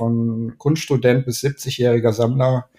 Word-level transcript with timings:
von 0.00 0.54
Kunststudent 0.56 1.26
bis 1.26 1.42
70-jähriger 1.42 2.12
Sammler, 2.12 2.70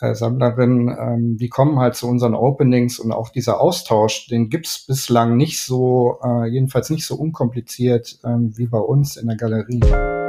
äh, 0.00 0.14
Sammlerin, 0.14 0.94
ähm, 0.98 1.36
die 1.36 1.48
kommen 1.48 1.78
halt 1.78 1.94
zu 1.94 2.08
unseren 2.08 2.34
Openings 2.34 2.98
und 2.98 3.12
auch 3.12 3.30
dieser 3.30 3.60
Austausch, 3.60 4.26
den 4.26 4.50
gibt's 4.50 4.84
bislang 4.84 5.36
nicht 5.36 5.60
so, 5.60 6.18
äh, 6.24 6.48
jedenfalls 6.48 6.90
nicht 6.90 7.06
so 7.06 7.14
unkompliziert 7.14 8.18
ähm, 8.24 8.52
wie 8.56 8.66
bei 8.66 8.78
uns 8.78 9.16
in 9.16 9.28
der 9.28 9.36
Galerie. 9.36 10.25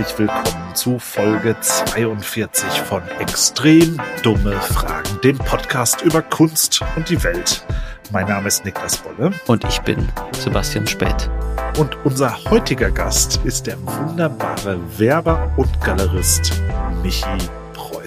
Herzlich 0.00 0.18
willkommen 0.18 0.74
zu 0.74 0.98
Folge 0.98 1.54
42 1.60 2.80
von 2.82 3.02
Extrem 3.18 4.00
dumme 4.22 4.52
Fragen, 4.52 5.20
dem 5.22 5.36
Podcast 5.36 6.00
über 6.00 6.22
Kunst 6.22 6.80
und 6.96 7.10
die 7.10 7.22
Welt. 7.22 7.66
Mein 8.10 8.26
Name 8.26 8.48
ist 8.48 8.64
Niklas 8.64 8.96
Bolle. 8.96 9.32
Und 9.46 9.62
ich 9.64 9.78
bin 9.80 10.08
Sebastian 10.38 10.86
Spät. 10.86 11.28
Und 11.78 11.98
unser 12.04 12.34
heutiger 12.44 12.90
Gast 12.90 13.40
ist 13.44 13.66
der 13.66 13.76
wunderbare 13.82 14.78
Werber 14.98 15.52
und 15.58 15.68
Galerist 15.82 16.50
Michi 17.02 17.26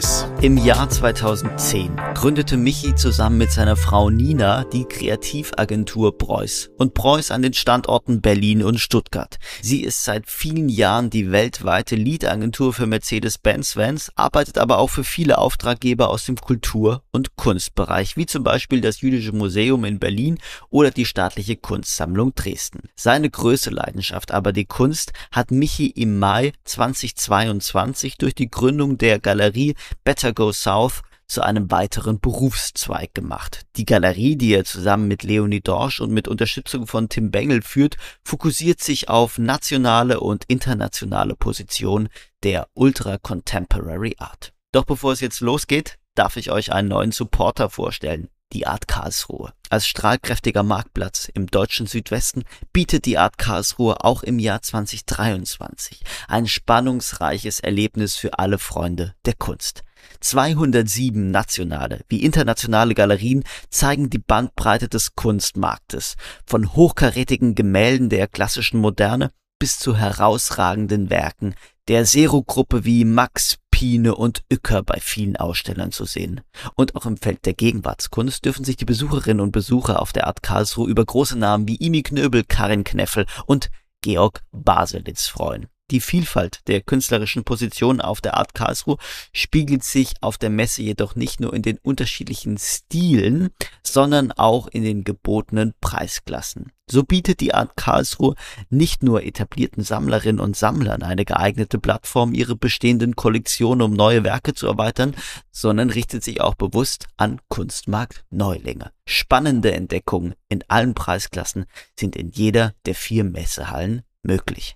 Preuß. 0.03 0.27
Im 0.41 0.57
Jahr 0.57 0.89
2010 0.89 1.95
gründete 2.15 2.57
Michi 2.57 2.95
zusammen 2.95 3.37
mit 3.37 3.51
seiner 3.51 3.77
Frau 3.77 4.09
Nina 4.09 4.65
die 4.65 4.83
Kreativagentur 4.83 6.17
Preuß 6.17 6.71
und 6.77 6.93
Preuß 6.93 7.31
an 7.31 7.41
den 7.41 7.53
Standorten 7.53 8.19
Berlin 8.19 8.61
und 8.61 8.79
Stuttgart. 8.79 9.37
Sie 9.61 9.81
ist 9.81 10.03
seit 10.03 10.29
vielen 10.29 10.67
Jahren 10.67 11.09
die 11.09 11.31
weltweite 11.31 11.95
Lead-Agentur 11.95 12.73
für 12.73 12.87
Mercedes-Benz 12.87 13.77
Vans, 13.77 14.11
arbeitet 14.15 14.57
aber 14.57 14.79
auch 14.79 14.89
für 14.89 15.05
viele 15.05 15.37
Auftraggeber 15.37 16.09
aus 16.09 16.25
dem 16.25 16.35
Kultur- 16.35 17.03
und 17.11 17.37
Kunstbereich, 17.37 18.17
wie 18.17 18.25
zum 18.25 18.43
Beispiel 18.43 18.81
das 18.81 18.99
Jüdische 18.99 19.31
Museum 19.31 19.85
in 19.85 19.99
Berlin 19.99 20.39
oder 20.69 20.91
die 20.91 21.05
staatliche 21.05 21.55
Kunstsammlung 21.55 22.35
Dresden. 22.35 22.89
Seine 22.95 23.29
größte 23.29 23.69
Leidenschaft 23.69 24.31
aber 24.31 24.51
die 24.51 24.65
Kunst 24.65 25.13
hat 25.31 25.51
Michi 25.51 25.87
im 25.87 26.19
Mai 26.19 26.51
2022 26.65 28.17
durch 28.17 28.35
die 28.35 28.51
Gründung 28.51 28.97
der 28.97 29.19
Galerie 29.19 29.75
Better 30.03 30.33
Go 30.33 30.51
South 30.51 31.01
zu 31.27 31.41
einem 31.41 31.71
weiteren 31.71 32.19
Berufszweig 32.19 33.13
gemacht. 33.13 33.61
Die 33.75 33.85
Galerie, 33.85 34.35
die 34.35 34.53
er 34.53 34.65
zusammen 34.65 35.07
mit 35.07 35.23
Leonie 35.23 35.61
Dorsch 35.61 36.01
und 36.01 36.11
mit 36.11 36.27
Unterstützung 36.27 36.85
von 36.85 37.09
Tim 37.09 37.31
Bengel 37.31 37.61
führt, 37.61 37.97
fokussiert 38.23 38.81
sich 38.81 39.09
auf 39.09 39.37
nationale 39.37 40.19
und 40.19 40.43
internationale 40.47 41.35
Positionen 41.35 42.09
der 42.43 42.67
Ultra 42.73 43.17
Contemporary 43.17 44.15
Art. 44.19 44.53
Doch 44.71 44.85
bevor 44.85 45.13
es 45.13 45.21
jetzt 45.21 45.39
losgeht, 45.39 45.97
darf 46.15 46.37
ich 46.37 46.51
euch 46.51 46.71
einen 46.71 46.89
neuen 46.89 47.11
Supporter 47.11 47.69
vorstellen 47.69 48.29
die 48.53 48.67
Art 48.67 48.87
Karlsruhe. 48.87 49.53
Als 49.69 49.87
strahlkräftiger 49.87 50.63
Marktplatz 50.63 51.29
im 51.33 51.47
deutschen 51.47 51.87
Südwesten 51.87 52.43
bietet 52.71 53.05
die 53.05 53.17
Art 53.17 53.37
Karlsruhe 53.37 54.03
auch 54.03 54.23
im 54.23 54.39
Jahr 54.39 54.61
2023 54.61 56.03
ein 56.27 56.47
spannungsreiches 56.47 57.59
Erlebnis 57.59 58.15
für 58.15 58.37
alle 58.39 58.59
Freunde 58.59 59.15
der 59.25 59.33
Kunst. 59.33 59.83
207 60.19 61.31
nationale 61.31 62.01
wie 62.07 62.23
internationale 62.23 62.93
Galerien 62.93 63.43
zeigen 63.69 64.09
die 64.09 64.19
Bandbreite 64.19 64.89
des 64.89 65.15
Kunstmarktes, 65.15 66.15
von 66.45 66.73
hochkarätigen 66.73 67.55
Gemälden 67.55 68.09
der 68.09 68.27
klassischen 68.27 68.79
Moderne 68.79 69.31
bis 69.59 69.79
zu 69.79 69.95
herausragenden 69.95 71.09
Werken 71.09 71.55
der 71.87 72.05
Zero-Gruppe 72.05 72.85
wie 72.85 73.05
Max 73.05 73.57
Pine 73.73 74.13
und 74.13 74.43
Uecker 74.51 74.83
bei 74.83 74.99
vielen 75.01 75.35
Ausstellern 75.35 75.91
zu 75.91 76.05
sehen. 76.05 76.41
Und 76.75 76.95
auch 76.95 77.07
im 77.07 77.17
Feld 77.17 77.43
der 77.47 77.55
Gegenwartskunst 77.55 78.45
dürfen 78.45 78.63
sich 78.63 78.77
die 78.77 78.85
Besucherinnen 78.85 79.41
und 79.41 79.51
Besucher 79.51 79.99
auf 79.99 80.13
der 80.13 80.27
Art 80.27 80.43
Karlsruhe 80.43 80.87
über 80.87 81.03
große 81.03 81.39
Namen 81.39 81.67
wie 81.67 81.77
Imi 81.77 82.03
Knöbel, 82.03 82.43
Karin 82.47 82.83
Kneffel 82.83 83.25
und 83.47 83.71
Georg 84.01 84.41
Baselitz 84.51 85.25
freuen. 85.25 85.72
Die 85.91 85.99
Vielfalt 85.99 86.61
der 86.67 86.81
künstlerischen 86.81 87.43
Positionen 87.43 87.99
auf 87.99 88.21
der 88.21 88.37
Art 88.37 88.53
Karlsruhe 88.53 88.97
spiegelt 89.33 89.83
sich 89.83 90.13
auf 90.21 90.37
der 90.37 90.49
Messe 90.49 90.81
jedoch 90.81 91.15
nicht 91.15 91.39
nur 91.39 91.53
in 91.53 91.61
den 91.61 91.77
unterschiedlichen 91.77 92.57
Stilen, 92.57 93.49
sondern 93.85 94.31
auch 94.31 94.67
in 94.67 94.83
den 94.83 95.03
gebotenen 95.03 95.73
Preisklassen. 95.81 96.71
So 96.89 97.03
bietet 97.03 97.41
die 97.41 97.53
Art 97.53 97.75
Karlsruhe 97.75 98.35
nicht 98.69 99.03
nur 99.03 99.23
etablierten 99.23 99.83
Sammlerinnen 99.83 100.39
und 100.39 100.55
Sammlern 100.55 101.03
eine 101.03 101.25
geeignete 101.25 101.79
Plattform, 101.79 102.33
ihre 102.33 102.55
bestehenden 102.55 103.15
Kollektionen 103.15 103.81
um 103.81 103.93
neue 103.93 104.23
Werke 104.23 104.53
zu 104.53 104.67
erweitern, 104.67 105.15
sondern 105.51 105.89
richtet 105.89 106.23
sich 106.23 106.41
auch 106.41 106.55
bewusst 106.55 107.07
an 107.17 107.39
Kunstmarkt-Neulinge. 107.49 108.91
Spannende 109.05 109.73
Entdeckungen 109.73 110.33
in 110.49 110.63
allen 110.67 110.93
Preisklassen 110.93 111.65
sind 111.97 112.15
in 112.15 112.29
jeder 112.29 112.73
der 112.85 112.95
vier 112.95 113.23
Messehallen 113.23 114.01
möglich. 114.23 114.75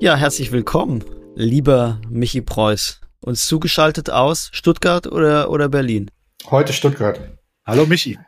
Ja, 0.00 0.16
herzlich 0.16 0.50
willkommen, 0.50 1.04
lieber 1.34 2.00
Michi 2.08 2.40
Preuß. 2.40 3.02
Uns 3.20 3.46
zugeschaltet 3.46 4.08
aus 4.08 4.48
Stuttgart 4.50 5.06
oder, 5.06 5.50
oder 5.50 5.68
Berlin? 5.68 6.10
Heute 6.50 6.72
Stuttgart. 6.72 7.20
Hallo 7.66 7.84
Michi. 7.84 8.18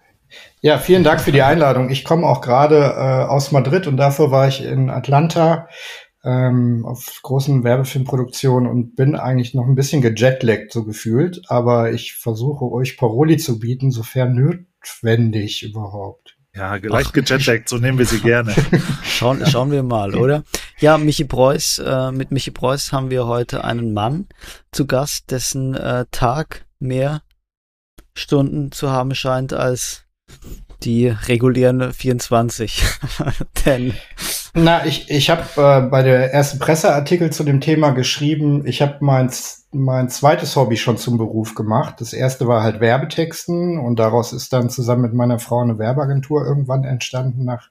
Ja, 0.60 0.76
vielen 0.76 1.02
Dank 1.02 1.22
für 1.22 1.32
die 1.32 1.40
Einladung. 1.40 1.88
Ich 1.88 2.04
komme 2.04 2.26
auch 2.26 2.42
gerade 2.42 2.76
äh, 2.76 3.24
aus 3.24 3.52
Madrid 3.52 3.86
und 3.86 3.96
dafür 3.96 4.30
war 4.30 4.48
ich 4.48 4.62
in 4.62 4.90
Atlanta 4.90 5.66
ähm, 6.22 6.84
auf 6.84 7.20
großen 7.22 7.64
Werbefilmproduktionen 7.64 8.70
und 8.70 8.94
bin 8.94 9.16
eigentlich 9.16 9.54
noch 9.54 9.64
ein 9.64 9.74
bisschen 9.74 10.02
gejetlaggt, 10.02 10.74
so 10.74 10.84
gefühlt. 10.84 11.40
Aber 11.48 11.90
ich 11.90 12.16
versuche 12.16 12.66
euch 12.70 12.98
Paroli 12.98 13.38
zu 13.38 13.58
bieten, 13.58 13.90
sofern 13.90 14.34
notwendig 14.34 15.62
überhaupt. 15.62 16.36
Ja, 16.54 16.74
leicht 16.76 17.14
gejetlaggt, 17.14 17.68
so 17.68 17.78
nehmen 17.78 17.98
wir 17.98 18.04
sie 18.04 18.20
gerne. 18.20 18.54
schauen, 19.04 19.44
schauen 19.46 19.70
wir 19.70 19.82
mal, 19.82 20.14
oder? 20.14 20.44
Ja, 20.80 20.98
Michi 20.98 21.24
Preuß, 21.24 21.78
äh, 21.78 22.12
mit 22.12 22.30
Michi 22.30 22.50
Preuß 22.50 22.92
haben 22.92 23.10
wir 23.10 23.26
heute 23.26 23.64
einen 23.64 23.94
Mann 23.94 24.26
zu 24.70 24.86
Gast, 24.86 25.30
dessen 25.30 25.74
äh, 25.74 26.04
Tag 26.10 26.66
mehr 26.78 27.22
Stunden 28.14 28.70
zu 28.70 28.90
haben 28.90 29.14
scheint 29.14 29.54
als 29.54 30.04
die 30.82 31.08
regulären 31.08 31.92
24. 31.92 32.82
Denn 33.64 33.94
na, 34.54 34.84
ich, 34.84 35.10
ich 35.10 35.30
habe 35.30 35.44
äh, 35.56 35.80
bei 35.88 36.02
der 36.02 36.34
ersten 36.34 36.58
Presseartikel 36.58 37.30
zu 37.30 37.44
dem 37.44 37.62
Thema 37.62 37.92
geschrieben, 37.92 38.66
ich 38.66 38.82
habe 38.82 38.98
mein, 39.00 39.30
mein 39.72 40.08
zweites 40.08 40.54
Hobby 40.56 40.76
schon 40.76 40.98
zum 40.98 41.18
Beruf 41.18 41.54
gemacht. 41.54 41.96
Das 42.00 42.12
erste 42.12 42.46
war 42.46 42.62
halt 42.62 42.80
Werbetexten 42.80 43.78
und 43.78 43.98
daraus 43.98 44.32
ist 44.32 44.52
dann 44.52 44.70
zusammen 44.70 45.02
mit 45.02 45.14
meiner 45.14 45.38
Frau 45.38 45.60
eine 45.60 45.78
Werbeagentur 45.78 46.44
irgendwann 46.44 46.84
entstanden 46.84 47.44
nach 47.44 47.70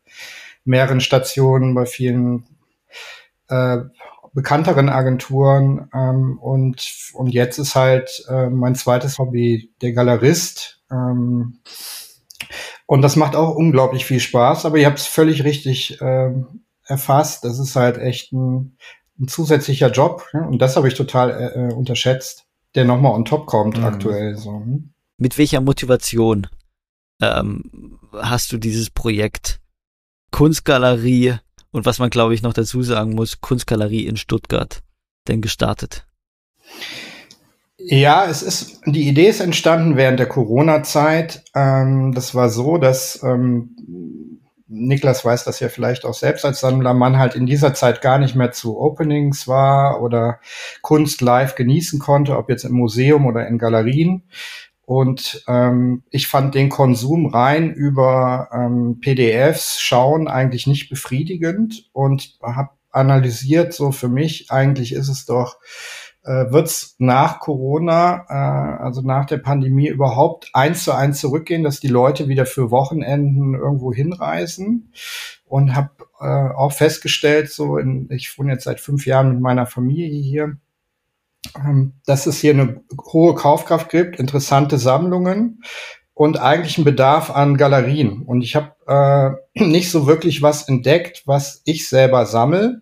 mehreren 0.65 0.99
Stationen 0.99 1.73
bei 1.73 1.85
vielen 1.85 2.45
äh, 3.49 3.77
bekannteren 4.33 4.89
Agenturen 4.89 5.89
ähm, 5.93 6.39
und 6.39 7.11
und 7.13 7.27
jetzt 7.27 7.57
ist 7.57 7.75
halt 7.75 8.25
äh, 8.29 8.49
mein 8.49 8.75
zweites 8.75 9.19
Hobby 9.19 9.71
der 9.81 9.91
Galerist 9.91 10.81
ähm, 10.89 11.59
und 12.85 13.01
das 13.01 13.17
macht 13.17 13.35
auch 13.35 13.55
unglaublich 13.55 14.05
viel 14.05 14.21
Spaß 14.21 14.65
aber 14.65 14.77
ihr 14.77 14.85
habt 14.85 14.99
es 14.99 15.07
völlig 15.07 15.43
richtig 15.43 15.97
ähm, 15.99 16.61
erfasst. 16.91 17.43
Das 17.43 17.57
ist 17.57 17.75
halt 17.75 17.97
echt 17.97 18.31
ein, 18.33 18.77
ein 19.21 19.27
zusätzlicher 19.27 19.91
Job. 19.91 20.25
Ne? 20.33 20.45
Und 20.47 20.61
das 20.61 20.75
habe 20.75 20.87
ich 20.87 20.95
total 20.95 21.29
äh, 21.29 21.59
äh 21.59 21.73
unterschätzt, 21.73 22.45
der 22.75 22.85
nochmal 22.85 23.13
on 23.13 23.25
top 23.25 23.45
kommt 23.45 23.77
mhm. 23.77 23.85
aktuell. 23.85 24.35
So. 24.35 24.59
Hm? 24.59 24.93
Mit 25.17 25.37
welcher 25.37 25.61
Motivation 25.61 26.47
ähm, 27.21 27.99
hast 28.13 28.51
du 28.51 28.57
dieses 28.57 28.89
Projekt 28.89 29.61
Kunstgalerie 30.31 31.35
und 31.71 31.85
was 31.85 31.99
man, 31.99 32.09
glaube 32.09 32.33
ich, 32.33 32.41
noch 32.41 32.53
dazu 32.53 32.83
sagen 32.83 33.13
muss, 33.13 33.41
Kunstgalerie 33.41 34.05
in 34.05 34.17
Stuttgart 34.17 34.81
denn 35.27 35.41
gestartet? 35.41 36.05
Ja, 37.77 38.25
es 38.25 38.43
ist, 38.43 38.81
die 38.85 39.07
Idee 39.07 39.29
ist 39.29 39.39
entstanden 39.39 39.95
während 39.95 40.19
der 40.19 40.27
Corona-Zeit. 40.27 41.43
Ähm, 41.55 42.13
das 42.13 42.35
war 42.35 42.49
so, 42.49 42.77
dass 42.77 43.21
ähm, 43.23 44.30
Niklas 44.73 45.25
weiß 45.25 45.43
das 45.43 45.59
ja 45.59 45.67
vielleicht 45.67 46.05
auch 46.05 46.13
selbst 46.13 46.45
als 46.45 46.61
Sammler, 46.61 46.93
man 46.93 47.17
halt 47.17 47.35
in 47.35 47.45
dieser 47.45 47.73
Zeit 47.73 48.01
gar 48.01 48.17
nicht 48.17 48.35
mehr 48.35 48.51
zu 48.51 48.79
Openings 48.79 49.47
war 49.47 50.01
oder 50.01 50.39
Kunst 50.81 51.21
live 51.21 51.55
genießen 51.55 51.99
konnte, 51.99 52.37
ob 52.37 52.49
jetzt 52.49 52.63
im 52.63 52.71
Museum 52.71 53.25
oder 53.25 53.47
in 53.47 53.57
Galerien. 53.57 54.23
Und 54.85 55.43
ähm, 55.47 56.03
ich 56.09 56.27
fand 56.27 56.55
den 56.55 56.69
Konsum 56.69 57.25
rein 57.25 57.73
über 57.73 58.49
ähm, 58.53 58.99
PDFs 59.01 59.79
schauen 59.79 60.27
eigentlich 60.27 60.67
nicht 60.67 60.89
befriedigend 60.89 61.89
und 61.91 62.37
habe 62.41 62.69
analysiert, 62.91 63.73
so 63.73 63.91
für 63.91 64.09
mich, 64.09 64.51
eigentlich 64.51 64.93
ist 64.93 65.09
es 65.09 65.25
doch 65.25 65.57
äh, 66.23 66.51
wird 66.51 66.67
es 66.67 66.95
nach 66.99 67.39
Corona, 67.39 68.25
äh, 68.29 68.83
also 68.83 69.01
nach 69.01 69.25
der 69.25 69.37
Pandemie, 69.37 69.87
überhaupt 69.87 70.49
eins 70.53 70.83
zu 70.83 70.91
eins 70.91 71.19
zurückgehen, 71.19 71.63
dass 71.63 71.79
die 71.79 71.87
Leute 71.87 72.27
wieder 72.27 72.45
für 72.45 72.71
Wochenenden 72.71 73.55
irgendwo 73.55 73.91
hinreisen 73.91 74.91
und 75.45 75.75
habe 75.75 75.89
äh, 76.19 76.53
auch 76.55 76.73
festgestellt, 76.73 77.51
so 77.51 77.77
in, 77.77 78.07
ich 78.11 78.37
wohne 78.37 78.53
jetzt 78.53 78.65
seit 78.65 78.79
fünf 78.79 79.05
Jahren 79.05 79.31
mit 79.33 79.41
meiner 79.41 79.65
Familie 79.65 80.21
hier, 80.21 80.57
ähm, 81.55 81.93
dass 82.05 82.27
es 82.27 82.39
hier 82.39 82.53
eine 82.53 82.83
hohe 83.11 83.33
Kaufkraft 83.33 83.89
gibt, 83.89 84.19
interessante 84.19 84.77
Sammlungen 84.77 85.63
und 86.13 86.39
eigentlich 86.39 86.77
einen 86.77 86.85
Bedarf 86.85 87.31
an 87.31 87.57
Galerien. 87.57 88.21
Und 88.21 88.41
ich 88.41 88.55
habe 88.55 89.39
äh, 89.55 89.63
nicht 89.65 89.89
so 89.89 90.05
wirklich 90.05 90.43
was 90.43 90.67
entdeckt, 90.67 91.23
was 91.25 91.63
ich 91.65 91.89
selber 91.89 92.27
sammle 92.27 92.81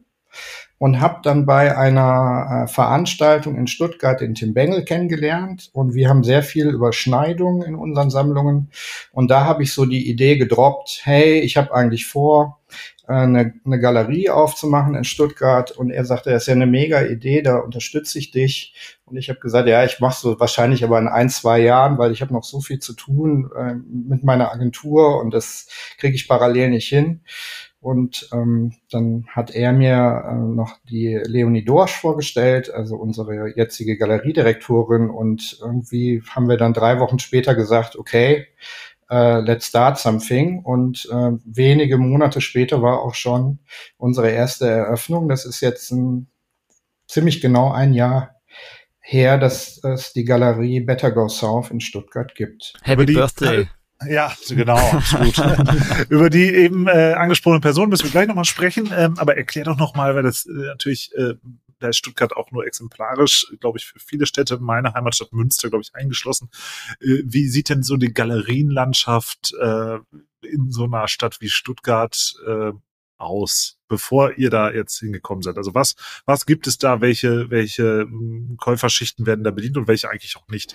und 0.80 1.02
habe 1.02 1.20
dann 1.24 1.46
bei 1.46 1.78
einer 1.78 2.64
äh, 2.64 2.68
Veranstaltung 2.68 3.56
in 3.58 3.68
Stuttgart 3.68 4.20
den 4.22 4.34
Tim 4.34 4.54
Bengel 4.54 4.84
kennengelernt 4.86 5.70
und 5.74 5.94
wir 5.94 6.10
haben 6.10 6.24
sehr 6.24 6.42
viel 6.42 6.70
Überschneidungen 6.70 7.62
in 7.62 7.76
unseren 7.76 8.10
Sammlungen 8.10 8.72
und 9.12 9.30
da 9.30 9.46
habe 9.46 9.62
ich 9.62 9.74
so 9.74 9.86
die 9.86 10.10
Idee 10.10 10.38
gedroppt, 10.38 11.02
hey, 11.04 11.40
ich 11.40 11.58
habe 11.58 11.74
eigentlich 11.74 12.08
vor, 12.08 12.60
äh, 13.08 13.14
eine, 13.14 13.54
eine 13.66 13.80
Galerie 13.80 14.30
aufzumachen 14.30 14.96
in 14.96 15.04
Stuttgart 15.04 15.72
und 15.72 15.92
er 15.92 16.06
sagte, 16.06 16.30
das 16.30 16.44
ist 16.44 16.48
ja 16.48 16.54
eine 16.54 16.66
mega 16.66 17.02
Idee, 17.02 17.42
da 17.42 17.58
unterstütze 17.58 18.18
ich 18.18 18.32
dich 18.32 18.74
und 19.06 19.18
ich 19.18 19.30
habe 19.30 19.40
gesagt, 19.40 19.68
ja, 19.68 19.84
ich 19.84 20.00
mache 20.00 20.20
so 20.20 20.40
wahrscheinlich 20.40 20.84
aber 20.86 20.98
in 20.98 21.10
ein, 21.10 21.30
zwei 21.30 21.60
Jahren, 21.60 21.98
weil 21.98 22.14
ich 22.14 22.22
habe 22.22 22.34
noch 22.34 22.46
so 22.46 22.62
viel 22.62 22.80
zu 22.80 22.94
tun 22.94 23.52
äh, 23.54 23.74
mit 23.74 24.24
meiner 24.24 24.54
Agentur 24.54 25.20
und 25.20 25.34
das 25.34 25.68
kriege 25.98 26.16
ich 26.16 26.30
parallel 26.30 26.70
nicht 26.70 26.88
hin. 26.88 27.22
Und 27.82 28.28
ähm, 28.34 28.74
dann 28.92 29.26
hat 29.30 29.52
er 29.52 29.72
mir 29.72 30.26
äh, 30.28 30.34
noch 30.34 30.78
die 30.90 31.16
Leonie 31.24 31.64
Dorsch 31.64 31.96
vorgestellt, 31.96 32.70
also 32.70 32.98
unsere 32.98 33.56
jetzige 33.56 33.98
Galeriedirektorin. 33.98 35.10
Und 35.10 35.58
irgendwie 35.62 36.22
haben 36.30 36.50
wir 36.50 36.58
dann 36.58 36.74
drei 36.74 37.00
Wochen 37.00 37.20
später 37.20 37.56
gesagt, 37.56 37.96
okay, 37.96 38.48
uh, 39.10 39.40
let's 39.40 39.68
start 39.68 39.98
something. 39.98 40.60
Und 40.60 41.08
äh, 41.10 41.32
wenige 41.46 41.98
Monate 41.98 42.42
später 42.42 42.82
war 42.82 43.02
auch 43.02 43.16
schon 43.16 43.60
unsere 43.98 44.30
erste 44.30 44.68
Eröffnung. 44.68 45.30
Das 45.30 45.46
ist 45.46 45.62
jetzt 45.62 45.92
ein, 45.92 46.28
ziemlich 47.08 47.40
genau 47.40 47.72
ein 47.72 47.94
Jahr 47.94 48.36
her, 49.00 49.38
dass 49.38 49.84
es 49.84 50.14
die 50.14 50.26
Galerie 50.26 50.82
Better 50.82 51.12
Go 51.12 51.30
South 51.30 51.72
in 51.72 51.80
Stuttgart 51.80 52.36
gibt. 52.36 52.74
Happy 52.84 53.06
Birthday. 53.06 53.68
Ja, 54.08 54.34
genau, 54.48 54.78
absolut. 54.78 55.38
Über 56.10 56.30
die 56.30 56.54
eben 56.56 56.88
äh, 56.88 57.14
angesprochene 57.14 57.60
Person 57.60 57.90
müssen 57.90 58.06
wir 58.06 58.12
gleich 58.12 58.28
nochmal 58.28 58.46
sprechen, 58.46 58.92
ähm, 58.96 59.16
aber 59.18 59.36
erklär 59.36 59.66
doch 59.66 59.78
nochmal, 59.78 60.16
weil 60.16 60.24
das 60.24 60.46
äh, 60.46 60.52
natürlich, 60.52 61.12
äh, 61.16 61.36
da 61.80 61.90
ist 61.90 61.98
Stuttgart 61.98 62.36
auch 62.36 62.52
nur 62.52 62.66
exemplarisch, 62.66 63.48
glaube 63.60 63.78
ich, 63.78 63.86
für 63.86 64.00
viele 64.00 64.26
Städte, 64.26 64.58
meine 64.60 64.94
Heimatstadt 64.94 65.34
Münster, 65.34 65.70
glaube 65.70 65.84
ich, 65.84 65.94
eingeschlossen. 65.96 66.50
Äh, 67.02 67.24
wie 67.26 67.48
sieht 67.48 67.68
denn 67.68 67.84
so 67.84 67.98
die 67.98 68.14
Galerienlandschaft 68.14 69.54
äh, 69.60 69.98
in 70.42 70.72
so 70.72 70.86
einer 70.86 71.10
Stadt 71.10 71.42
wie 71.42 71.50
Stuttgart 71.50 72.36
äh, 72.48 72.72
aus, 73.18 73.80
bevor 73.90 74.38
ihr 74.38 74.50
da 74.50 74.72
jetzt 74.72 74.98
hingekommen 75.00 75.42
seid? 75.42 75.58
Also 75.58 75.74
was, 75.74 75.96
was 76.26 76.46
gibt 76.46 76.68
es 76.68 76.78
da? 76.78 77.02
Welche, 77.02 77.50
welche 77.50 78.02
hm, 78.04 78.56
Käuferschichten 78.58 79.26
werden 79.26 79.44
da 79.44 79.52
bedient 79.52 79.76
und 79.76 79.90
welche 79.90 80.10
eigentlich 80.10 80.38
auch 80.38 80.48
nicht? 80.48 80.74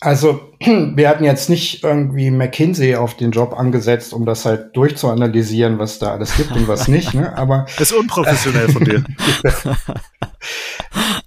Also 0.00 0.40
wir 0.60 1.08
hatten 1.08 1.24
jetzt 1.24 1.50
nicht 1.50 1.84
irgendwie 1.84 2.30
McKinsey 2.30 2.96
auf 2.96 3.16
den 3.16 3.30
Job 3.32 3.54
angesetzt, 3.56 4.14
um 4.14 4.24
das 4.24 4.46
halt 4.46 4.74
durchzuanalysieren, 4.74 5.78
was 5.78 5.98
da 5.98 6.12
alles 6.12 6.36
gibt 6.36 6.52
und 6.52 6.66
was 6.68 6.88
nicht. 6.88 7.12
Ne? 7.14 7.36
Aber 7.36 7.66
das 7.78 7.90
ist 7.90 7.96
unprofessionell 7.96 8.70
von 8.70 8.84
dir. 8.84 9.04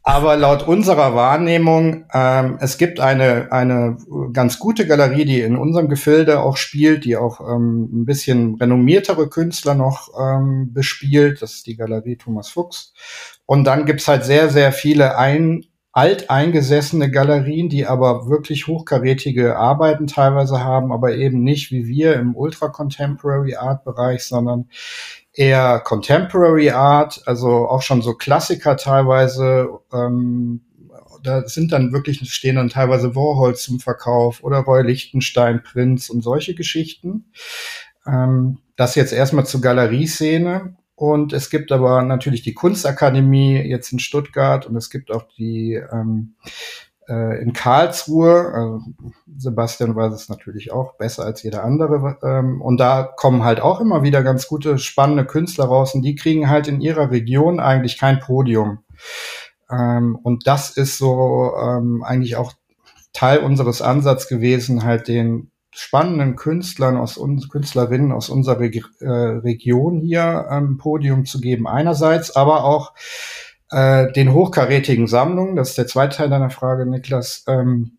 Aber 0.06 0.36
laut 0.36 0.68
unserer 0.68 1.16
Wahrnehmung, 1.16 2.06
ähm, 2.14 2.58
es 2.60 2.78
gibt 2.78 3.00
eine, 3.00 3.54
eine 3.54 3.96
ganz 4.34 4.60
gute 4.60 4.86
Galerie, 4.86 5.24
die 5.24 5.40
in 5.40 5.56
unserem 5.56 5.88
Gefilde 5.88 6.42
auch 6.42 6.58
spielt, 6.58 7.06
die 7.06 7.16
auch 7.16 7.40
ähm, 7.40 8.02
ein 8.02 8.06
bisschen 8.06 8.56
renommiertere 8.56 9.30
Künstler 9.30 9.76
noch 9.76 10.10
ähm, 10.20 10.74
bespielt. 10.74 11.42
Das 11.42 11.54
ist 11.54 11.68
die 11.68 11.78
Galerie 11.78 12.18
Thomas 12.18 12.50
Fuchs. 12.50 12.94
Und 13.46 13.64
dann 13.64 13.86
gibt's 13.86 14.08
halt 14.08 14.26
sehr, 14.26 14.50
sehr 14.50 14.74
viele 14.74 15.18
ein 15.18 15.64
alteingesessene 15.94 17.12
Galerien, 17.12 17.70
die 17.70 17.86
aber 17.86 18.28
wirklich 18.28 18.66
hochkarätige 18.68 19.58
Arbeiten 19.58 20.08
teilweise 20.08 20.64
haben, 20.64 20.92
aber 20.92 21.16
eben 21.16 21.44
nicht 21.44 21.72
wie 21.72 21.88
wir 21.88 22.16
im 22.16 22.36
Ultra 22.36 22.70
Contemporary 22.70 23.56
Art 23.56 23.86
Bereich, 23.86 24.24
sondern 24.24 24.70
eher 25.34 25.80
Contemporary 25.80 26.72
Art, 26.72 27.22
also 27.28 27.70
auch 27.70 27.84
schon 27.84 28.02
so 28.02 28.16
Klassiker 28.16 28.76
teilweise. 28.76 29.70
Ähm, 29.94 30.62
da 31.22 31.48
sind 31.48 31.72
dann 31.72 31.94
wirklich, 31.94 32.20
stehen 32.34 32.56
dann 32.56 32.70
teilweise 32.70 33.16
Warhol 33.16 33.56
zum 33.56 33.80
Verkauf 33.80 34.44
oder 34.44 34.60
Roy 34.60 34.82
Lichtenstein, 34.82 35.62
Prinz 35.62 36.10
und 36.10 36.22
solche 36.22 36.56
Geschichten. 36.56 37.32
Ähm, 38.08 38.58
das 38.76 38.96
jetzt 38.96 39.14
erstmal 39.14 39.46
zur 39.46 39.62
Galerieszene. 39.62 40.76
Und 41.04 41.34
es 41.34 41.50
gibt 41.50 41.74
aber 41.74 42.02
natürlich 42.02 42.44
die 42.44 42.54
Kunstakademie 42.54 43.58
jetzt 43.58 43.92
in 43.92 44.00
Stuttgart 44.00 44.66
und 44.66 44.78
es 44.78 44.90
gibt 44.90 45.12
auch 45.12 45.24
die 45.38 45.74
ähm, 45.74 46.36
äh, 47.10 47.42
in 47.42 47.52
Karlsruhe. 47.52 48.80
Äh, 48.88 49.12
Sebastian 49.38 49.98
weiß 49.98 50.14
es 50.14 50.30
natürlich 50.30 50.72
auch 50.72 50.96
besser 50.96 51.26
als 51.26 51.44
jeder 51.44 51.66
andere. 51.66 52.20
Ähm, 52.24 52.62
und 52.62 52.80
da 52.80 53.04
kommen 53.04 53.44
halt 53.44 53.60
auch 53.60 53.82
immer 53.82 54.02
wieder 54.04 54.24
ganz 54.24 54.48
gute, 54.48 54.78
spannende 54.78 55.26
Künstler 55.26 55.66
raus 55.66 55.94
und 55.94 56.04
die 56.04 56.16
kriegen 56.16 56.50
halt 56.50 56.70
in 56.70 56.80
ihrer 56.80 57.12
Region 57.12 57.60
eigentlich 57.60 58.00
kein 58.00 58.22
Podium. 58.22 58.80
Ähm, 59.70 60.18
und 60.24 60.48
das 60.48 60.70
ist 60.70 60.98
so 60.98 61.52
ähm, 61.62 62.02
eigentlich 62.02 62.38
auch 62.38 62.54
Teil 63.12 63.40
unseres 63.40 63.82
Ansatzes 63.82 64.30
gewesen, 64.30 64.86
halt 64.86 65.10
den 65.10 65.52
spannenden 65.74 66.36
Künstlern 66.36 66.98
aus 66.98 67.18
uns 67.18 67.50
Künstlerinnen 67.50 68.12
aus 68.12 68.30
unserer 68.30 68.60
Reg 68.60 68.84
äh, 69.00 69.08
Region 69.08 70.02
hier 70.02 70.48
ähm, 70.50 70.78
Podium 70.78 71.26
zu 71.26 71.42
geben 71.42 71.68
einerseits, 71.68 72.36
aber 72.36 72.64
auch 72.64 72.94
äh, 73.72 74.12
den 74.12 74.34
hochkarätigen 74.34 75.08
Sammlungen, 75.08 75.56
das 75.56 75.70
ist 75.70 75.78
der 75.78 75.88
zweite 75.88 76.18
Teil 76.18 76.30
deiner 76.30 76.52
Frage, 76.52 76.86
Niklas, 76.86 77.44
ähm, 77.48 77.98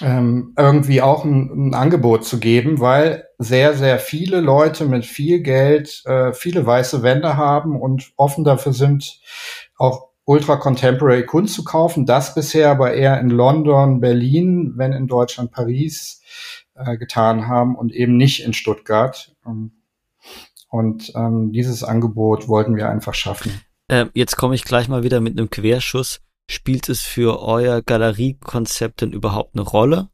ähm, 0.00 0.54
irgendwie 0.56 1.02
auch 1.02 1.24
ein, 1.24 1.68
ein, 1.68 1.74
Angebot 1.74 2.24
zu 2.24 2.40
geben, 2.40 2.80
weil 2.80 3.28
sehr, 3.38 3.74
sehr 3.74 3.98
viele 3.98 4.40
Leute 4.40 4.86
mit 4.86 5.04
viel 5.04 5.40
Geld 5.40 6.02
äh, 6.06 6.32
viele 6.32 6.64
weiße 6.64 7.02
Wände 7.02 7.36
haben 7.36 7.78
und 7.78 8.12
offen 8.16 8.44
dafür 8.44 8.72
sind, 8.72 9.20
auch 9.76 10.08
Ultra 10.24 10.56
Contemporary 10.56 11.26
Kunst 11.26 11.54
zu 11.54 11.64
kaufen. 11.64 12.06
Das 12.06 12.34
bisher 12.34 12.70
aber 12.70 12.94
eher 12.94 13.20
in 13.20 13.28
London, 13.28 14.00
Berlin, 14.00 14.72
wenn 14.76 14.92
in 14.92 15.08
Deutschland 15.08 15.50
Paris 15.50 16.22
äh, 16.74 16.96
getan 16.96 17.48
haben 17.48 17.76
und 17.76 17.92
eben 17.92 18.16
nicht 18.16 18.44
in 18.44 18.52
Stuttgart. 18.52 19.34
Ähm, 19.46 19.72
und 20.68 21.12
ähm, 21.14 21.52
dieses 21.52 21.84
Angebot 21.84 22.48
wollten 22.48 22.76
wir 22.76 22.88
einfach 22.88 23.14
schaffen. 23.14 23.60
Äh, 23.88 24.06
jetzt 24.14 24.36
komme 24.36 24.54
ich 24.54 24.64
gleich 24.64 24.88
mal 24.88 25.02
wieder 25.02 25.20
mit 25.20 25.38
einem 25.38 25.50
Querschuss. 25.50 26.20
Spielt 26.48 26.88
es 26.88 27.02
für 27.02 27.42
euer 27.42 27.82
Galeriekonzept 27.82 29.02
denn 29.02 29.12
überhaupt 29.12 29.54
eine 29.54 29.62
Rolle, 29.62 30.08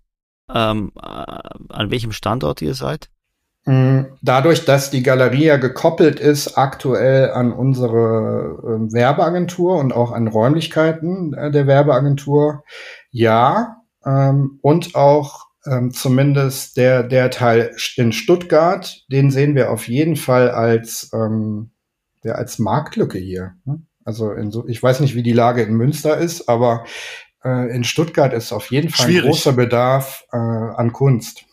ähm, 0.53 0.93
äh, 0.97 1.07
an 1.07 1.91
welchem 1.91 2.13
Standort 2.13 2.61
ihr 2.61 2.75
seid? 2.75 3.09
Mm, 3.65 4.07
dadurch, 4.23 4.65
dass 4.65 4.91
die 4.91 5.03
Galerie 5.03 5.45
ja 5.45 5.59
gekoppelt 5.59 6.21
ist 6.21 6.57
aktuell 6.57 7.33
an 7.33 7.53
unsere 7.53 8.59
äh, 8.63 8.93
Werbeagentur 8.93 9.77
und 9.77 9.93
auch 9.93 10.13
an 10.13 10.27
Räumlichkeiten 10.27 11.35
äh, 11.35 11.51
der 11.51 11.67
Werbeagentur, 11.67 12.65
ja. 13.11 13.77
Ähm, 14.05 14.59
und 14.63 14.95
auch 14.95 15.48
ähm, 15.69 15.93
zumindest 15.93 16.77
der, 16.77 17.03
der 17.03 17.31
Teil 17.31 17.75
in 17.97 18.13
Stuttgart, 18.13 19.05
den 19.11 19.31
sehen 19.31 19.55
wir 19.55 19.71
auf 19.71 19.89
jeden 19.89 20.17
Fall 20.17 20.51
als, 20.51 21.11
ähm, 21.13 21.71
ja, 22.23 22.33
als 22.33 22.59
Marktlücke 22.59 23.19
hier. 23.19 23.55
Ne? 23.65 23.83
Also 24.05 24.33
in 24.33 24.51
so, 24.51 24.67
ich 24.67 24.83
weiß 24.83 25.01
nicht, 25.01 25.15
wie 25.15 25.23
die 25.23 25.33
Lage 25.33 25.63
in 25.63 25.75
Münster 25.75 26.17
ist, 26.17 26.49
aber 26.49 26.85
äh, 27.45 27.75
in 27.75 27.85
Stuttgart 27.85 28.33
ist 28.33 28.53
auf 28.53 28.71
jeden 28.71 28.89
Fall 28.89 29.07
Schwierig. 29.07 29.25
ein 29.25 29.31
großer 29.31 29.53
Bedarf 29.53 30.25
äh, 30.33 30.37
an 30.37 30.93
Kunst. 30.93 31.45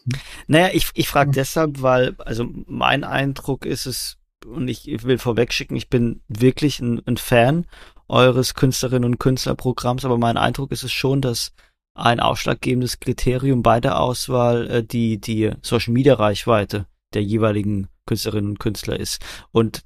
Naja, 0.48 0.70
ich, 0.74 0.90
ich 0.94 1.08
frage 1.08 1.32
deshalb, 1.32 1.82
weil, 1.82 2.16
also 2.20 2.46
mein 2.68 3.04
Eindruck 3.04 3.66
ist 3.66 3.86
es, 3.86 4.18
und 4.46 4.68
ich, 4.68 4.88
ich 4.88 5.04
will 5.04 5.18
vorwegschicken, 5.18 5.76
ich 5.76 5.90
bin 5.90 6.22
wirklich 6.28 6.80
ein, 6.80 7.02
ein 7.06 7.18
Fan 7.18 7.66
eures 8.08 8.54
Künstlerinnen 8.54 9.06
und 9.06 9.20
Künstlerprogramms, 9.20 10.06
aber 10.06 10.18
mein 10.18 10.38
Eindruck 10.38 10.72
ist 10.72 10.84
es 10.84 10.92
schon, 10.92 11.22
dass 11.22 11.52
ein 11.96 12.20
ausschlaggebendes 12.20 13.00
Kriterium 13.00 13.64
bei 13.64 13.80
der 13.80 14.00
Auswahl 14.00 14.70
äh, 14.70 14.84
die, 14.84 15.20
die 15.20 15.52
Social 15.62 15.94
Media 15.94 16.14
Reichweite 16.14 16.86
der 17.14 17.24
jeweiligen 17.24 17.88
Künstlerinnen 18.06 18.52
und 18.52 18.60
Künstler 18.60 19.00
ist. 19.00 19.24
Und 19.52 19.84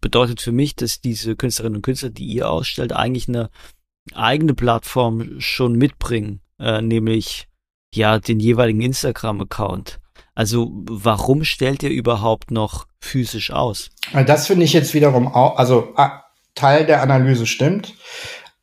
bedeutet 0.00 0.42
für 0.42 0.52
mich, 0.52 0.76
dass 0.76 1.00
diese 1.00 1.36
Künstlerinnen 1.36 1.76
und 1.76 1.82
Künstler, 1.82 2.10
die 2.10 2.26
ihr 2.26 2.50
ausstellt, 2.50 2.92
eigentlich 2.92 3.28
eine 3.28 3.48
eigene 4.12 4.52
Plattform 4.52 5.40
schon 5.40 5.76
mitbringen, 5.76 6.40
äh, 6.58 6.82
nämlich 6.82 7.48
ja 7.94 8.18
den 8.18 8.40
jeweiligen 8.40 8.82
Instagram-Account. 8.82 10.00
Also 10.34 10.70
warum 10.90 11.44
stellt 11.44 11.82
ihr 11.82 11.90
überhaupt 11.90 12.50
noch 12.50 12.86
physisch 13.00 13.52
aus? 13.52 13.90
Das 14.26 14.48
finde 14.48 14.64
ich 14.64 14.72
jetzt 14.72 14.92
wiederum 14.92 15.28
auch, 15.28 15.56
also 15.56 15.94
Teil 16.54 16.86
der 16.86 17.02
Analyse 17.02 17.46
stimmt. 17.46 17.94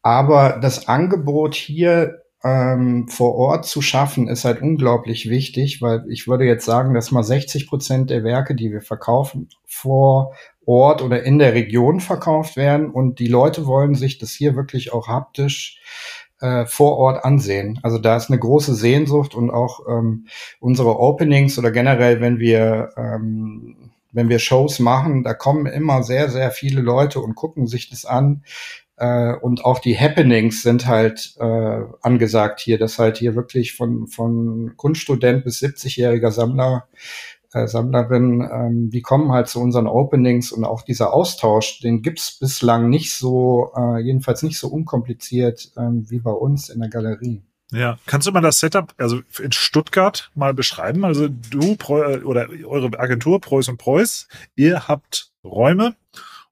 Aber 0.03 0.59
das 0.61 0.87
Angebot 0.87 1.55
hier 1.55 2.21
ähm, 2.43 3.07
vor 3.07 3.35
Ort 3.35 3.65
zu 3.65 3.81
schaffen, 3.81 4.27
ist 4.27 4.45
halt 4.45 4.61
unglaublich 4.61 5.29
wichtig, 5.29 5.81
weil 5.81 6.03
ich 6.09 6.27
würde 6.27 6.45
jetzt 6.45 6.65
sagen, 6.65 6.93
dass 6.93 7.11
mal 7.11 7.23
60 7.23 7.67
Prozent 7.67 8.09
der 8.09 8.23
Werke, 8.23 8.55
die 8.55 8.71
wir 8.71 8.81
verkaufen, 8.81 9.49
vor 9.65 10.33
Ort 10.65 11.01
oder 11.01 11.23
in 11.23 11.39
der 11.39 11.53
Region 11.53 11.99
verkauft 11.99 12.55
werden. 12.55 12.89
Und 12.89 13.19
die 13.19 13.27
Leute 13.27 13.65
wollen 13.65 13.95
sich 13.95 14.17
das 14.17 14.31
hier 14.31 14.55
wirklich 14.55 14.93
auch 14.93 15.07
haptisch 15.07 15.79
äh, 16.39 16.65
vor 16.65 16.97
Ort 16.97 17.23
ansehen. 17.23 17.79
Also 17.83 17.99
da 17.99 18.15
ist 18.17 18.29
eine 18.29 18.39
große 18.39 18.73
Sehnsucht 18.73 19.35
und 19.35 19.51
auch 19.51 19.81
ähm, 19.87 20.27
unsere 20.59 20.99
Openings 20.99 21.59
oder 21.59 21.71
generell, 21.71 22.21
wenn 22.21 22.39
wir 22.39 22.89
ähm, 22.97 23.91
wenn 24.13 24.29
wir 24.29 24.39
Shows 24.39 24.79
machen, 24.79 25.23
da 25.23 25.33
kommen 25.33 25.65
immer 25.65 26.03
sehr, 26.03 26.29
sehr 26.29 26.51
viele 26.51 26.81
Leute 26.81 27.19
und 27.19 27.35
gucken 27.35 27.67
sich 27.67 27.89
das 27.89 28.05
an. 28.05 28.43
Äh, 29.01 29.33
und 29.33 29.65
auch 29.65 29.79
die 29.79 29.97
Happenings 29.97 30.61
sind 30.61 30.85
halt 30.85 31.33
äh, 31.39 31.79
angesagt 32.01 32.59
hier, 32.59 32.77
dass 32.77 32.99
halt 32.99 33.17
hier 33.17 33.35
wirklich 33.35 33.73
von, 33.73 34.05
von 34.05 34.73
Kunststudent 34.77 35.43
bis 35.43 35.59
70-jähriger 35.63 36.29
Sammler 36.29 36.87
äh, 37.51 37.65
Sammlerin, 37.65 38.47
ähm, 38.53 38.89
die 38.91 39.01
kommen 39.01 39.31
halt 39.31 39.47
zu 39.47 39.59
unseren 39.59 39.87
Openings 39.87 40.51
und 40.51 40.65
auch 40.65 40.83
dieser 40.83 41.13
Austausch, 41.13 41.79
den 41.79 42.03
gibt's 42.03 42.37
bislang 42.37 42.89
nicht 42.89 43.15
so, 43.15 43.71
äh, 43.75 43.99
jedenfalls 44.03 44.43
nicht 44.43 44.59
so 44.59 44.67
unkompliziert 44.67 45.71
ähm, 45.77 46.05
wie 46.07 46.19
bei 46.19 46.31
uns 46.31 46.69
in 46.69 46.79
der 46.79 46.89
Galerie. 46.89 47.41
Ja, 47.71 47.97
kannst 48.05 48.27
du 48.27 48.31
mal 48.31 48.41
das 48.41 48.59
Setup, 48.59 48.93
also 48.99 49.21
in 49.41 49.51
Stuttgart 49.51 50.29
mal 50.35 50.53
beschreiben? 50.53 51.05
Also 51.05 51.27
du 51.27 51.75
oder 52.23 52.49
eure 52.67 52.99
Agentur 52.99 53.41
Preuß 53.41 53.69
und 53.69 53.77
Preuß, 53.77 54.27
ihr 54.55 54.87
habt 54.87 55.31
Räume 55.43 55.95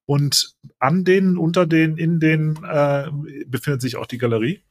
und 0.10 0.56
an 0.80 1.04
denen, 1.04 1.38
unter 1.38 1.68
denen, 1.68 1.96
in 1.96 2.20
denen 2.20 2.58
äh, 2.64 3.12
befindet 3.46 3.80
sich 3.80 3.96
auch 3.96 4.08
die 4.08 4.18
Galerie. 4.18 4.64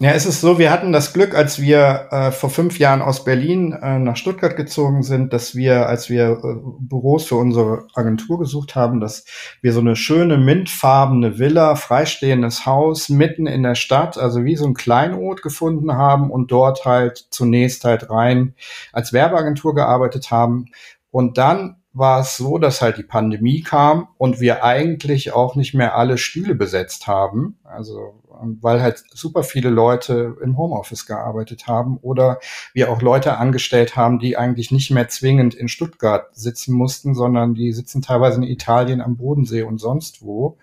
Ja, 0.00 0.10
es 0.10 0.26
ist 0.26 0.42
so, 0.42 0.58
wir 0.58 0.70
hatten 0.70 0.92
das 0.92 1.14
Glück, 1.14 1.34
als 1.34 1.62
wir 1.62 2.08
äh, 2.10 2.30
vor 2.30 2.50
fünf 2.50 2.78
Jahren 2.78 3.00
aus 3.00 3.24
Berlin 3.24 3.72
äh, 3.72 3.98
nach 3.98 4.18
Stuttgart 4.18 4.54
gezogen 4.54 5.02
sind, 5.02 5.32
dass 5.32 5.54
wir, 5.54 5.88
als 5.88 6.10
wir 6.10 6.32
äh, 6.44 6.56
Büros 6.78 7.24
für 7.24 7.36
unsere 7.36 7.86
Agentur 7.94 8.38
gesucht 8.38 8.76
haben, 8.76 9.00
dass 9.00 9.24
wir 9.62 9.72
so 9.72 9.80
eine 9.80 9.96
schöne 9.96 10.36
mintfarbene 10.36 11.38
Villa, 11.38 11.74
freistehendes 11.74 12.66
Haus 12.66 13.08
mitten 13.08 13.46
in 13.46 13.62
der 13.62 13.76
Stadt, 13.76 14.18
also 14.18 14.44
wie 14.44 14.56
so 14.56 14.66
ein 14.66 14.74
Kleinod 14.74 15.40
gefunden 15.40 15.94
haben 15.94 16.30
und 16.30 16.52
dort 16.52 16.84
halt 16.84 17.28
zunächst 17.30 17.84
halt 17.84 18.10
rein 18.10 18.56
als 18.92 19.14
Werbeagentur 19.14 19.74
gearbeitet 19.74 20.30
haben. 20.30 20.66
Und 21.10 21.38
dann 21.38 21.76
war 21.94 22.20
es 22.20 22.36
so, 22.36 22.58
dass 22.58 22.82
halt 22.82 22.98
die 22.98 23.04
Pandemie 23.04 23.62
kam 23.62 24.08
und 24.18 24.40
wir 24.40 24.64
eigentlich 24.64 25.32
auch 25.32 25.54
nicht 25.54 25.74
mehr 25.74 25.96
alle 25.96 26.18
Stühle 26.18 26.54
besetzt 26.54 27.06
haben. 27.06 27.56
Also 27.64 28.20
weil 28.60 28.82
halt 28.82 29.02
super 29.12 29.42
viele 29.42 29.70
Leute 29.70 30.36
im 30.42 30.56
Homeoffice 30.56 31.06
gearbeitet 31.06 31.66
haben 31.66 31.98
oder 31.98 32.40
wir 32.72 32.90
auch 32.90 33.00
Leute 33.00 33.38
angestellt 33.38 33.96
haben, 33.96 34.18
die 34.18 34.36
eigentlich 34.36 34.70
nicht 34.70 34.90
mehr 34.90 35.08
zwingend 35.08 35.54
in 35.54 35.68
Stuttgart 35.68 36.28
sitzen 36.32 36.74
mussten, 36.74 37.14
sondern 37.14 37.54
die 37.54 37.72
sitzen 37.72 38.02
teilweise 38.02 38.38
in 38.38 38.42
Italien 38.42 39.00
am 39.00 39.16
Bodensee 39.16 39.62
und 39.62 39.78
sonst 39.78 40.22
wo. 40.22 40.58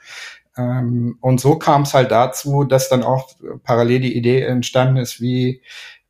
Ähm, 0.57 1.17
und 1.21 1.39
so 1.39 1.55
kam 1.55 1.83
es 1.83 1.93
halt 1.93 2.11
dazu, 2.11 2.63
dass 2.63 2.89
dann 2.89 3.03
auch 3.03 3.29
parallel 3.63 4.01
die 4.01 4.17
Idee 4.17 4.41
entstanden 4.41 4.97
ist, 4.97 5.21
wie 5.21 5.61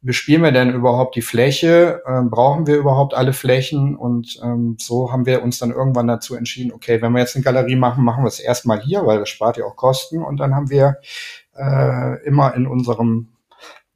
bespielen 0.01 0.43
wir 0.43 0.51
denn 0.51 0.73
überhaupt 0.73 1.15
die 1.15 1.21
Fläche? 1.21 2.01
Ähm, 2.07 2.29
brauchen 2.29 2.67
wir 2.67 2.77
überhaupt 2.77 3.13
alle 3.13 3.33
Flächen? 3.33 3.95
Und 3.95 4.39
ähm, 4.43 4.77
so 4.79 5.11
haben 5.11 5.25
wir 5.25 5.43
uns 5.43 5.59
dann 5.59 5.71
irgendwann 5.71 6.07
dazu 6.07 6.35
entschieden, 6.35 6.71
okay, 6.71 7.01
wenn 7.01 7.11
wir 7.13 7.19
jetzt 7.19 7.35
eine 7.35 7.43
Galerie 7.43 7.75
machen, 7.75 8.03
machen 8.03 8.23
wir 8.23 8.27
es 8.27 8.39
erstmal 8.39 8.81
hier, 8.81 9.05
weil 9.05 9.19
das 9.19 9.29
spart 9.29 9.57
ja 9.57 9.65
auch 9.65 9.75
Kosten. 9.75 10.23
Und 10.23 10.37
dann 10.37 10.55
haben 10.55 10.69
wir 10.69 10.97
äh, 11.55 12.23
immer 12.25 12.55
in 12.55 12.67
unserem 12.67 13.27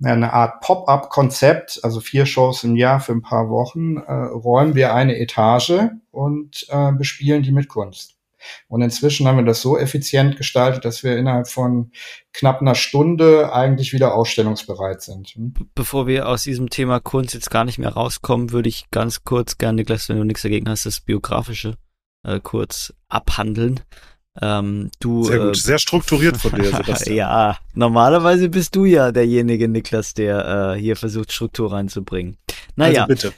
eine 0.04 0.34
Art 0.34 0.62
Pop-up-Konzept, 0.62 1.80
also 1.84 2.00
vier 2.02 2.26
Shows 2.26 2.64
im 2.64 2.76
Jahr 2.76 3.00
für 3.00 3.14
ein 3.14 3.22
paar 3.22 3.50
Wochen, 3.50 3.98
äh, 3.98 4.12
räumen 4.12 4.76
wir 4.76 4.94
eine 4.94 5.18
Etage 5.18 5.90
und 6.12 6.66
äh, 6.70 6.92
bespielen 6.92 7.44
die 7.44 7.52
mit 7.52 7.70
Kunst. 7.70 8.15
Und 8.68 8.82
inzwischen 8.82 9.28
haben 9.28 9.38
wir 9.38 9.46
das 9.46 9.62
so 9.62 9.78
effizient 9.78 10.38
gestaltet, 10.38 10.86
dass 10.86 11.04
wir 11.04 11.18
innerhalb 11.18 11.48
von 11.48 11.92
knapp 12.34 12.62
einer 12.62 12.76
Stunde 12.76 13.54
eigentlich 13.54 13.94
wieder 13.94 14.16
ausstellungsbereit 14.16 15.02
sind. 15.02 15.30
Hm? 15.30 15.54
Bevor 15.74 16.08
wir 16.08 16.28
aus 16.28 16.44
diesem 16.44 16.70
Thema 16.70 17.00
Kunst 17.00 17.34
jetzt 17.34 17.52
gar 17.52 17.66
nicht 17.66 17.78
mehr 17.78 17.94
rauskommen, 17.94 18.52
würde 18.52 18.70
ich 18.70 18.86
ganz 18.92 19.24
kurz 19.24 19.58
gerne, 19.58 19.78
Niklas, 19.78 20.10
wenn 20.10 20.18
du 20.18 20.24
nichts 20.24 20.44
dagegen 20.44 20.70
hast, 20.70 20.86
das 20.86 21.00
Biografische 21.00 21.76
äh, 22.24 22.40
kurz 22.42 22.94
abhandeln. 23.08 23.82
Ähm, 24.42 24.92
du, 25.00 25.24
sehr 25.24 25.40
gut, 25.40 25.56
äh, 25.56 25.60
sehr 25.60 25.80
strukturiert 25.80 26.38
von 26.38 26.54
dir, 26.56 26.66
Sebastian. 26.72 27.16
ja, 27.16 27.58
normalerweise 27.74 28.50
bist 28.50 28.76
du 28.76 28.84
ja 28.84 29.12
derjenige, 29.12 29.70
Niklas, 29.70 30.14
der 30.14 30.74
äh, 30.76 30.80
hier 30.80 30.98
versucht, 30.98 31.32
Struktur 31.32 31.72
reinzubringen. 31.72 32.38
Naja, 32.76 33.04
also 33.04 33.30
bitte. 33.30 33.34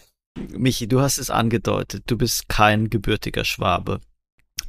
Michi, 0.58 0.88
du 0.88 1.02
hast 1.02 1.18
es 1.18 1.30
angedeutet, 1.30 2.04
du 2.08 2.18
bist 2.18 2.50
kein 2.50 2.90
gebürtiger 2.90 3.44
Schwabe. 3.44 4.00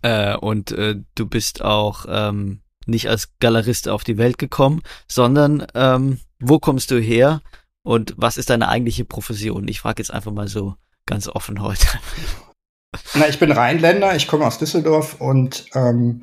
Äh, 0.03 0.37
und 0.37 0.73
äh, 0.73 0.97
du 1.15 1.27
bist 1.27 1.63
auch 1.63 2.07
ähm, 2.09 2.61
nicht 2.87 3.09
als 3.09 3.39
Galerist 3.41 3.89
auf 3.89 4.05
die 4.05 4.19
Welt 4.19 4.39
gekommen, 4.39 4.83
sondern 5.07 5.67
ähm, 5.75 6.21
wo 6.41 6.59
kommst 6.59 6.91
du 6.91 6.99
her 6.99 7.43
und 7.83 8.15
was 8.17 8.39
ist 8.39 8.51
deine 8.51 8.69
eigentliche 8.69 9.05
Profession? 9.05 9.69
Ich 9.69 9.81
frage 9.81 10.03
jetzt 10.03 10.11
einfach 10.11 10.33
mal 10.33 10.49
so 10.49 10.75
ganz 11.07 11.29
offen 11.29 11.63
heute. 11.63 11.87
Na, 13.15 13.29
ich 13.29 13.39
bin 13.39 13.53
Rheinländer, 13.53 14.17
ich 14.17 14.27
komme 14.27 14.47
aus 14.47 14.59
Düsseldorf 14.59 15.21
und 15.21 15.67
ähm, 15.75 16.23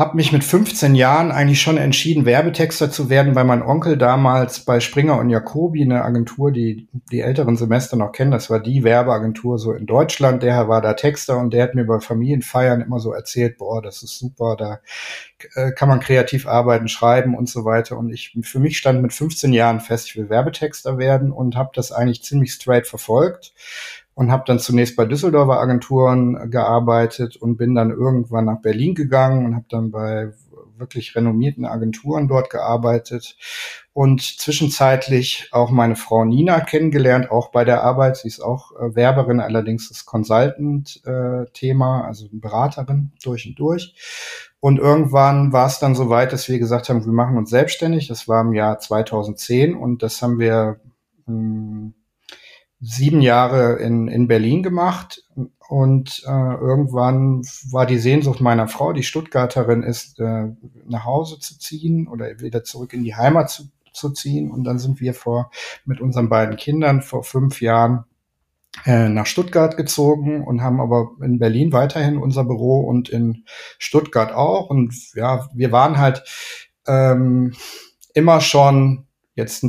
habe 0.00 0.16
mich 0.16 0.32
mit 0.32 0.44
15 0.44 0.94
Jahren 0.94 1.30
eigentlich 1.30 1.60
schon 1.60 1.76
entschieden, 1.76 2.24
Werbetexter 2.24 2.90
zu 2.90 3.10
werden, 3.10 3.34
weil 3.34 3.44
mein 3.44 3.60
Onkel 3.60 3.98
damals 3.98 4.60
bei 4.60 4.80
Springer 4.80 5.18
und 5.18 5.28
Jacobi, 5.28 5.82
eine 5.82 6.02
Agentur, 6.02 6.52
die 6.52 6.88
die 7.12 7.20
älteren 7.20 7.58
Semester 7.58 7.98
noch 7.98 8.10
kennen, 8.10 8.30
das 8.30 8.48
war 8.48 8.60
die 8.60 8.82
Werbeagentur 8.82 9.58
so 9.58 9.72
in 9.72 9.84
Deutschland, 9.84 10.42
der 10.42 10.68
war 10.68 10.80
da 10.80 10.94
Texter 10.94 11.36
und 11.36 11.52
der 11.52 11.64
hat 11.64 11.74
mir 11.74 11.84
bei 11.84 12.00
Familienfeiern 12.00 12.80
immer 12.80 12.98
so 12.98 13.12
erzählt, 13.12 13.58
boah, 13.58 13.82
das 13.82 14.02
ist 14.02 14.18
super, 14.18 14.56
da 14.56 14.80
äh, 15.54 15.72
kann 15.72 15.90
man 15.90 16.00
kreativ 16.00 16.46
arbeiten, 16.46 16.88
schreiben 16.88 17.36
und 17.36 17.50
so 17.50 17.66
weiter. 17.66 17.98
Und 17.98 18.10
ich 18.10 18.34
für 18.40 18.58
mich 18.58 18.78
stand 18.78 19.02
mit 19.02 19.12
15 19.12 19.52
Jahren 19.52 19.80
fest, 19.80 20.06
ich 20.06 20.16
will 20.16 20.30
Werbetexter 20.30 20.96
werden 20.96 21.30
und 21.30 21.56
habe 21.56 21.72
das 21.74 21.92
eigentlich 21.92 22.22
ziemlich 22.24 22.52
straight 22.54 22.86
verfolgt 22.86 23.52
und 24.20 24.30
habe 24.30 24.44
dann 24.46 24.58
zunächst 24.58 24.96
bei 24.96 25.06
Düsseldorfer 25.06 25.58
Agenturen 25.58 26.50
gearbeitet 26.50 27.36
und 27.36 27.56
bin 27.56 27.74
dann 27.74 27.90
irgendwann 27.90 28.44
nach 28.44 28.60
Berlin 28.60 28.94
gegangen 28.94 29.46
und 29.46 29.54
habe 29.56 29.64
dann 29.70 29.90
bei 29.90 30.34
wirklich 30.76 31.16
renommierten 31.16 31.64
Agenturen 31.64 32.28
dort 32.28 32.50
gearbeitet 32.50 33.38
und 33.94 34.20
zwischenzeitlich 34.20 35.48
auch 35.52 35.70
meine 35.70 35.96
Frau 35.96 36.26
Nina 36.26 36.60
kennengelernt, 36.60 37.30
auch 37.30 37.50
bei 37.50 37.64
der 37.64 37.82
Arbeit. 37.82 38.18
Sie 38.18 38.28
ist 38.28 38.40
auch 38.40 38.72
äh, 38.72 38.94
Werberin, 38.94 39.40
allerdings 39.40 39.88
das 39.88 40.04
Consultant-Thema, 40.04 42.00
äh, 42.00 42.06
also 42.06 42.26
Beraterin 42.30 43.12
durch 43.24 43.46
und 43.46 43.58
durch. 43.58 43.94
Und 44.60 44.78
irgendwann 44.78 45.54
war 45.54 45.66
es 45.66 45.78
dann 45.78 45.94
so 45.94 46.10
weit, 46.10 46.34
dass 46.34 46.46
wir 46.46 46.58
gesagt 46.58 46.90
haben, 46.90 47.06
wir 47.06 47.12
machen 47.12 47.38
uns 47.38 47.48
selbstständig. 47.48 48.06
Das 48.06 48.28
war 48.28 48.42
im 48.42 48.52
Jahr 48.52 48.78
2010 48.78 49.74
und 49.74 50.02
das 50.02 50.20
haben 50.20 50.38
wir 50.38 50.78
mh, 51.24 51.32
hm, 51.32 51.94
sieben 52.80 53.20
Jahre 53.20 53.76
in, 53.76 54.08
in 54.08 54.26
Berlin 54.26 54.62
gemacht 54.62 55.24
und 55.70 56.24
äh, 56.26 56.54
irgendwann 56.54 57.42
war 57.70 57.86
die 57.86 57.98
Sehnsucht 57.98 58.40
meiner 58.40 58.66
Frau, 58.66 58.92
die 58.92 59.04
Stuttgarterin 59.04 59.84
ist, 59.84 60.18
äh, 60.18 60.48
nach 60.84 61.04
Hause 61.04 61.38
zu 61.38 61.60
ziehen 61.60 62.08
oder 62.08 62.40
wieder 62.40 62.64
zurück 62.64 62.92
in 62.92 63.04
die 63.04 63.14
Heimat 63.14 63.50
zu, 63.50 63.70
zu 63.92 64.10
ziehen. 64.10 64.50
Und 64.50 64.64
dann 64.64 64.80
sind 64.80 65.00
wir 65.00 65.14
vor 65.14 65.52
mit 65.84 66.00
unseren 66.00 66.28
beiden 66.28 66.56
Kindern 66.56 67.02
vor 67.02 67.22
fünf 67.22 67.60
Jahren 67.60 68.04
äh, 68.84 69.08
nach 69.08 69.26
Stuttgart 69.26 69.76
gezogen 69.76 70.42
und 70.44 70.60
haben 70.60 70.80
aber 70.80 71.10
in 71.22 71.38
Berlin 71.38 71.72
weiterhin 71.72 72.16
unser 72.16 72.42
Büro 72.42 72.80
und 72.80 73.08
in 73.08 73.44
Stuttgart 73.78 74.32
auch. 74.32 74.70
Und 74.70 74.92
ja, 75.14 75.48
wir 75.54 75.70
waren 75.70 75.98
halt 75.98 76.24
ähm, 76.88 77.54
immer 78.12 78.40
schon 78.40 79.06
jetzt 79.36 79.64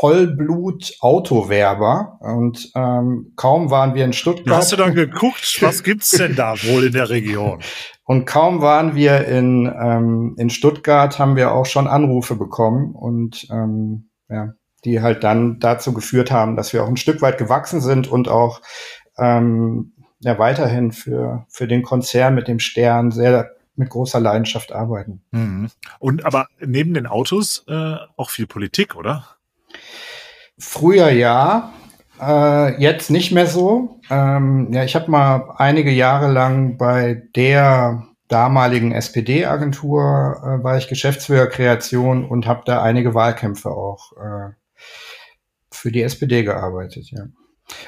Vollblut-Autowerber 0.00 2.18
und 2.20 2.72
ähm, 2.74 3.32
kaum 3.36 3.70
waren 3.70 3.94
wir 3.94 4.06
in 4.06 4.14
Stuttgart. 4.14 4.56
Hast 4.56 4.72
du 4.72 4.76
dann 4.76 4.94
geguckt, 5.06 5.58
was 5.60 5.82
gibt's 5.82 6.12
denn 6.12 6.34
da 6.34 6.54
wohl 6.62 6.86
in 6.86 6.92
der 6.92 7.10
Region? 7.10 7.60
Und 8.04 8.24
kaum 8.24 8.62
waren 8.62 8.94
wir 8.94 9.26
in, 9.26 9.66
ähm, 9.66 10.36
in 10.38 10.48
Stuttgart, 10.48 11.18
haben 11.18 11.36
wir 11.36 11.52
auch 11.52 11.66
schon 11.66 11.86
Anrufe 11.86 12.34
bekommen 12.34 12.94
und 12.94 13.46
ähm, 13.50 14.08
ja, 14.30 14.54
die 14.86 15.02
halt 15.02 15.22
dann 15.22 15.60
dazu 15.60 15.92
geführt 15.92 16.30
haben, 16.30 16.56
dass 16.56 16.72
wir 16.72 16.82
auch 16.82 16.88
ein 16.88 16.96
Stück 16.96 17.20
weit 17.20 17.36
gewachsen 17.36 17.82
sind 17.82 18.08
und 18.08 18.28
auch 18.28 18.62
ähm, 19.18 19.92
ja, 20.20 20.38
weiterhin 20.38 20.92
für, 20.92 21.44
für 21.50 21.68
den 21.68 21.82
Konzern 21.82 22.34
mit 22.34 22.48
dem 22.48 22.58
Stern 22.58 23.10
sehr 23.10 23.50
mit 23.76 23.90
großer 23.90 24.20
Leidenschaft 24.20 24.72
arbeiten. 24.72 25.22
Mhm. 25.30 25.68
Und 25.98 26.24
aber 26.24 26.46
neben 26.58 26.94
den 26.94 27.06
Autos 27.06 27.66
äh, 27.68 27.96
auch 28.16 28.30
viel 28.30 28.46
Politik, 28.46 28.96
oder? 28.96 29.36
Früher 30.60 31.10
ja, 31.10 31.72
äh, 32.20 32.80
jetzt 32.80 33.10
nicht 33.10 33.32
mehr 33.32 33.46
so. 33.46 34.00
Ähm, 34.10 34.68
ja, 34.72 34.84
ich 34.84 34.94
habe 34.94 35.10
mal 35.10 35.54
einige 35.56 35.90
Jahre 35.90 36.30
lang 36.30 36.76
bei 36.76 37.22
der 37.34 38.06
damaligen 38.28 38.92
SPD-Agentur 38.92 40.00
äh, 40.00 40.62
war 40.62 40.76
ich 40.76 40.88
Geschäftsführer 40.88 41.46
Kreation 41.46 42.24
und 42.24 42.46
habe 42.46 42.62
da 42.64 42.82
einige 42.82 43.14
Wahlkämpfe 43.14 43.70
auch 43.70 44.12
äh, 44.12 44.50
für 45.72 45.90
die 45.90 46.02
SPD 46.02 46.44
gearbeitet, 46.44 47.10
ja. 47.10 47.24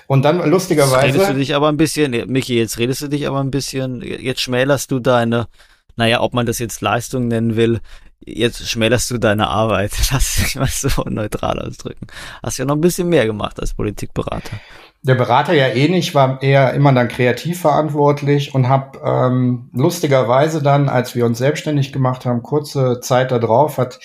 Und 0.06 0.24
dann 0.24 0.48
lustigerweise. 0.48 1.06
Jetzt 1.06 1.14
redest 1.14 1.30
du 1.30 1.34
dich 1.34 1.54
aber 1.54 1.68
ein 1.68 1.76
bisschen, 1.76 2.12
Michi, 2.30 2.56
jetzt 2.56 2.78
redest 2.78 3.02
du 3.02 3.08
dich 3.08 3.26
aber 3.26 3.40
ein 3.40 3.50
bisschen, 3.50 4.00
jetzt 4.00 4.40
schmälerst 4.40 4.90
du 4.90 5.00
deine, 5.00 5.48
naja, 5.96 6.20
ob 6.20 6.34
man 6.34 6.46
das 6.46 6.58
jetzt 6.60 6.80
Leistung 6.80 7.28
nennen 7.28 7.56
will, 7.56 7.80
jetzt 8.26 8.68
schmälerst 8.68 9.10
du 9.10 9.18
deine 9.18 9.48
Arbeit. 9.48 9.92
Lass 10.12 10.36
dich 10.36 10.56
mal 10.56 10.66
so 10.66 11.02
neutral 11.08 11.58
ausdrücken. 11.58 12.06
Hast 12.42 12.58
ja 12.58 12.64
noch 12.64 12.76
ein 12.76 12.80
bisschen 12.80 13.08
mehr 13.08 13.26
gemacht 13.26 13.60
als 13.60 13.74
Politikberater. 13.74 14.60
Der 15.04 15.16
Berater 15.16 15.52
ja 15.52 15.66
eh 15.66 15.88
nicht, 15.88 16.14
war 16.14 16.40
eher 16.42 16.74
immer 16.74 16.92
dann 16.92 17.08
kreativ 17.08 17.60
verantwortlich 17.60 18.54
und 18.54 18.68
habe 18.68 19.00
ähm, 19.04 19.68
lustigerweise 19.72 20.62
dann, 20.62 20.88
als 20.88 21.16
wir 21.16 21.26
uns 21.26 21.38
selbstständig 21.38 21.92
gemacht 21.92 22.24
haben, 22.24 22.42
kurze 22.42 23.00
Zeit 23.00 23.32
darauf 23.32 23.78
hat 23.78 23.98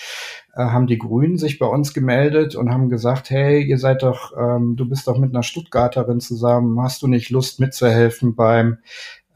äh, 0.58 0.64
haben 0.64 0.88
die 0.88 0.98
Grünen 0.98 1.38
sich 1.38 1.60
bei 1.60 1.66
uns 1.66 1.94
gemeldet 1.94 2.56
und 2.56 2.70
haben 2.70 2.90
gesagt, 2.90 3.30
hey, 3.30 3.62
ihr 3.62 3.78
seid 3.78 4.02
doch, 4.02 4.32
ähm, 4.36 4.74
du 4.74 4.88
bist 4.88 5.06
doch 5.06 5.16
mit 5.16 5.32
einer 5.32 5.44
Stuttgarterin 5.44 6.18
zusammen, 6.18 6.82
hast 6.82 7.02
du 7.02 7.06
nicht 7.06 7.30
Lust 7.30 7.60
mitzuhelfen 7.60 8.34
beim 8.34 8.78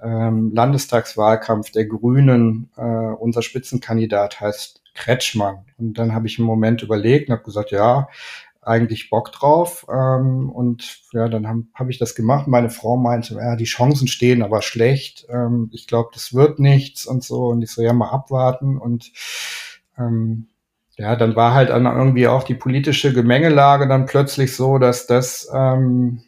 Landestagswahlkampf 0.06 1.70
der 1.70 1.86
Grünen? 1.86 2.70
Äh, 2.76 2.82
unser 2.82 3.42
Spitzenkandidat 3.42 4.40
heißt 4.40 4.82
Kretschmann. 4.94 5.64
Und 5.78 5.98
dann 5.98 6.14
habe 6.14 6.26
ich 6.26 6.38
einen 6.38 6.46
Moment 6.46 6.82
überlegt 6.82 7.28
und 7.28 7.34
habe 7.34 7.44
gesagt, 7.44 7.70
ja, 7.70 8.08
eigentlich 8.62 9.10
Bock 9.10 9.32
drauf. 9.32 9.86
Ähm, 9.92 10.50
und 10.50 11.00
ja, 11.12 11.28
dann 11.28 11.48
habe 11.48 11.64
hab 11.74 11.88
ich 11.88 11.98
das 11.98 12.14
gemacht. 12.14 12.46
Meine 12.46 12.70
Frau 12.70 12.96
meinte, 12.96 13.34
ja, 13.34 13.56
die 13.56 13.64
Chancen 13.64 14.06
stehen 14.08 14.42
aber 14.42 14.62
schlecht. 14.62 15.26
Ähm, 15.28 15.68
ich 15.72 15.86
glaube, 15.86 16.10
das 16.14 16.32
wird 16.32 16.58
nichts 16.58 17.06
und 17.06 17.24
so. 17.24 17.48
Und 17.48 17.62
ich 17.62 17.70
so, 17.70 17.82
ja, 17.82 17.92
mal 17.92 18.10
abwarten. 18.10 18.78
Und 18.78 19.12
ähm, 19.98 20.48
ja, 20.96 21.16
dann 21.16 21.34
war 21.34 21.54
halt 21.54 21.70
dann 21.70 21.86
irgendwie 21.86 22.28
auch 22.28 22.44
die 22.44 22.54
politische 22.54 23.12
Gemengelage 23.12 23.88
dann 23.88 24.06
plötzlich 24.06 24.54
so, 24.54 24.78
dass 24.78 25.06
das 25.06 25.50
ähm, 25.52 26.22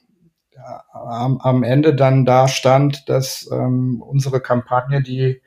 am, 0.93 1.39
am 1.39 1.63
Ende 1.63 1.95
dann 1.95 2.25
da 2.25 2.49
stand, 2.49 3.09
dass 3.09 3.49
ähm, 3.51 4.03
unsere 4.03 4.41
Kampagne 4.41 5.03
die 5.03 5.41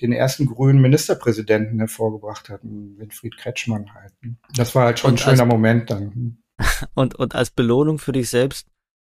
den 0.00 0.12
ersten 0.12 0.46
grünen 0.46 0.80
Ministerpräsidenten 0.80 1.78
hervorgebracht 1.78 2.48
hat, 2.48 2.60
Winfried 2.62 3.36
Kretschmann 3.36 3.94
halt. 3.94 4.12
Das 4.54 4.74
war 4.74 4.84
halt 4.84 4.98
schon 4.98 5.10
und 5.10 5.14
ein 5.14 5.18
schöner 5.18 5.42
als, 5.42 5.52
Moment 5.52 5.90
dann. 5.90 6.38
Und, 6.94 7.14
und 7.14 7.36
als 7.36 7.50
Belohnung 7.50 8.00
für 8.00 8.10
dich 8.10 8.30
selbst 8.30 8.66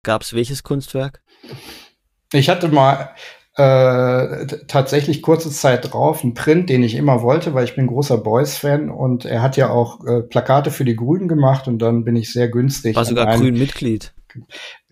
gab 0.04 0.24
es 0.24 0.34
welches 0.34 0.62
Kunstwerk? 0.62 1.22
Ich 2.34 2.50
hatte 2.50 2.68
mal 2.68 3.16
äh, 3.56 4.46
tatsächlich 4.68 5.22
kurze 5.22 5.50
Zeit 5.50 5.92
drauf, 5.92 6.24
ein 6.24 6.34
Print, 6.34 6.70
den 6.70 6.84
ich 6.84 6.96
immer 6.96 7.22
wollte, 7.22 7.54
weil 7.54 7.66
ich 7.66 7.76
bin 7.76 7.88
großer 7.88 8.18
Boys-Fan 8.18 8.90
und 8.90 9.26
er 9.26 9.42
hat 9.42 9.58
ja 9.58 9.70
auch 9.70 10.06
äh, 10.06 10.22
Plakate 10.22 10.72
für 10.72 10.86
die 10.86 10.96
Grünen 10.96 11.28
gemacht 11.28 11.68
und 11.68 11.80
dann 11.80 12.04
bin 12.04 12.16
ich 12.16 12.32
sehr 12.32 12.50
günstig. 12.50 12.96
War 12.96 13.06
sogar 13.06 13.38
Grün-Mitglied. 13.38 14.14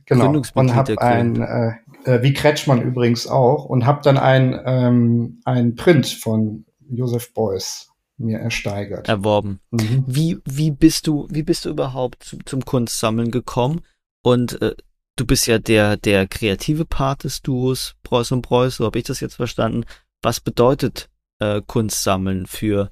Genau. 0.08 0.42
Und 0.54 0.74
habe 0.74 1.00
ein, 1.02 1.42
äh, 1.42 1.74
äh, 2.06 2.24
wie 2.24 2.34
Kretschmann 2.34 2.82
übrigens 2.82 3.28
auch, 3.28 3.66
und 3.66 3.86
habe 3.86 4.02
dann 4.04 4.18
ein, 4.18 4.60
ähm, 4.66 5.42
ein 5.44 5.76
Print 5.76 6.08
von 6.08 6.66
Joseph 6.90 7.34
Beuys 7.34 7.90
mir 8.18 8.40
ersteigert. 8.40 9.10
Erworben. 9.10 9.60
Mhm. 9.72 10.06
Wie, 10.08 10.40
wie 10.46 10.72
bist 10.72 11.08
du, 11.08 11.28
wie 11.30 11.44
bist 11.44 11.66
du 11.66 11.70
überhaupt 11.70 12.24
zu, 12.24 12.38
zum 12.46 12.64
Kunstsammeln 12.64 13.32
gekommen? 13.32 13.82
Und 14.24 14.62
äh, 14.62 14.76
du 15.18 15.26
bist 15.26 15.46
ja 15.46 15.60
der, 15.60 15.98
der 15.98 16.26
kreative 16.26 16.86
Part 16.86 17.26
des 17.26 17.42
Duos 17.42 17.96
Preuß 18.04 18.32
und 18.32 18.42
Preuß, 18.42 18.78
so 18.78 18.86
habe 18.86 18.98
ich 18.98 19.06
das 19.06 19.20
jetzt 19.20 19.36
verstanden. 19.36 19.84
Was 20.22 20.40
bedeutet 20.40 21.10
äh, 21.40 21.62
Kunst 21.68 22.02
sammeln 22.04 22.48
für 22.48 22.92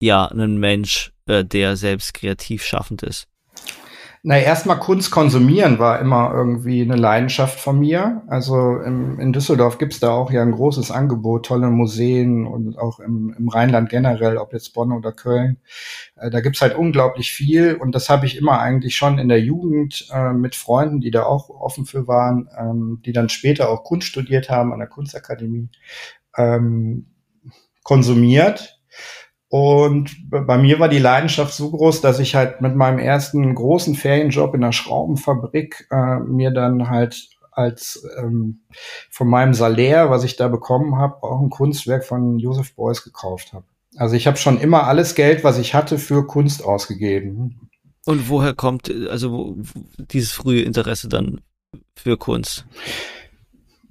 ja 0.00 0.26
einen 0.26 0.58
Mensch, 0.58 1.12
äh, 1.26 1.44
der 1.44 1.76
selbst 1.76 2.14
kreativ 2.14 2.64
schaffend 2.64 3.04
ist? 3.04 3.28
Na, 4.24 4.38
erstmal 4.38 4.78
Kunst 4.78 5.10
konsumieren 5.10 5.80
war 5.80 5.98
immer 5.98 6.32
irgendwie 6.32 6.80
eine 6.82 6.94
Leidenschaft 6.94 7.58
von 7.58 7.80
mir. 7.80 8.22
Also 8.28 8.76
im, 8.76 9.18
in 9.18 9.32
Düsseldorf 9.32 9.78
gibt's 9.78 9.98
da 9.98 10.12
auch 10.12 10.30
ja 10.30 10.42
ein 10.42 10.52
großes 10.52 10.92
Angebot, 10.92 11.46
tolle 11.46 11.70
Museen 11.70 12.46
und 12.46 12.78
auch 12.78 13.00
im, 13.00 13.34
im 13.36 13.48
Rheinland 13.48 13.88
generell, 13.88 14.36
ob 14.36 14.52
jetzt 14.52 14.74
Bonn 14.74 14.92
oder 14.92 15.10
Köln. 15.10 15.58
Äh, 16.14 16.30
da 16.30 16.40
gibt's 16.40 16.62
halt 16.62 16.76
unglaublich 16.76 17.32
viel 17.32 17.74
und 17.74 17.96
das 17.96 18.08
habe 18.08 18.26
ich 18.26 18.36
immer 18.36 18.60
eigentlich 18.60 18.94
schon 18.94 19.18
in 19.18 19.28
der 19.28 19.40
Jugend 19.40 20.06
äh, 20.12 20.32
mit 20.32 20.54
Freunden, 20.54 21.00
die 21.00 21.10
da 21.10 21.24
auch 21.24 21.50
offen 21.50 21.84
für 21.84 22.06
waren, 22.06 22.48
ähm, 22.56 23.02
die 23.04 23.12
dann 23.12 23.28
später 23.28 23.70
auch 23.70 23.82
Kunst 23.82 24.06
studiert 24.06 24.48
haben 24.48 24.72
an 24.72 24.78
der 24.78 24.88
Kunstakademie, 24.88 25.68
ähm, 26.36 27.06
konsumiert 27.82 28.81
und 29.52 30.16
bei 30.30 30.56
mir 30.56 30.80
war 30.80 30.88
die 30.88 30.98
Leidenschaft 30.98 31.52
so 31.52 31.70
groß, 31.72 32.00
dass 32.00 32.18
ich 32.20 32.34
halt 32.34 32.62
mit 32.62 32.74
meinem 32.74 32.98
ersten 32.98 33.54
großen 33.54 33.94
Ferienjob 33.94 34.54
in 34.54 34.62
der 34.62 34.72
Schraubenfabrik 34.72 35.88
äh, 35.90 36.20
mir 36.20 36.52
dann 36.52 36.88
halt 36.88 37.28
als 37.50 38.02
ähm, 38.16 38.62
von 39.10 39.28
meinem 39.28 39.52
Salär, 39.52 40.08
was 40.08 40.24
ich 40.24 40.36
da 40.36 40.48
bekommen 40.48 40.96
habe, 40.96 41.22
auch 41.22 41.38
ein 41.42 41.50
Kunstwerk 41.50 42.06
von 42.06 42.38
Joseph 42.38 42.74
Beuys 42.76 43.04
gekauft 43.04 43.52
habe. 43.52 43.66
Also 43.96 44.16
ich 44.16 44.26
habe 44.26 44.38
schon 44.38 44.58
immer 44.58 44.84
alles 44.84 45.14
Geld, 45.14 45.44
was 45.44 45.58
ich 45.58 45.74
hatte, 45.74 45.98
für 45.98 46.26
Kunst 46.26 46.64
ausgegeben. 46.64 47.68
Und 48.06 48.30
woher 48.30 48.54
kommt 48.54 48.90
also 49.10 49.32
wo, 49.32 49.56
dieses 49.98 50.32
frühe 50.32 50.62
Interesse 50.62 51.10
dann 51.10 51.42
für 51.94 52.16
Kunst? 52.16 52.64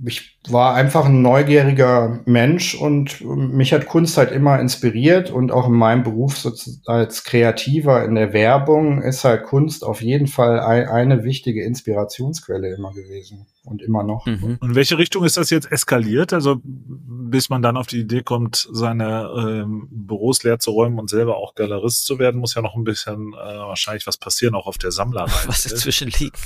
Ich 0.06 0.40
war 0.50 0.74
einfach 0.74 1.06
ein 1.06 1.22
neugieriger 1.22 2.22
Mensch 2.26 2.76
und 2.76 3.22
mich 3.22 3.74
hat 3.74 3.86
Kunst 3.86 4.18
halt 4.18 4.32
immer 4.32 4.60
inspiriert 4.60 5.30
und 5.30 5.52
auch 5.52 5.68
in 5.68 5.74
meinem 5.74 6.04
Beruf 6.04 6.48
als 6.86 7.24
Kreativer 7.24 8.04
in 8.04 8.16
der 8.16 8.34
Werbung 8.34 9.02
ist 9.02 9.24
halt 9.24 9.44
Kunst 9.44 9.84
auf 9.84 10.02
jeden 10.02 10.28
Fall 10.28 10.60
ein, 10.60 10.88
eine 10.88 11.24
wichtige 11.24 11.64
Inspirationsquelle 11.64 12.74
immer 12.74 12.92
gewesen 12.92 13.46
und 13.64 13.82
immer 13.84 14.04
noch. 14.04 14.26
Mhm. 14.26 14.58
Und 14.60 14.70
in 14.70 14.76
welche 14.76 14.98
Richtung 14.98 15.24
ist 15.24 15.38
das 15.38 15.52
jetzt 15.52 15.72
eskaliert? 15.72 16.34
Also 16.34 16.60
bis 16.64 17.50
man 17.50 17.62
dann 17.62 17.78
auf 17.78 17.88
die 17.88 18.00
Idee 18.00 18.24
kommt, 18.24 18.68
seine 18.72 19.30
ähm, 19.38 19.88
Büros 19.92 20.44
leer 20.44 20.60
zu 20.60 20.72
räumen 20.72 21.00
und 21.00 21.10
selber 21.10 21.38
auch 21.38 21.56
Galerist 21.56 22.06
zu 22.06 22.20
werden, 22.20 22.42
muss 22.42 22.56
ja 22.56 22.62
noch 22.62 22.76
ein 22.76 22.84
bisschen 22.84 23.34
äh, 23.34 23.38
wahrscheinlich 23.38 24.08
was 24.08 24.18
passieren, 24.18 24.56
auch 24.56 24.68
auf 24.68 24.78
der 24.78 24.92
Sammlerreise. 24.92 25.48
Was 25.48 25.64
dazwischen 25.64 26.10
liegt. 26.10 26.38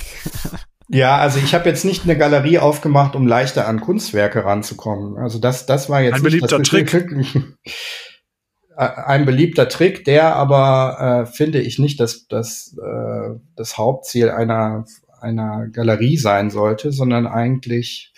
Ja, 0.88 1.18
also 1.18 1.38
ich 1.38 1.54
habe 1.54 1.68
jetzt 1.68 1.84
nicht 1.84 2.04
eine 2.04 2.16
Galerie 2.16 2.58
aufgemacht, 2.58 3.16
um 3.16 3.26
leichter 3.26 3.66
an 3.66 3.80
Kunstwerke 3.80 4.44
ranzukommen. 4.44 5.18
Also 5.18 5.38
das, 5.38 5.66
das 5.66 5.90
war 5.90 6.00
jetzt 6.00 6.16
ein 6.16 6.22
beliebter 6.22 6.62
Trick. 6.62 7.14
ein 8.76 9.24
beliebter 9.24 9.68
Trick, 9.68 10.04
der 10.04 10.36
aber 10.36 11.24
äh, 11.24 11.26
finde 11.26 11.60
ich 11.60 11.78
nicht, 11.78 11.98
dass 11.98 12.28
das 12.28 12.76
äh, 12.80 13.38
das 13.56 13.78
Hauptziel 13.78 14.30
einer 14.30 14.84
einer 15.20 15.66
Galerie 15.68 16.16
sein 16.18 16.50
sollte, 16.50 16.92
sondern 16.92 17.26
eigentlich 17.26 18.12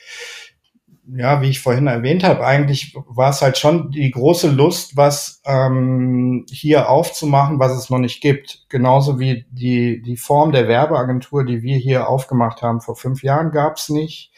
ja, 1.17 1.41
wie 1.41 1.49
ich 1.49 1.61
vorhin 1.61 1.87
erwähnt 1.87 2.25
habe, 2.25 2.45
eigentlich 2.45 2.95
war 3.07 3.31
es 3.31 3.41
halt 3.41 3.57
schon 3.57 3.91
die 3.91 4.11
große 4.11 4.51
Lust, 4.51 4.97
was 4.97 5.41
ähm, 5.47 6.45
hier 6.51 6.89
aufzumachen, 6.91 7.59
was 7.59 7.73
es 7.73 7.91
noch 7.91 7.99
nicht 7.99 8.21
gibt. 8.21 8.67
Genauso 8.69 9.19
wie 9.19 9.47
die, 9.51 10.03
die 10.03 10.17
Form 10.17 10.53
der 10.53 10.69
Werbeagentur, 10.69 11.45
die 11.45 11.63
wir 11.63 11.77
hier 11.77 12.09
aufgemacht 12.09 12.63
haben 12.63 12.81
vor 12.81 12.97
fünf 12.97 13.23
Jahren, 13.23 13.51
gab 13.51 13.77
es 13.77 13.89
nicht. 13.89 14.33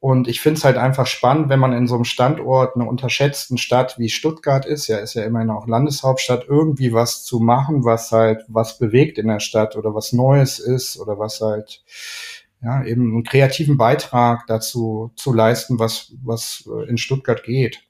Und 0.00 0.26
ich 0.26 0.40
finde 0.40 0.58
es 0.58 0.64
halt 0.64 0.78
einfach 0.78 1.06
spannend, 1.06 1.48
wenn 1.48 1.60
man 1.60 1.72
in 1.72 1.86
so 1.86 1.94
einem 1.94 2.04
Standort, 2.04 2.74
einer 2.74 2.88
unterschätzten 2.88 3.56
Stadt 3.56 4.00
wie 4.00 4.08
Stuttgart 4.08 4.66
ist, 4.66 4.88
ja, 4.88 4.98
ist 4.98 5.14
ja 5.14 5.22
immerhin 5.22 5.50
auch 5.50 5.68
Landeshauptstadt, 5.68 6.46
irgendwie 6.48 6.92
was 6.92 7.22
zu 7.22 7.38
machen, 7.38 7.84
was 7.84 8.10
halt 8.10 8.42
was 8.48 8.78
bewegt 8.78 9.16
in 9.16 9.28
der 9.28 9.38
Stadt 9.38 9.76
oder 9.76 9.94
was 9.94 10.12
Neues 10.12 10.58
ist 10.58 10.98
oder 10.98 11.20
was 11.20 11.40
halt 11.40 11.84
ja, 12.62 12.84
eben 12.84 13.12
einen 13.12 13.24
kreativen 13.24 13.76
Beitrag 13.76 14.46
dazu 14.46 15.12
zu 15.16 15.32
leisten, 15.32 15.78
was, 15.78 16.14
was 16.22 16.68
äh, 16.68 16.88
in 16.88 16.96
Stuttgart 16.96 17.42
geht. 17.42 17.82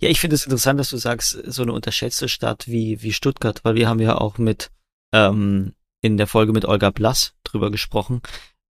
Ja, 0.00 0.08
ich 0.08 0.20
finde 0.20 0.34
es 0.34 0.44
interessant, 0.44 0.80
dass 0.80 0.90
du 0.90 0.96
sagst, 0.96 1.38
so 1.46 1.62
eine 1.62 1.72
unterschätzte 1.72 2.28
Stadt 2.28 2.66
wie, 2.66 3.02
wie 3.02 3.12
Stuttgart, 3.12 3.64
weil 3.64 3.76
wir 3.76 3.88
haben 3.88 4.00
ja 4.00 4.16
auch 4.18 4.38
mit 4.38 4.70
ähm, 5.12 5.74
in 6.00 6.16
der 6.16 6.26
Folge 6.26 6.52
mit 6.52 6.64
Olga 6.64 6.90
Blass 6.90 7.34
drüber 7.44 7.70
gesprochen. 7.70 8.20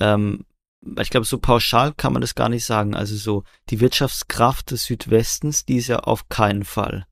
Ähm, 0.01 0.45
ich 1.01 1.11
glaube, 1.11 1.27
so 1.27 1.39
pauschal 1.39 1.93
kann 1.93 2.13
man 2.13 2.21
das 2.21 2.35
gar 2.35 2.49
nicht 2.49 2.65
sagen. 2.65 2.95
Also 2.95 3.15
so 3.15 3.45
die 3.71 3.81
Wirtschaftskraft 3.81 4.73
des 4.73 4.85
Südwestens, 4.85 5.65
die 5.65 5.77
ist 5.77 5.87
ja 5.87 6.01
auf 6.01 6.29
keinen 6.29 6.65
Fall 6.65 7.07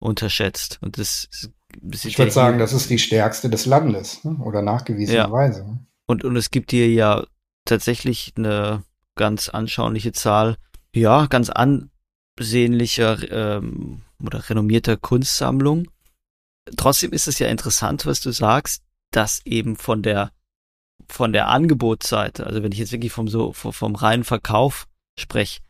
unterschätzt. 0.00 0.78
Und 0.82 0.98
das, 0.98 1.28
das 1.80 2.04
ich 2.04 2.18
würde 2.18 2.32
sagen, 2.32 2.58
das 2.58 2.72
ist 2.72 2.90
die 2.90 2.98
stärkste 2.98 3.48
des 3.48 3.66
Landes, 3.66 4.24
ne? 4.24 4.36
oder 4.42 4.62
nachgewiesenerweise. 4.62 5.60
Ja. 5.60 5.78
Und, 6.06 6.24
und 6.24 6.36
es 6.36 6.50
gibt 6.50 6.72
hier 6.72 6.90
ja 6.90 7.24
tatsächlich 7.64 8.32
eine 8.36 8.84
ganz 9.16 9.48
anschauliche 9.48 10.12
Zahl, 10.12 10.56
ja, 10.94 11.26
ganz 11.26 11.50
ansehnlicher 11.50 13.30
ähm, 13.30 14.02
oder 14.22 14.48
renommierter 14.48 14.96
Kunstsammlung. 14.96 15.88
Trotzdem 16.76 17.12
ist 17.12 17.28
es 17.28 17.38
ja 17.38 17.48
interessant, 17.48 18.06
was 18.06 18.20
du 18.20 18.30
sagst, 18.30 18.82
dass 19.10 19.44
eben 19.44 19.76
von 19.76 20.02
der 20.02 20.32
von 21.08 21.32
der 21.32 21.48
Angebotsseite, 21.48 22.46
also 22.46 22.62
wenn 22.62 22.72
ich 22.72 22.78
jetzt 22.78 22.92
wirklich 22.92 23.12
vom 23.12 23.28
so 23.28 23.52
vom 23.52 23.94
reinen 23.94 24.24
Verkauf 24.24 24.86
spreche, 25.18 25.60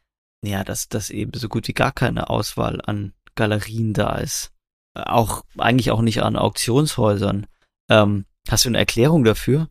ja, 0.44 0.62
dass, 0.64 0.88
dass 0.88 1.11
eben 1.11 1.33
so 1.35 1.48
gut 1.48 1.68
wie 1.68 1.72
gar 1.72 1.92
keine 1.92 2.30
Auswahl 2.30 2.80
an 2.85 3.14
Galerien 3.35 3.94
da 3.94 4.16
ist. 4.16 4.52
Auch, 4.94 5.42
eigentlich 5.59 5.90
auch 5.90 6.02
nicht 6.02 6.22
an 6.22 6.37
Auktionshäusern. 6.37 7.46
Ähm, 7.88 8.26
hast 8.48 8.64
du 8.64 8.68
eine 8.68 8.78
Erklärung 8.78 9.24
dafür? 9.24 9.68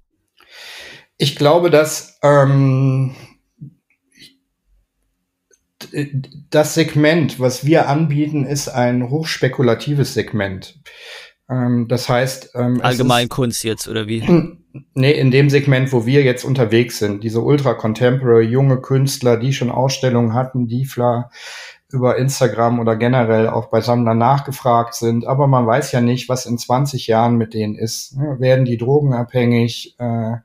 Ich 1.18 1.36
glaube, 1.36 1.70
dass 1.70 2.20
ähm, 2.24 3.16
das 6.50 6.74
Segment, 6.74 7.40
was 7.40 7.66
wir 7.66 7.88
anbieten, 7.88 8.46
ist 8.46 8.68
ein 8.70 9.10
hochspekulatives 9.10 10.14
Segment. 10.14 10.80
Ähm, 11.50 11.88
das 11.88 12.10
heißt, 12.10 12.52
ähm, 12.56 12.82
Allgemeinkunst 12.82 13.64
jetzt 13.64 13.88
oder 13.88 14.08
wie? 14.08 14.24
Nee, 14.96 15.12
in 15.12 15.30
dem 15.30 15.52
Segment, 15.52 15.94
wo 15.94 16.08
wir 16.08 16.24
jetzt 16.24 16.44
unterwegs 16.44 16.98
sind, 16.98 17.24
diese 17.24 17.42
ultra 17.42 17.76
contemporary 17.76 18.46
junge 18.46 18.82
Künstler, 18.82 19.38
die 19.38 19.54
schon 19.54 19.70
Ausstellungen 19.70 20.34
hatten, 20.34 20.68
die 20.68 20.86
vielleicht 20.86 21.28
über 21.92 22.18
Instagram 22.18 22.80
oder 22.80 22.96
generell 22.96 23.48
auch 23.48 23.68
bei 23.70 23.82
Sammlern 23.82 24.18
nachgefragt 24.18 24.96
sind, 24.96 25.28
aber 25.28 25.46
man 25.46 25.68
weiß 25.68 25.92
ja 25.92 26.02
nicht, 26.02 26.28
was 26.28 26.48
in 26.48 26.58
20 26.58 27.06
Jahren 27.06 27.36
mit 27.36 27.54
denen 27.54 27.76
ist. 27.76 28.18
Werden 28.18 28.66
die 28.66 28.78
drogenabhängig? 28.78 29.96
Äh, 30.00 30.38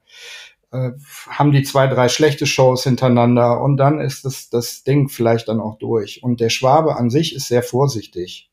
äh, 0.70 0.90
haben 1.28 1.52
die 1.52 1.62
zwei, 1.62 1.86
drei 1.86 2.08
schlechte 2.08 2.46
Shows 2.46 2.84
hintereinander 2.84 3.60
und 3.62 3.76
dann 3.76 4.00
ist 4.00 4.24
das, 4.24 4.48
das 4.50 4.82
Ding 4.84 5.08
vielleicht 5.08 5.48
dann 5.48 5.60
auch 5.60 5.78
durch. 5.78 6.22
Und 6.22 6.40
der 6.40 6.50
Schwabe 6.50 6.96
an 6.96 7.10
sich 7.10 7.34
ist 7.34 7.48
sehr 7.48 7.62
vorsichtig, 7.62 8.50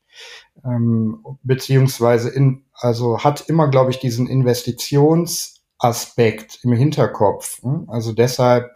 ähm, 0.64 1.24
beziehungsweise 1.42 2.30
in, 2.30 2.64
also 2.72 3.22
hat 3.22 3.48
immer, 3.48 3.68
glaube 3.68 3.90
ich, 3.90 3.98
diesen 3.98 4.28
Investitionsaspekt 4.28 6.60
im 6.62 6.72
Hinterkopf. 6.72 7.62
Ne? 7.62 7.84
Also 7.88 8.12
deshalb 8.12 8.70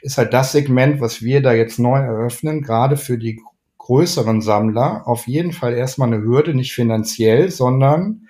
ist 0.00 0.16
halt 0.16 0.32
das 0.32 0.52
Segment, 0.52 1.00
was 1.00 1.22
wir 1.22 1.42
da 1.42 1.52
jetzt 1.52 1.78
neu 1.78 1.98
eröffnen, 1.98 2.62
gerade 2.62 2.96
für 2.96 3.18
die 3.18 3.42
größeren 3.76 4.40
Sammler, 4.42 5.02
auf 5.06 5.26
jeden 5.26 5.52
Fall 5.52 5.74
erstmal 5.74 6.12
eine 6.12 6.22
Hürde, 6.22 6.54
nicht 6.54 6.74
finanziell, 6.74 7.50
sondern 7.50 8.28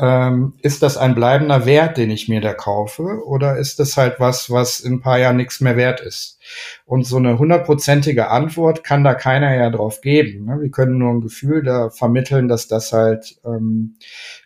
ähm, 0.00 0.54
ist 0.62 0.82
das 0.82 0.96
ein 0.96 1.14
bleibender 1.14 1.66
Wert, 1.66 1.98
den 1.98 2.10
ich 2.10 2.28
mir 2.28 2.40
da 2.40 2.54
kaufe, 2.54 3.22
oder 3.26 3.58
ist 3.58 3.78
das 3.78 3.96
halt 3.96 4.18
was, 4.18 4.50
was 4.50 4.80
in 4.80 4.94
ein 4.94 5.00
paar 5.00 5.18
Jahren 5.18 5.36
nichts 5.36 5.60
mehr 5.60 5.76
wert 5.76 6.00
ist? 6.00 6.38
Und 6.86 7.06
so 7.06 7.18
eine 7.18 7.38
hundertprozentige 7.38 8.30
Antwort 8.30 8.82
kann 8.82 9.04
da 9.04 9.14
keiner 9.14 9.54
ja 9.54 9.68
drauf 9.68 10.00
geben. 10.00 10.46
Ne? 10.46 10.58
Wir 10.62 10.70
können 10.70 10.98
nur 10.98 11.12
ein 11.12 11.20
Gefühl 11.20 11.62
da 11.62 11.90
vermitteln, 11.90 12.48
dass 12.48 12.66
das 12.66 12.92
halt 12.92 13.38
ähm, 13.44 13.96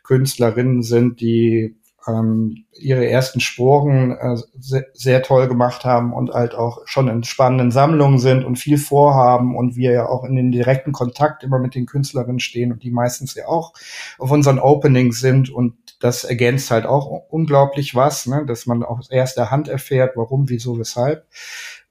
Künstlerinnen 0.02 0.82
sind, 0.82 1.20
die 1.20 1.76
ähm, 2.06 2.66
ihre 2.72 3.08
ersten 3.08 3.40
Sporen 3.40 4.12
äh, 4.12 4.36
sehr, 4.58 4.86
sehr, 4.92 5.22
toll 5.22 5.48
gemacht 5.48 5.84
haben 5.84 6.12
und 6.12 6.30
halt 6.30 6.54
auch 6.54 6.82
schon 6.84 7.08
in 7.08 7.24
spannenden 7.24 7.70
Sammlungen 7.70 8.18
sind 8.18 8.44
und 8.44 8.58
viel 8.58 8.78
vorhaben 8.78 9.56
und 9.56 9.76
wir 9.76 9.92
ja 9.92 10.08
auch 10.08 10.24
in 10.24 10.36
den 10.36 10.52
direkten 10.52 10.92
Kontakt 10.92 11.42
immer 11.42 11.58
mit 11.58 11.74
den 11.74 11.86
Künstlerinnen 11.86 12.40
stehen 12.40 12.72
und 12.72 12.82
die 12.82 12.90
meistens 12.90 13.34
ja 13.34 13.46
auch 13.46 13.72
auf 14.18 14.30
unseren 14.30 14.58
Openings 14.58 15.20
sind 15.20 15.50
und 15.50 15.74
das 16.00 16.24
ergänzt 16.24 16.70
halt 16.70 16.84
auch 16.84 17.06
unglaublich 17.30 17.94
was, 17.94 18.26
ne? 18.26 18.44
dass 18.46 18.66
man 18.66 18.82
auch 18.82 18.98
aus 18.98 19.10
erster 19.10 19.50
Hand 19.50 19.68
erfährt, 19.68 20.16
warum, 20.16 20.48
wieso, 20.50 20.78
weshalb. 20.78 21.26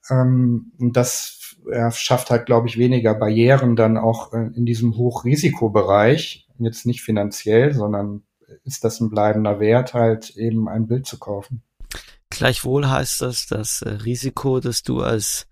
Ähm, 0.09 0.73
und 0.79 0.95
das 0.95 1.57
ja, 1.71 1.89
schafft 1.91 2.29
halt, 2.29 2.45
glaube 2.45 2.67
ich, 2.67 2.77
weniger 2.77 3.15
Barrieren 3.15 3.75
dann 3.75 3.97
auch 3.97 4.33
äh, 4.33 4.49
in 4.55 4.65
diesem 4.65 4.95
Hochrisikobereich, 4.97 6.47
jetzt 6.59 6.85
nicht 6.85 7.01
finanziell, 7.01 7.73
sondern 7.73 8.23
ist 8.63 8.83
das 8.83 8.99
ein 8.99 9.09
bleibender 9.09 9.59
Wert, 9.59 9.93
halt 9.93 10.31
eben 10.31 10.67
ein 10.67 10.87
Bild 10.87 11.05
zu 11.05 11.19
kaufen. 11.19 11.63
Gleichwohl 12.29 12.89
heißt 12.89 13.21
das, 13.21 13.45
das 13.47 13.81
äh, 13.81 13.89
Risiko, 13.89 14.59
dass 14.59 14.83
du 14.83 15.01
als 15.01 15.47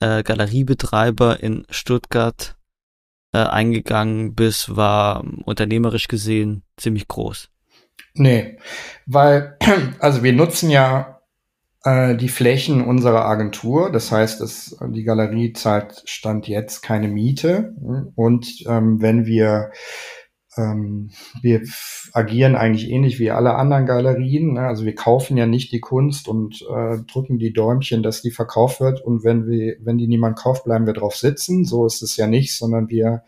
äh, 0.00 0.22
Galeriebetreiber 0.22 1.40
in 1.42 1.66
Stuttgart 1.70 2.56
äh, 3.32 3.38
eingegangen 3.38 4.34
bist, 4.34 4.76
war 4.76 5.24
unternehmerisch 5.44 6.08
gesehen 6.08 6.62
ziemlich 6.76 7.08
groß. 7.08 7.50
Nee, 8.14 8.58
weil, 9.06 9.56
also 10.00 10.22
wir 10.22 10.32
nutzen 10.32 10.70
ja 10.70 11.20
äh, 11.84 12.16
die 12.16 12.28
Flächen 12.28 12.84
unserer 12.84 13.24
Agentur. 13.24 13.90
Das 13.90 14.12
heißt, 14.12 14.40
dass 14.40 14.76
die 14.88 15.04
Galerie 15.04 15.52
zahlt 15.52 16.02
Stand 16.04 16.48
jetzt 16.48 16.82
keine 16.82 17.08
Miete. 17.08 17.74
Und 18.14 18.64
ähm, 18.66 19.00
wenn 19.00 19.26
wir 19.26 19.70
ähm, 20.58 21.10
wir 21.40 21.62
agieren 22.12 22.56
eigentlich 22.56 22.90
ähnlich 22.90 23.18
wie 23.18 23.30
alle 23.30 23.54
anderen 23.54 23.86
Galerien. 23.86 24.54
Ne? 24.54 24.60
Also 24.60 24.84
wir 24.84 24.94
kaufen 24.94 25.36
ja 25.36 25.46
nicht 25.46 25.72
die 25.72 25.80
Kunst 25.80 26.28
und 26.28 26.62
äh, 26.62 26.98
drücken 27.10 27.38
die 27.38 27.52
Däumchen, 27.52 28.02
dass 28.02 28.20
die 28.20 28.30
verkauft 28.30 28.80
wird. 28.80 29.00
Und 29.00 29.24
wenn 29.24 29.46
wir, 29.46 29.76
wenn 29.80 29.98
die 29.98 30.08
niemand 30.08 30.36
kauft, 30.36 30.64
bleiben 30.64 30.86
wir 30.86 30.94
drauf 30.94 31.14
sitzen. 31.14 31.64
So 31.64 31.86
ist 31.86 32.02
es 32.02 32.16
ja 32.16 32.26
nicht, 32.26 32.56
sondern 32.56 32.88
wir 32.88 33.22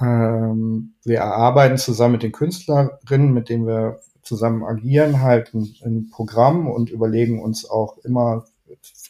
ähm, 0.00 0.94
wir 1.04 1.18
erarbeiten 1.18 1.76
zusammen 1.76 2.12
mit 2.12 2.22
den 2.22 2.32
Künstlerinnen, 2.32 3.32
mit 3.32 3.48
denen 3.48 3.66
wir 3.66 4.00
zusammen 4.22 4.64
agieren, 4.64 5.20
halt 5.20 5.54
ein, 5.54 5.74
ein 5.84 6.10
Programm 6.10 6.68
und 6.68 6.90
überlegen 6.90 7.42
uns 7.42 7.68
auch 7.68 7.98
immer 7.98 8.44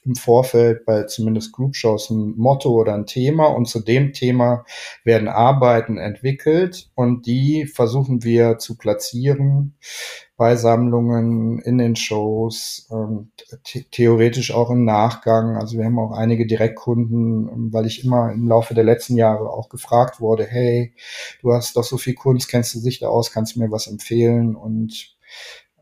im 0.05 0.15
Vorfeld 0.15 0.85
bei 0.87 1.05
zumindest 1.05 1.53
Group-Shows 1.53 2.11
ein 2.11 2.35
Motto 2.37 2.71
oder 2.71 2.95
ein 2.95 3.07
Thema 3.07 3.47
und 3.47 3.67
zu 3.67 3.81
dem 3.81 4.13
Thema 4.13 4.65
werden 5.05 5.29
Arbeiten 5.29 5.99
entwickelt 5.99 6.91
und 6.95 7.27
die 7.27 7.67
versuchen 7.67 8.25
wir 8.25 8.59
zu 8.59 8.77
platzieren 8.77 9.77
bei 10.41 10.57
Sammlungen, 10.57 11.59
in 11.59 11.77
den 11.77 11.97
Shows, 11.97 12.89
theoretisch 13.91 14.55
auch 14.55 14.71
im 14.71 14.87
Nachgang. 14.87 15.59
Also 15.59 15.77
wir 15.77 15.85
haben 15.85 15.99
auch 15.99 16.13
einige 16.13 16.47
Direktkunden, 16.47 17.71
weil 17.75 17.85
ich 17.85 18.07
immer 18.07 18.33
im 18.33 18.49
Laufe 18.49 18.73
der 18.73 18.85
letzten 18.85 19.19
Jahre 19.19 19.51
auch 19.51 19.69
gefragt 19.69 20.19
wurde, 20.19 20.47
hey, 20.47 20.95
du 21.43 21.53
hast 21.53 21.77
doch 21.77 21.85
so 21.85 21.99
viel 21.99 22.15
Kunst, 22.15 22.49
kennst 22.49 22.75
du 22.75 22.81
dich 22.81 23.01
da 23.01 23.09
aus, 23.09 23.33
kannst 23.33 23.55
du 23.55 23.61
mir 23.61 23.71
was 23.71 23.87
empfehlen? 23.87 24.57
Und 24.57 25.15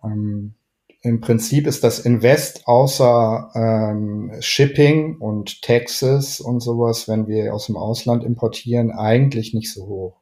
ähm, 0.02 0.54
im 1.00 1.20
Prinzip 1.20 1.66
ist 1.66 1.84
das 1.84 2.00
Invest 2.00 2.66
außer 2.66 3.50
ähm, 3.54 4.32
Shipping 4.40 5.16
und 5.18 5.62
Taxes 5.62 6.40
und 6.40 6.60
sowas, 6.60 7.06
wenn 7.06 7.28
wir 7.28 7.54
aus 7.54 7.66
dem 7.66 7.76
Ausland 7.76 8.24
importieren, 8.24 8.90
eigentlich 8.90 9.54
nicht 9.54 9.72
so 9.72 9.86
hoch. 9.86 10.20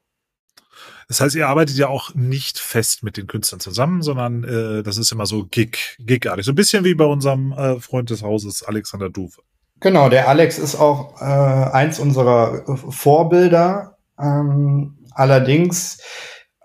Das 1.09 1.21
heißt, 1.21 1.37
ihr 1.37 1.49
arbeitet 1.49 1.77
ja 1.77 1.89
auch 1.89 2.15
nicht 2.15 2.59
fest 2.59 3.03
mit 3.03 3.17
den 3.17 3.27
Künstlern 3.27 3.61
zusammen, 3.61 4.03
sondern 4.03 4.45
äh, 4.45 4.83
das 4.83 4.99
ist 4.99 5.13
immer 5.13 5.25
so 5.25 5.47
Gig, 5.47 5.97
gigartig. 5.99 6.45
So 6.45 6.53
ein 6.53 6.57
bisschen 6.57 6.85
wie 6.85 6.95
bei 6.95 7.05
unserem 7.05 7.53
äh, 7.53 7.81
Freund 7.81 8.11
des 8.11 8.23
Hauses, 8.23 8.63
Alexander 8.63 9.09
Duve. 9.09 9.41
Genau, 9.81 10.09
der 10.09 10.29
Alex 10.29 10.59
ist 10.59 10.75
auch 10.75 11.21
äh, 11.21 11.25
eins 11.25 12.01
unserer 12.01 12.65
Vorbilder. 12.91 13.99
Ähm, 14.19 14.99
allerdings 15.13 15.99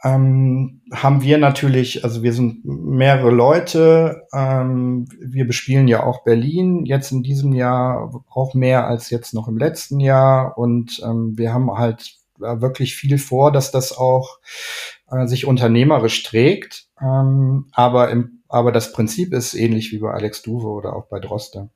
ähm, 0.04 0.82
haben 0.92 1.22
wir 1.22 1.38
natürlich, 1.38 2.04
also 2.04 2.24
wir 2.24 2.34
sind 2.34 2.66
mehrere 2.66 3.30
Leute, 3.30 4.24
ähm, 4.34 5.08
wir 5.20 5.46
bespielen 5.46 5.88
ja 5.88 6.04
auch 6.04 6.24
Berlin 6.24 6.86
jetzt 6.86 7.12
in 7.12 7.24
diesem 7.24 7.54
Jahr 7.54 8.24
auch 8.30 8.54
mehr 8.54 8.88
als 8.88 9.10
jetzt 9.10 9.34
noch 9.34 9.48
im 9.48 9.58
letzten 9.58 10.00
Jahr. 10.00 10.58
Und 10.58 11.02
ähm, 11.06 11.38
wir 11.38 11.54
haben 11.54 11.72
halt 11.78 12.16
wirklich 12.38 12.96
viel 12.96 13.18
vor, 13.18 13.52
dass 13.52 13.72
das 13.72 13.96
auch 13.96 14.40
äh, 15.12 15.28
sich 15.28 15.46
unternehmerisch 15.46 16.24
trägt, 16.24 16.88
ähm, 17.00 17.68
aber 17.74 18.10
im, 18.10 18.44
aber 18.48 18.72
das 18.72 18.92
Prinzip 18.92 19.34
ist 19.34 19.54
ähnlich 19.54 19.92
wie 19.92 20.00
bei 20.00 20.12
Alex 20.12 20.42
Duve 20.42 20.68
oder 20.68 20.96
auch 20.96 21.08
bei 21.08 21.20
Droste. 21.20 21.70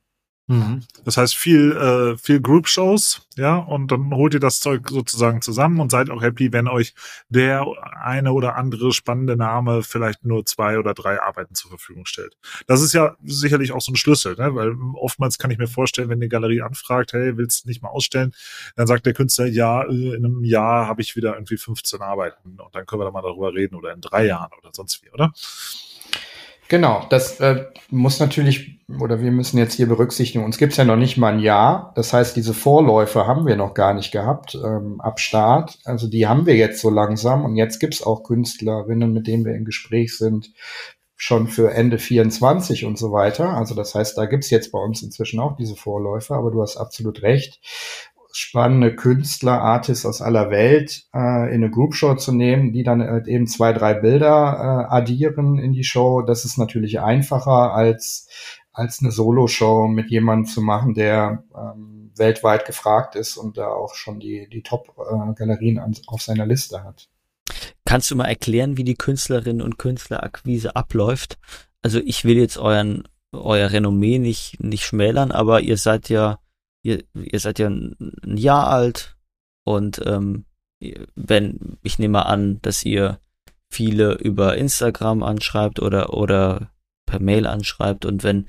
Mhm. 0.48 0.82
Das 1.04 1.16
heißt 1.16 1.34
viel, 1.34 1.72
äh, 1.72 2.16
viel 2.18 2.40
Group-Shows, 2.40 3.26
ja, 3.36 3.56
und 3.56 3.90
dann 3.90 4.14
holt 4.14 4.32
ihr 4.32 4.40
das 4.40 4.60
Zeug 4.60 4.88
sozusagen 4.88 5.42
zusammen 5.42 5.80
und 5.80 5.90
seid 5.90 6.08
auch 6.08 6.22
happy, 6.22 6.52
wenn 6.52 6.68
euch 6.68 6.94
der 7.28 7.66
eine 8.00 8.32
oder 8.32 8.54
andere 8.54 8.92
spannende 8.92 9.36
Name 9.36 9.82
vielleicht 9.82 10.24
nur 10.24 10.44
zwei 10.46 10.78
oder 10.78 10.94
drei 10.94 11.20
Arbeiten 11.20 11.54
zur 11.56 11.70
Verfügung 11.70 12.06
stellt. 12.06 12.36
Das 12.68 12.80
ist 12.80 12.92
ja 12.92 13.16
sicherlich 13.24 13.72
auch 13.72 13.80
so 13.80 13.90
ein 13.90 13.96
Schlüssel, 13.96 14.36
ne? 14.36 14.54
weil 14.54 14.74
oftmals 14.94 15.38
kann 15.38 15.50
ich 15.50 15.58
mir 15.58 15.66
vorstellen, 15.66 16.08
wenn 16.10 16.20
die 16.20 16.28
Galerie 16.28 16.62
anfragt, 16.62 17.12
hey, 17.12 17.36
willst 17.36 17.64
du 17.64 17.68
nicht 17.68 17.82
mal 17.82 17.88
ausstellen, 17.88 18.32
dann 18.76 18.86
sagt 18.86 19.04
der 19.04 19.14
Künstler, 19.14 19.46
ja, 19.46 19.82
äh, 19.82 20.14
in 20.14 20.24
einem 20.24 20.44
Jahr 20.44 20.86
habe 20.86 21.02
ich 21.02 21.16
wieder 21.16 21.34
irgendwie 21.34 21.56
15 21.56 22.00
Arbeiten 22.02 22.60
und 22.60 22.72
dann 22.74 22.86
können 22.86 23.00
wir 23.00 23.06
da 23.06 23.10
mal 23.10 23.22
darüber 23.22 23.52
reden 23.52 23.74
oder 23.74 23.92
in 23.92 24.00
drei 24.00 24.26
Jahren 24.26 24.50
oder 24.62 24.70
sonst 24.72 25.02
wie, 25.02 25.10
oder? 25.10 25.32
Genau, 26.68 27.06
das 27.10 27.38
äh, 27.38 27.66
muss 27.90 28.18
natürlich, 28.18 28.80
oder 29.00 29.20
wir 29.20 29.30
müssen 29.30 29.58
jetzt 29.58 29.74
hier 29.74 29.86
berücksichtigen, 29.86 30.44
uns 30.44 30.58
gibt's 30.58 30.76
ja 30.76 30.84
noch 30.84 30.96
nicht 30.96 31.16
mal 31.16 31.34
ein 31.34 31.38
Jahr. 31.38 31.92
Das 31.94 32.12
heißt, 32.12 32.34
diese 32.34 32.54
Vorläufe 32.54 33.26
haben 33.26 33.46
wir 33.46 33.56
noch 33.56 33.72
gar 33.74 33.94
nicht 33.94 34.10
gehabt 34.10 34.56
ähm, 34.56 35.00
ab 35.00 35.20
Start. 35.20 35.78
Also 35.84 36.08
die 36.08 36.26
haben 36.26 36.44
wir 36.46 36.56
jetzt 36.56 36.80
so 36.80 36.90
langsam 36.90 37.44
und 37.44 37.56
jetzt 37.56 37.78
gibt's 37.78 38.02
auch 38.02 38.24
Künstlerinnen, 38.24 39.12
mit 39.12 39.28
denen 39.28 39.44
wir 39.44 39.54
im 39.54 39.64
Gespräch 39.64 40.16
sind, 40.16 40.52
schon 41.14 41.46
für 41.46 41.72
Ende 41.72 41.98
24 41.98 42.84
und 42.84 42.98
so 42.98 43.12
weiter. 43.12 43.50
Also 43.50 43.74
das 43.74 43.94
heißt, 43.94 44.18
da 44.18 44.26
gibt's 44.26 44.50
jetzt 44.50 44.72
bei 44.72 44.78
uns 44.78 45.02
inzwischen 45.02 45.38
auch 45.38 45.56
diese 45.56 45.76
Vorläufe, 45.76 46.34
aber 46.34 46.50
du 46.50 46.62
hast 46.62 46.76
absolut 46.76 47.22
recht 47.22 47.60
spannende 48.36 48.94
Künstler, 48.94 49.60
Artists 49.62 50.04
aus 50.04 50.20
aller 50.20 50.50
Welt 50.50 51.06
äh, 51.14 51.48
in 51.48 51.62
eine 51.62 51.70
Group-Show 51.70 52.16
zu 52.16 52.32
nehmen, 52.32 52.72
die 52.72 52.82
dann 52.82 53.00
halt 53.02 53.28
eben 53.28 53.46
zwei, 53.46 53.72
drei 53.72 53.94
Bilder 53.94 54.88
äh, 54.90 54.94
addieren 54.94 55.58
in 55.58 55.72
die 55.72 55.84
Show. 55.84 56.22
Das 56.22 56.44
ist 56.44 56.58
natürlich 56.58 57.00
einfacher 57.00 57.72
als 57.72 58.28
als 58.76 59.00
eine 59.00 59.10
Solo-Show 59.10 59.88
mit 59.88 60.10
jemandem 60.10 60.52
zu 60.52 60.60
machen, 60.60 60.92
der 60.92 61.44
ähm, 61.56 62.12
weltweit 62.14 62.66
gefragt 62.66 63.16
ist 63.16 63.38
und 63.38 63.56
da 63.56 63.68
auch 63.68 63.94
schon 63.94 64.20
die, 64.20 64.48
die 64.52 64.62
Top-Galerien 64.62 65.78
äh, 65.78 66.00
auf 66.06 66.20
seiner 66.20 66.44
Liste 66.44 66.84
hat. 66.84 67.08
Kannst 67.86 68.10
du 68.10 68.16
mal 68.16 68.26
erklären, 68.26 68.76
wie 68.76 68.84
die 68.84 68.94
Künstlerinnen 68.94 69.62
und 69.62 69.78
Künstlerakquise 69.78 70.76
abläuft? 70.76 71.38
Also 71.80 72.00
ich 72.04 72.26
will 72.26 72.36
jetzt 72.36 72.58
euren, 72.58 73.04
euer 73.32 73.70
Renommee 73.70 74.18
nicht, 74.18 74.62
nicht 74.62 74.84
schmälern, 74.84 75.32
aber 75.32 75.62
ihr 75.62 75.78
seid 75.78 76.10
ja, 76.10 76.38
ihr, 76.86 77.04
ihr 77.14 77.40
seid 77.40 77.58
ja 77.58 77.66
ein 77.68 78.36
Jahr 78.36 78.68
alt 78.68 79.16
und 79.64 80.00
ähm, 80.06 80.46
wenn, 81.14 81.78
ich 81.82 81.98
nehme 81.98 82.26
an, 82.26 82.60
dass 82.62 82.84
ihr 82.84 83.18
viele 83.68 84.14
über 84.14 84.56
Instagram 84.56 85.22
anschreibt 85.22 85.80
oder, 85.80 86.14
oder 86.14 86.70
per 87.04 87.20
Mail 87.20 87.46
anschreibt 87.46 88.04
und 88.04 88.22
wenn, 88.22 88.48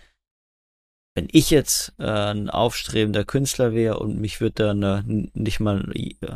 wenn 1.16 1.28
ich 1.32 1.50
jetzt 1.50 1.94
äh, 1.98 2.04
ein 2.04 2.50
aufstrebender 2.50 3.26
Künstler 3.26 3.74
wäre 3.74 4.00
und 4.00 4.20
mich 4.20 4.40
würde 4.40 4.54
da 4.54 4.72
eine, 4.72 5.04
nicht 5.34 5.60
mal 5.60 5.92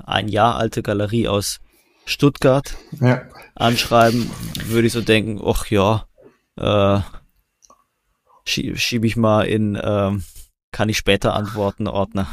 ein 0.06 0.28
Jahr 0.28 0.56
alte 0.56 0.82
Galerie 0.82 1.28
aus 1.28 1.60
Stuttgart 2.06 2.76
ja. 3.00 3.22
anschreiben, 3.54 4.32
würde 4.66 4.88
ich 4.88 4.94
so 4.94 5.02
denken, 5.02 5.40
ach 5.46 5.68
ja, 5.68 6.08
äh, 6.56 7.02
schiebe 8.44 8.78
schieb 8.78 9.06
ich 9.06 9.16
mal 9.16 9.44
in, 9.44 9.76
äh, 9.76 10.12
kann 10.72 10.90
ich 10.90 10.98
später 10.98 11.34
antworten, 11.34 11.88
Ordner. 11.88 12.28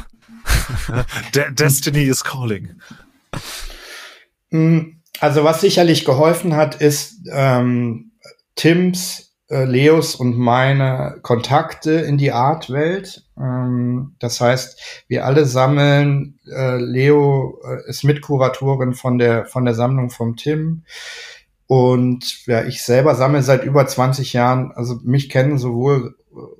Destiny 1.51 2.03
is 2.03 2.23
calling. 2.23 2.79
Hm, 4.51 5.01
also 5.19 5.43
was 5.43 5.61
sicherlich 5.61 6.05
geholfen 6.05 6.55
hat, 6.55 6.75
ist 6.75 7.27
ähm, 7.31 8.11
Tims, 8.55 9.29
äh, 9.49 9.65
Leos 9.65 10.15
und 10.15 10.37
meine 10.37 11.19
Kontakte 11.21 11.91
in 11.91 12.17
die 12.17 12.31
Artwelt. 12.31 13.25
Ähm, 13.37 14.15
das 14.19 14.39
heißt, 14.39 15.03
wir 15.07 15.25
alle 15.25 15.45
sammeln. 15.45 16.39
Äh, 16.47 16.77
Leo 16.77 17.59
äh, 17.65 17.89
ist 17.89 18.03
Mitkuratorin 18.03 18.93
von 18.93 19.17
der 19.17 19.45
von 19.45 19.65
der 19.65 19.73
Sammlung 19.73 20.09
vom 20.09 20.35
Tim. 20.35 20.83
Und 21.67 22.47
ja, 22.47 22.63
ich 22.63 22.83
selber 22.83 23.13
sammle 23.15 23.43
seit 23.43 23.63
über 23.63 23.85
20 23.85 24.33
Jahren, 24.33 24.71
also 24.71 24.99
mich 25.03 25.29
kennen 25.29 25.59
sowohl 25.59 26.15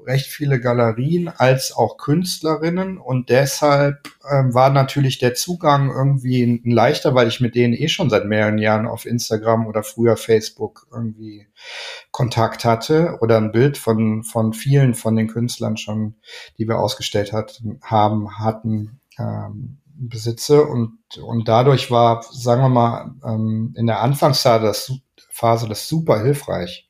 recht 0.06 0.28
viele 0.28 0.60
Galerien 0.60 1.28
als 1.28 1.72
auch 1.72 1.98
Künstlerinnen. 1.98 2.98
Und 2.98 3.30
deshalb 3.30 4.10
ähm, 4.30 4.54
war 4.54 4.70
natürlich 4.70 5.20
der 5.20 5.36
Zugang 5.36 5.90
irgendwie 5.92 6.44
ein, 6.44 6.62
ein 6.66 6.72
leichter, 6.72 7.16
weil 7.16 7.28
ich 7.28 7.40
mit 7.40 7.56
denen 7.56 7.74
eh 7.74 7.88
schon 7.88 8.10
seit 8.10 8.26
mehreren 8.26 8.58
Jahren 8.58 8.88
auf 8.88 9.06
Instagram 9.06 9.68
oder 9.68 9.84
früher 9.84 10.18
Facebook 10.18 10.88
irgendwie 10.92 11.48
Kontakt 12.12 12.66
hatte 12.66 13.18
oder 13.22 13.38
ein 13.38 13.52
Bild 13.52 13.78
von, 13.78 14.24
von 14.24 14.54
vielen 14.54 14.96
von 14.96 15.16
den 15.16 15.28
Künstlern 15.28 15.78
schon, 15.78 16.16
die 16.58 16.68
wir 16.68 16.80
ausgestellt 16.80 17.34
hatten, 17.34 17.80
haben, 17.84 18.40
hatten, 18.40 19.02
ähm, 19.18 19.80
besitze. 20.00 20.64
Und, 20.64 20.98
und 21.22 21.48
dadurch 21.48 21.92
war, 21.92 22.24
sagen 22.32 22.62
wir 22.62 22.70
mal, 22.70 23.12
ähm, 23.24 23.74
in 23.78 23.88
der 23.88 24.02
Anfangsphase 24.02 24.66
das, 24.66 24.92
Phase 25.30 25.68
das 25.68 25.88
super 25.88 26.22
hilfreich 26.22 26.90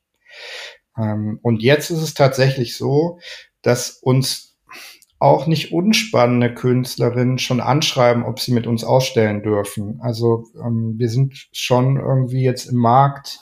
und 1.42 1.62
jetzt 1.62 1.90
ist 1.90 2.02
es 2.02 2.14
tatsächlich 2.14 2.76
so, 2.76 3.18
dass 3.62 3.90
uns 3.90 4.50
auch 5.20 5.46
nicht 5.46 5.72
unspannende 5.72 6.54
Künstlerinnen 6.54 7.38
schon 7.38 7.60
anschreiben, 7.60 8.24
ob 8.24 8.40
sie 8.40 8.52
mit 8.52 8.66
uns 8.66 8.84
ausstellen 8.84 9.42
dürfen. 9.42 10.00
Also 10.02 10.46
ähm, 10.56 10.94
wir 10.96 11.10
sind 11.10 11.48
schon 11.52 11.98
irgendwie 11.98 12.42
jetzt 12.42 12.64
im 12.66 12.78
Markt 12.78 13.38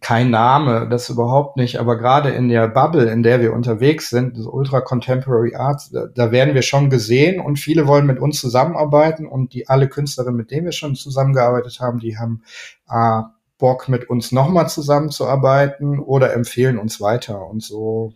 kein 0.00 0.30
Name, 0.30 0.88
das 0.88 1.10
überhaupt 1.10 1.56
nicht, 1.56 1.78
aber 1.78 1.98
gerade 1.98 2.30
in 2.30 2.48
der 2.48 2.68
Bubble, 2.68 3.10
in 3.10 3.22
der 3.22 3.40
wir 3.40 3.52
unterwegs 3.52 4.08
sind, 4.08 4.38
das 4.38 4.46
Ultra 4.46 4.80
Contemporary 4.80 5.54
Arts, 5.54 5.90
da, 5.90 6.06
da, 6.06 6.30
werden 6.30 6.54
wir 6.54 6.62
schon 6.62 6.90
gesehen 6.90 7.40
und 7.40 7.58
viele 7.58 7.86
wollen 7.86 8.06
mit 8.06 8.20
uns 8.20 8.40
zusammenarbeiten 8.40 9.26
und 9.26 9.52
die 9.52 9.68
alle 9.68 9.88
Künstlerinnen, 9.88 10.36
mit 10.36 10.50
denen 10.52 10.66
wir 10.66 10.72
schon 10.72 10.94
zusammengearbeitet 10.94 11.80
haben, 11.80 11.98
die 11.98 12.16
haben 12.16 12.42
äh, 12.88 13.22
Bock, 13.58 13.88
mit 13.88 14.08
uns 14.08 14.32
nochmal 14.32 14.68
zusammenzuarbeiten 14.68 15.98
oder 15.98 16.32
empfehlen 16.32 16.78
uns 16.78 17.00
weiter. 17.00 17.46
Und 17.46 17.62
so, 17.62 18.14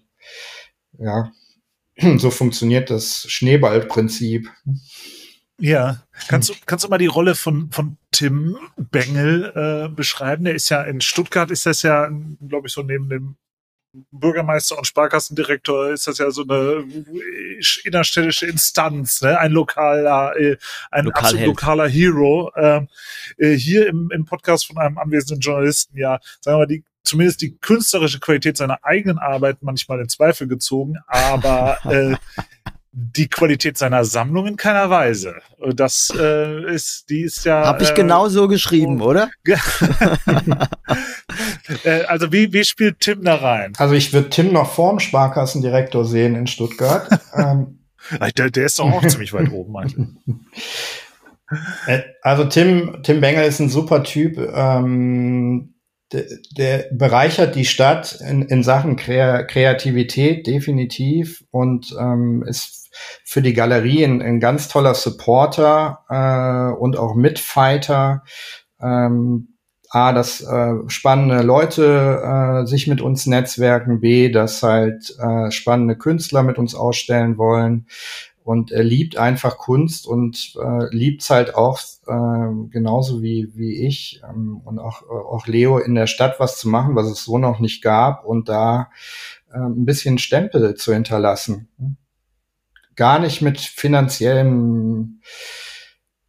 ja, 0.99 1.33
so 2.17 2.31
funktioniert 2.31 2.91
das 2.91 3.27
Schneeballprinzip. 3.29 4.49
Ja, 5.59 6.03
kannst 6.29 6.49
du, 6.49 6.55
kannst 6.67 6.85
du 6.85 6.89
mal 6.89 6.99
die 6.99 7.07
Rolle 7.07 7.35
von, 7.35 7.71
von 7.71 7.99
Tim 8.11 8.57
Bengel 8.77 9.53
äh, 9.55 9.95
beschreiben? 9.95 10.45
Der 10.45 10.55
ist 10.55 10.69
ja 10.71 10.83
in 10.83 11.01
Stuttgart, 11.01 11.51
ist 11.51 11.67
das 11.67 11.83
ja, 11.83 12.11
glaube 12.49 12.67
ich, 12.67 12.73
so 12.73 12.83
neben 12.83 13.09
dem 13.09 13.37
Bürgermeister 14.11 14.79
und 14.79 14.87
Sparkassendirektor 14.87 15.91
ist 15.91 16.07
das 16.07 16.19
ja 16.19 16.31
so 16.31 16.45
eine 16.49 16.85
innerstädtische 17.85 18.47
Instanz, 18.47 19.21
ne? 19.21 19.39
ein 19.39 19.53
lokaler, 19.53 20.35
äh, 20.37 20.57
ein 20.91 21.05
Lokal 21.05 21.25
absolut 21.25 21.47
lokaler 21.47 21.89
Hero. 21.89 22.51
Ähm, 22.57 22.89
äh, 23.37 23.53
hier 23.53 23.87
im, 23.87 24.11
im 24.11 24.25
Podcast 24.25 24.67
von 24.67 24.79
einem 24.79 24.99
anwesenden 24.99 25.41
Journalisten, 25.41 25.99
ja, 25.99 26.21
sagen 26.41 26.57
wir 26.57 26.59
mal, 26.61 26.67
die 26.67 26.85
zumindest 27.05 27.43
die 27.43 27.57
künstlerische 27.59 28.21
Qualität 28.21 28.57
seiner 28.57 28.79
eigenen 28.83 29.19
Arbeit 29.19 29.59
manchmal 29.61 30.01
in 30.01 30.09
Zweifel 30.09 30.49
gezogen, 30.49 30.97
aber 31.07 31.79
äh, 31.85 32.17
die 32.93 33.29
Qualität 33.29 33.79
seiner 33.79 34.05
Sammlung 34.05 34.47
in 34.47 34.57
keiner 34.57 34.91
Weise. 34.91 35.37
Das 35.75 36.13
äh, 36.15 36.75
ist, 36.75 37.09
die 37.09 37.23
ist 37.23 37.45
ja. 37.47 37.65
Hab 37.65 37.81
ich 37.81 37.91
äh, 37.91 37.95
genau 37.95 38.29
so 38.29 38.49
geschrieben, 38.49 39.01
oh, 39.01 39.07
oder? 39.07 39.31
äh, 41.85 42.03
also 42.05 42.31
wie, 42.33 42.53
wie 42.53 42.65
spielt 42.65 43.01
Tim 43.01 43.25
da 43.25 43.37
rein? 43.37 43.73
Also 43.79 43.95
ich 43.95 44.13
würde 44.13 44.29
Tim 44.29 44.53
noch 44.53 44.71
vorm 44.73 45.01
Sparkassendirektor 45.01 46.05
sehen 46.05 46.35
in 46.35 46.47
Stuttgart. 46.47 47.09
ähm, 47.35 47.79
der, 48.37 48.51
der 48.51 48.67
ist 48.67 48.79
doch 48.79 48.93
auch 48.93 49.07
ziemlich 49.07 49.33
weit 49.33 49.51
oben 49.51 49.75
eigentlich. 49.75 50.07
Äh, 51.87 52.03
also 52.21 52.45
Tim, 52.45 52.99
Tim 53.03 53.23
Bengel 53.23 53.45
ist 53.45 53.59
ein 53.59 53.71
super 53.71 54.03
Typ. 54.05 54.37
Ähm, 54.37 55.75
der, 56.13 56.25
der 56.59 56.89
bereichert 56.93 57.55
die 57.55 57.65
Stadt 57.65 58.21
in, 58.21 58.43
in 58.43 58.63
Sachen 58.63 58.97
Kreativität 58.97 60.47
definitiv 60.47 61.43
und 61.51 61.97
ähm, 61.99 62.45
ist 62.47 62.82
für 63.25 63.43
die 63.43 63.55
Galerie 63.55 64.05
ein, 64.05 64.23
ein 64.23 64.41
ganz 64.41 64.69
toller 64.69 64.95
Supporter 64.95 66.05
äh, 66.09 66.79
und 66.79 66.97
auch 66.97 67.15
Mitfighter. 67.15 68.25
Ähm, 68.81 69.49
A, 69.95 70.15
dass 70.15 70.41
äh, 70.41 70.75
spannende 70.87 71.43
Leute 71.43 72.23
äh, 72.25 72.67
sich 72.67 72.87
mit 72.87 73.03
uns 73.03 73.27
netzwerken, 73.27 74.01
B, 74.01 74.31
dass 74.31 74.63
halt 74.63 75.15
äh, 75.19 75.51
spannende 75.51 75.97
Künstler 75.97 76.43
mit 76.43 76.57
uns 76.57 76.75
ausstellen 76.75 77.37
wollen. 77.37 77.87
Und 78.43 78.73
er 78.73 78.83
liebt 78.83 79.19
einfach 79.19 79.59
Kunst 79.59 80.07
und 80.07 80.55
äh, 80.59 80.87
liebt 80.95 81.29
halt 81.29 81.55
auch 81.55 81.79
äh, 82.07 82.69
genauso 82.71 83.23
wie, 83.23 83.51
wie 83.55 83.87
ich 83.87 84.23
ähm, 84.29 84.63
und 84.65 84.79
auch, 84.79 85.03
auch 85.11 85.47
Leo 85.47 85.77
in 85.77 85.95
der 85.95 86.07
Stadt 86.07 86.41
was 86.41 86.59
zu 86.59 86.71
machen, 86.71 86.97
was 86.97 87.07
es 87.07 87.25
so 87.25 87.37
noch 87.37 87.61
nicht 87.61 87.83
gab 87.83 88.25
und 88.25 88.49
da 88.49 88.89
äh, 89.53 89.59
ein 89.59 89.85
bisschen 89.85 90.17
Stempel 90.17 90.75
zu 90.75 90.95
hinterlassen 90.95 91.69
gar 92.97 93.19
nicht 93.19 93.43
mit 93.43 93.61
finanziellem, 93.61 95.21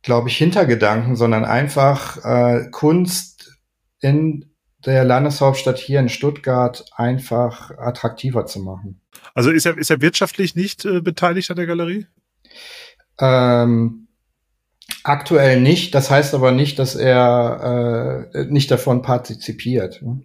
glaube 0.01 0.29
ich, 0.29 0.37
Hintergedanken, 0.37 1.15
sondern 1.15 1.45
einfach 1.45 2.23
äh, 2.23 2.69
Kunst 2.71 3.59
in 3.99 4.53
der 4.85 5.05
Landeshauptstadt 5.05 5.77
hier 5.77 5.99
in 5.99 6.09
Stuttgart 6.09 6.85
einfach 6.95 7.71
attraktiver 7.77 8.45
zu 8.45 8.59
machen. 8.59 9.01
Also 9.33 9.51
ist 9.51 9.65
er, 9.65 9.77
ist 9.77 9.89
er 9.89 10.01
wirtschaftlich 10.01 10.55
nicht 10.55 10.85
äh, 10.85 11.01
beteiligt 11.01 11.49
an 11.49 11.55
der 11.55 11.67
Galerie? 11.67 12.07
Ähm, 13.19 14.07
aktuell 15.03 15.61
nicht. 15.61 15.95
Das 15.95 16.09
heißt 16.09 16.33
aber 16.33 16.51
nicht, 16.51 16.79
dass 16.79 16.95
er 16.95 18.29
äh, 18.33 18.45
nicht 18.45 18.69
davon 18.71 19.01
partizipiert. 19.01 20.01
Ne? 20.01 20.21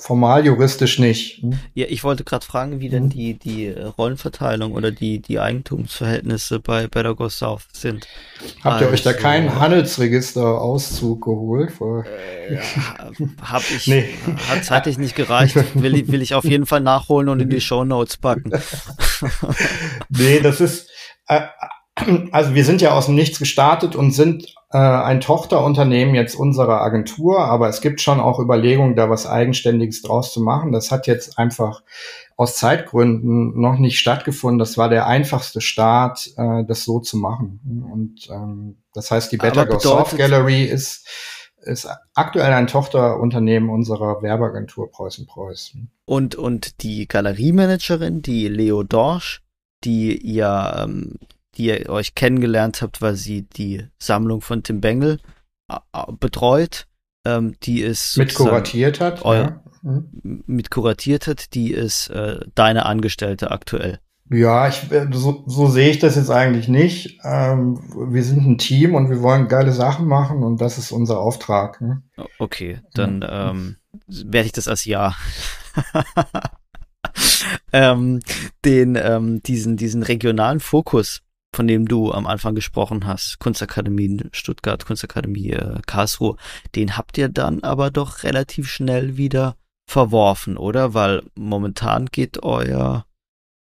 Formal 0.00 0.46
juristisch 0.46 0.98
nicht. 0.98 1.42
Hm? 1.42 1.58
Ja, 1.74 1.86
ich 1.88 2.04
wollte 2.04 2.24
gerade 2.24 2.44
fragen, 2.44 2.80
wie 2.80 2.88
denn 2.88 3.04
hm? 3.04 3.10
die, 3.10 3.34
die 3.34 3.68
Rollenverteilung 3.68 4.72
oder 4.72 4.90
die, 4.90 5.20
die 5.20 5.38
Eigentumsverhältnisse 5.38 6.58
bei 6.58 6.86
Better 6.86 7.14
Go 7.14 7.28
South 7.28 7.68
sind. 7.72 8.06
Habt 8.64 8.74
also, 8.74 8.86
ihr 8.86 8.90
euch 8.92 9.02
da 9.02 9.10
also, 9.10 9.22
keinen 9.22 9.58
Handelsregister-Auszug 9.58 11.22
geholt? 11.22 11.72
Äh, 11.80 12.56
hab 13.42 13.62
ich, 13.70 13.86
nee. 13.88 14.14
hat 14.48 14.64
zeitlich 14.64 14.96
nicht 14.96 15.14
gereicht. 15.14 15.56
Will, 15.74 15.94
ich, 15.94 16.10
will 16.10 16.22
ich 16.22 16.34
auf 16.34 16.44
jeden 16.44 16.66
Fall 16.66 16.80
nachholen 16.80 17.28
und 17.28 17.40
in 17.40 17.50
die 17.50 17.60
Show 17.60 17.84
Notes 17.84 18.16
packen. 18.16 18.52
nee, 20.08 20.40
das 20.40 20.60
ist, 20.60 20.88
äh, 21.26 21.42
also 22.32 22.54
wir 22.54 22.64
sind 22.64 22.80
ja 22.80 22.92
aus 22.92 23.06
dem 23.06 23.14
Nichts 23.14 23.38
gestartet 23.38 23.96
und 23.96 24.12
sind 24.12 24.44
äh, 24.44 24.48
ein 24.78 25.20
Tochterunternehmen 25.20 26.14
jetzt 26.14 26.36
unserer 26.36 26.80
Agentur, 26.80 27.40
aber 27.40 27.68
es 27.68 27.80
gibt 27.80 28.00
schon 28.00 28.20
auch 28.20 28.38
Überlegungen, 28.38 28.94
da 28.94 29.10
was 29.10 29.26
Eigenständiges 29.26 30.02
draus 30.02 30.32
zu 30.32 30.40
machen. 30.40 30.70
Das 30.70 30.92
hat 30.92 31.08
jetzt 31.08 31.38
einfach 31.38 31.82
aus 32.36 32.56
Zeitgründen 32.56 33.60
noch 33.60 33.78
nicht 33.78 33.98
stattgefunden. 33.98 34.60
Das 34.60 34.78
war 34.78 34.88
der 34.88 35.06
einfachste 35.06 35.60
Start, 35.60 36.30
äh, 36.36 36.64
das 36.64 36.84
so 36.84 37.00
zu 37.00 37.16
machen. 37.16 37.88
Und 37.92 38.28
ähm, 38.30 38.76
das 38.94 39.10
heißt, 39.10 39.32
die 39.32 39.36
Better 39.38 39.66
Go 39.66 39.78
Soft 39.78 40.16
Gallery 40.16 40.64
ist 40.64 41.06
ist 41.62 41.86
aktuell 42.14 42.52
ein 42.52 42.66
Tochterunternehmen 42.66 43.68
unserer 43.68 44.22
Werbeagentur 44.22 44.90
Preußen 44.90 45.26
Preußen. 45.26 45.90
Und, 46.06 46.34
und 46.34 46.82
die 46.82 47.06
Galeriemanagerin, 47.06 48.22
die 48.22 48.48
Leo 48.48 48.82
Dorsch, 48.82 49.42
die 49.84 50.16
ihr, 50.16 50.74
ähm, 50.78 51.16
die 51.60 51.66
ihr 51.66 51.90
euch 51.90 52.14
kennengelernt 52.14 52.80
habt, 52.80 53.02
weil 53.02 53.16
sie 53.16 53.42
die 53.42 53.86
Sammlung 53.98 54.40
von 54.40 54.62
Tim 54.62 54.80
Bengel 54.80 55.18
äh, 55.68 55.76
betreut. 56.18 56.86
Ähm, 57.26 57.54
die 57.62 57.82
ist 57.82 58.16
mit 58.16 58.34
kuratiert 58.34 58.98
hat. 59.00 59.22
Ja. 59.24 59.62
Mhm. 59.82 60.42
Mit 60.46 60.70
kuratiert 60.70 61.26
hat, 61.26 61.52
die 61.52 61.72
ist 61.72 62.08
äh, 62.08 62.40
deine 62.54 62.86
Angestellte 62.86 63.50
aktuell. 63.50 64.00
Ja, 64.30 64.68
ich, 64.68 64.90
äh, 64.90 65.08
so, 65.12 65.44
so 65.46 65.66
sehe 65.66 65.90
ich 65.90 65.98
das 65.98 66.16
jetzt 66.16 66.30
eigentlich 66.30 66.68
nicht. 66.68 67.18
Ähm, 67.24 67.78
wir 68.10 68.24
sind 68.24 68.46
ein 68.46 68.56
Team 68.56 68.94
und 68.94 69.10
wir 69.10 69.20
wollen 69.20 69.48
geile 69.48 69.72
Sachen 69.72 70.06
machen 70.06 70.42
und 70.42 70.62
das 70.62 70.78
ist 70.78 70.92
unser 70.92 71.18
Auftrag. 71.18 71.80
Ne? 71.82 72.02
Okay, 72.38 72.80
dann 72.94 73.20
ja. 73.20 73.50
ähm, 73.50 73.76
werde 74.06 74.46
ich 74.46 74.52
das 74.52 74.66
als 74.66 74.86
Ja. 74.86 75.14
ähm, 77.72 78.20
den, 78.64 78.96
ähm, 78.96 79.42
diesen, 79.42 79.76
diesen 79.76 80.02
regionalen 80.02 80.60
Fokus, 80.60 81.22
von 81.54 81.66
dem 81.66 81.86
du 81.86 82.12
am 82.12 82.26
Anfang 82.26 82.54
gesprochen 82.54 83.06
hast, 83.06 83.38
Kunstakademie 83.38 84.24
Stuttgart, 84.32 84.84
Kunstakademie 84.86 85.50
äh, 85.50 85.80
Karlsruhe, 85.86 86.36
den 86.74 86.96
habt 86.96 87.18
ihr 87.18 87.28
dann 87.28 87.62
aber 87.62 87.90
doch 87.90 88.22
relativ 88.22 88.68
schnell 88.68 89.16
wieder 89.16 89.56
verworfen, 89.88 90.56
oder? 90.56 90.94
Weil 90.94 91.22
momentan 91.34 92.06
geht 92.06 92.42
euer 92.42 93.04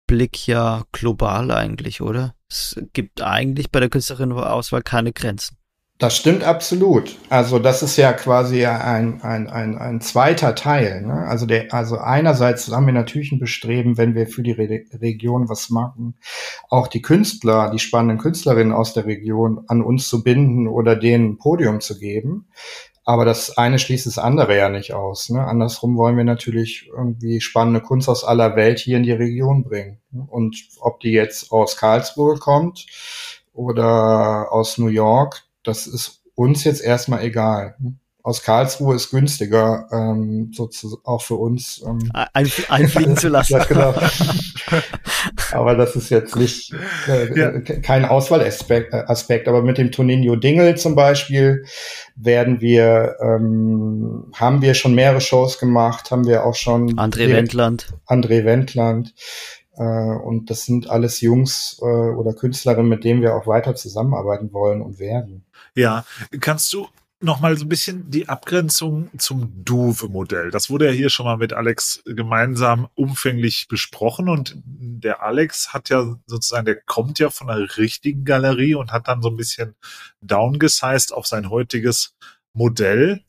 Blick 0.06 0.46
ja 0.46 0.84
global 0.92 1.50
eigentlich, 1.50 2.00
oder? 2.00 2.34
Es 2.48 2.80
gibt 2.92 3.22
eigentlich 3.22 3.70
bei 3.70 3.80
der 3.80 3.88
Künstlerinnenauswahl 3.88 4.82
keine 4.82 5.12
Grenzen. 5.12 5.56
Das 6.02 6.16
stimmt 6.16 6.42
absolut. 6.42 7.16
Also 7.28 7.60
das 7.60 7.84
ist 7.84 7.96
ja 7.96 8.12
quasi 8.12 8.66
ein, 8.66 9.22
ein, 9.22 9.48
ein, 9.48 9.78
ein 9.78 10.00
zweiter 10.00 10.56
Teil. 10.56 11.02
Ne? 11.02 11.12
Also, 11.28 11.46
der, 11.46 11.72
also 11.72 11.96
einerseits 11.96 12.68
haben 12.72 12.86
wir 12.86 12.92
natürlich 12.92 13.30
ein 13.30 13.38
Bestreben, 13.38 13.96
wenn 13.98 14.16
wir 14.16 14.26
für 14.26 14.42
die 14.42 14.50
Re 14.50 14.80
Region 15.00 15.48
was 15.48 15.70
machen, 15.70 16.16
auch 16.68 16.88
die 16.88 17.02
Künstler, 17.02 17.70
die 17.70 17.78
spannenden 17.78 18.18
Künstlerinnen 18.18 18.72
aus 18.72 18.94
der 18.94 19.06
Region 19.06 19.64
an 19.68 19.80
uns 19.80 20.08
zu 20.08 20.24
binden 20.24 20.66
oder 20.66 20.96
denen 20.96 21.34
ein 21.34 21.38
Podium 21.38 21.80
zu 21.80 21.96
geben. 21.96 22.48
Aber 23.04 23.24
das 23.24 23.56
eine 23.56 23.78
schließt 23.78 24.06
das 24.06 24.18
andere 24.18 24.58
ja 24.58 24.70
nicht 24.70 24.94
aus. 24.94 25.30
Ne? 25.30 25.46
Andersrum 25.46 25.96
wollen 25.96 26.16
wir 26.16 26.24
natürlich 26.24 26.90
irgendwie 26.92 27.40
spannende 27.40 27.80
Kunst 27.80 28.08
aus 28.08 28.24
aller 28.24 28.56
Welt 28.56 28.80
hier 28.80 28.96
in 28.96 29.04
die 29.04 29.12
Region 29.12 29.62
bringen. 29.62 30.00
Und 30.26 30.56
ob 30.80 30.98
die 30.98 31.12
jetzt 31.12 31.52
aus 31.52 31.76
Karlsruhe 31.76 32.38
kommt 32.38 32.86
oder 33.52 34.50
aus 34.50 34.78
New 34.78 34.88
York, 34.88 35.44
das 35.64 35.86
ist 35.86 36.22
uns 36.34 36.64
jetzt 36.64 36.82
erstmal 36.82 37.22
egal 37.22 37.76
aus 38.24 38.42
Karlsruhe 38.42 38.94
ist 38.94 39.10
günstiger, 39.10 39.88
ähm, 39.90 40.52
sozusagen 40.54 41.02
auch 41.04 41.22
für 41.22 41.34
uns. 41.34 41.82
Ähm, 41.84 42.10
Ein, 42.12 42.50
einfliegen 42.68 43.16
zu 43.16 43.28
lassen. 43.28 43.54
ja, 43.54 43.64
genau. 43.64 43.94
aber 45.52 45.74
das 45.74 45.96
ist 45.96 46.10
jetzt 46.10 46.36
nicht 46.36 46.72
äh, 47.08 47.38
ja. 47.38 47.60
kein 47.60 48.04
Auswahlaspekt, 48.04 48.94
äh, 48.94 48.98
Aspekt. 49.06 49.48
Aber 49.48 49.62
mit 49.62 49.78
dem 49.78 49.90
Toninho 49.90 50.36
Dingel 50.36 50.76
zum 50.76 50.94
Beispiel 50.94 51.64
werden 52.14 52.60
wir, 52.60 53.16
ähm, 53.20 54.30
haben 54.34 54.62
wir 54.62 54.74
schon 54.74 54.94
mehrere 54.94 55.20
Shows 55.20 55.58
gemacht, 55.58 56.10
haben 56.12 56.26
wir 56.26 56.46
auch 56.46 56.54
schon 56.54 56.96
André 56.98 57.28
Wendland. 57.28 57.92
André 58.06 58.44
Wendland. 58.44 59.14
Äh, 59.76 59.82
und 59.82 60.48
das 60.48 60.64
sind 60.64 60.88
alles 60.88 61.20
Jungs 61.20 61.80
äh, 61.82 61.84
oder 61.84 62.34
Künstlerinnen, 62.34 62.88
mit 62.88 63.02
denen 63.02 63.20
wir 63.20 63.34
auch 63.34 63.48
weiter 63.48 63.74
zusammenarbeiten 63.74 64.52
wollen 64.52 64.80
und 64.80 65.00
werden. 65.00 65.44
Ja, 65.76 66.04
kannst 66.40 66.72
du 66.72 66.88
nochmal 67.22 67.56
so 67.56 67.64
ein 67.64 67.68
bisschen 67.68 68.10
die 68.10 68.28
Abgrenzung 68.28 69.10
zum 69.16 69.64
Duve-Modell. 69.64 70.50
Das 70.50 70.70
wurde 70.70 70.86
ja 70.86 70.92
hier 70.92 71.08
schon 71.08 71.26
mal 71.26 71.36
mit 71.36 71.52
Alex 71.52 72.02
gemeinsam 72.04 72.88
umfänglich 72.94 73.68
besprochen 73.68 74.28
und 74.28 74.60
der 74.64 75.22
Alex 75.22 75.72
hat 75.72 75.88
ja 75.88 76.16
sozusagen, 76.26 76.66
der 76.66 76.80
kommt 76.82 77.18
ja 77.20 77.30
von 77.30 77.48
einer 77.48 77.76
richtigen 77.76 78.24
Galerie 78.24 78.74
und 78.74 78.92
hat 78.92 79.08
dann 79.08 79.22
so 79.22 79.28
ein 79.28 79.36
bisschen 79.36 79.76
downgesized 80.20 81.12
auf 81.12 81.26
sein 81.26 81.48
heutiges 81.48 82.16
Modell, 82.54 83.22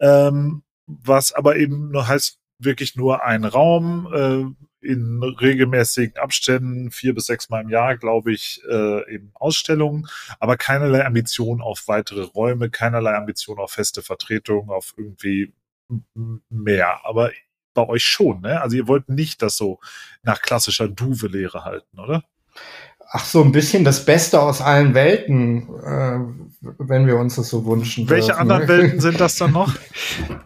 ähm, 0.00 0.62
was 0.86 1.32
aber 1.32 1.56
eben 1.56 1.90
nur 1.90 2.08
heißt, 2.08 2.38
wirklich 2.58 2.96
nur 2.96 3.24
ein 3.24 3.44
Raum, 3.44 4.08
äh, 4.12 4.64
in 4.84 5.22
regelmäßigen 5.22 6.18
Abständen, 6.18 6.90
vier 6.90 7.14
bis 7.14 7.26
sechs 7.26 7.48
Mal 7.48 7.62
im 7.62 7.70
Jahr, 7.70 7.96
glaube 7.96 8.32
ich, 8.32 8.62
äh, 8.68 9.14
in 9.14 9.30
Ausstellungen, 9.34 10.08
aber 10.38 10.56
keinerlei 10.56 11.04
Ambition 11.04 11.62
auf 11.62 11.88
weitere 11.88 12.22
Räume, 12.22 12.70
keinerlei 12.70 13.14
Ambition 13.14 13.58
auf 13.58 13.72
feste 13.72 14.02
Vertretung, 14.02 14.70
auf 14.70 14.94
irgendwie 14.96 15.52
mehr. 16.48 17.04
Aber 17.04 17.30
bei 17.74 17.88
euch 17.88 18.04
schon, 18.04 18.40
ne? 18.40 18.60
Also 18.60 18.76
ihr 18.76 18.88
wollt 18.88 19.08
nicht 19.08 19.42
das 19.42 19.56
so 19.56 19.80
nach 20.22 20.40
klassischer 20.40 20.88
Duve-Lehre 20.88 21.64
halten, 21.64 21.98
oder? 21.98 22.24
Ach, 23.10 23.24
so 23.24 23.42
ein 23.42 23.52
bisschen 23.52 23.84
das 23.84 24.04
Beste 24.04 24.40
aus 24.40 24.60
allen 24.60 24.94
Welten, 24.94 25.68
äh, 25.84 26.18
wenn 26.78 27.06
wir 27.06 27.16
uns 27.16 27.36
das 27.36 27.48
so 27.48 27.66
wünschen. 27.66 28.08
Welche 28.08 28.28
dürfen, 28.28 28.40
anderen? 28.40 28.68
Welten 28.68 29.00
sind 29.00 29.20
das 29.20 29.36
dann 29.36 29.52
noch? 29.52 29.74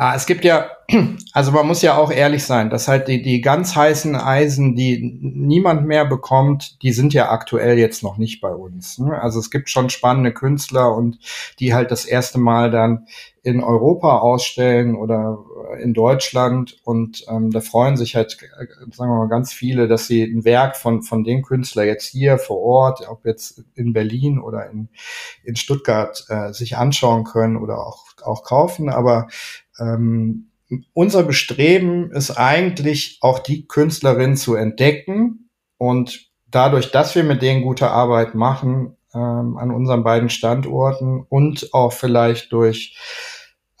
Ah, 0.00 0.14
es 0.14 0.26
gibt 0.26 0.44
ja, 0.44 0.70
also 1.32 1.50
man 1.50 1.66
muss 1.66 1.82
ja 1.82 1.96
auch 1.96 2.12
ehrlich 2.12 2.44
sein, 2.44 2.70
dass 2.70 2.86
halt 2.86 3.08
die, 3.08 3.20
die 3.20 3.40
ganz 3.40 3.74
heißen 3.74 4.14
Eisen, 4.14 4.76
die 4.76 5.18
niemand 5.20 5.88
mehr 5.88 6.04
bekommt, 6.04 6.80
die 6.84 6.92
sind 6.92 7.12
ja 7.14 7.32
aktuell 7.32 7.80
jetzt 7.80 8.04
noch 8.04 8.16
nicht 8.16 8.40
bei 8.40 8.52
uns. 8.52 8.98
Ne? 9.00 9.20
Also 9.20 9.40
es 9.40 9.50
gibt 9.50 9.70
schon 9.70 9.90
spannende 9.90 10.32
Künstler 10.32 10.94
und 10.94 11.18
die 11.58 11.74
halt 11.74 11.90
das 11.90 12.04
erste 12.04 12.38
Mal 12.38 12.70
dann 12.70 13.08
in 13.42 13.60
Europa 13.60 14.18
ausstellen 14.18 14.94
oder 14.94 15.38
in 15.80 15.94
Deutschland 15.94 16.76
und 16.84 17.24
ähm, 17.28 17.50
da 17.50 17.60
freuen 17.60 17.96
sich 17.96 18.14
halt, 18.14 18.38
sagen 18.92 19.10
wir 19.10 19.18
mal, 19.18 19.28
ganz 19.28 19.52
viele, 19.52 19.88
dass 19.88 20.06
sie 20.06 20.22
ein 20.22 20.44
Werk 20.44 20.76
von, 20.76 21.02
von 21.02 21.24
dem 21.24 21.42
Künstler 21.42 21.84
jetzt 21.84 22.06
hier 22.06 22.38
vor 22.38 22.60
Ort, 22.60 23.08
ob 23.08 23.24
jetzt 23.24 23.64
in 23.74 23.92
Berlin 23.92 24.38
oder 24.38 24.70
in, 24.70 24.90
in 25.44 25.56
Stuttgart, 25.56 26.24
äh, 26.28 26.52
sich 26.52 26.76
anschauen 26.76 27.24
können 27.24 27.56
oder 27.56 27.84
auch, 27.84 28.04
auch 28.22 28.44
kaufen. 28.44 28.90
Aber 28.90 29.28
ähm, 29.78 30.50
unser 30.92 31.22
Bestreben 31.22 32.10
ist 32.12 32.32
eigentlich 32.32 33.18
auch 33.20 33.38
die 33.38 33.66
Künstlerin 33.66 34.36
zu 34.36 34.54
entdecken. 34.54 35.50
Und 35.78 36.28
dadurch, 36.46 36.90
dass 36.90 37.14
wir 37.14 37.24
mit 37.24 37.42
denen 37.42 37.62
gute 37.62 37.90
Arbeit 37.90 38.34
machen 38.34 38.96
ähm, 39.14 39.56
an 39.56 39.70
unseren 39.70 40.04
beiden 40.04 40.28
Standorten 40.28 41.24
und 41.28 41.72
auch 41.72 41.92
vielleicht 41.92 42.52
durch 42.52 42.96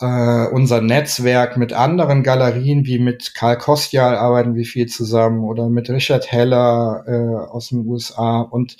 äh, 0.00 0.46
unser 0.46 0.80
Netzwerk 0.80 1.56
mit 1.56 1.72
anderen 1.72 2.22
Galerien, 2.22 2.86
wie 2.86 2.98
mit 2.98 3.34
Karl 3.34 3.58
Kostial 3.58 4.16
arbeiten 4.16 4.54
wir 4.54 4.64
viel 4.64 4.86
zusammen 4.86 5.44
oder 5.44 5.68
mit 5.68 5.90
Richard 5.90 6.30
Heller 6.30 7.04
äh, 7.06 7.50
aus 7.50 7.70
den 7.70 7.84
USA 7.86 8.40
und 8.40 8.76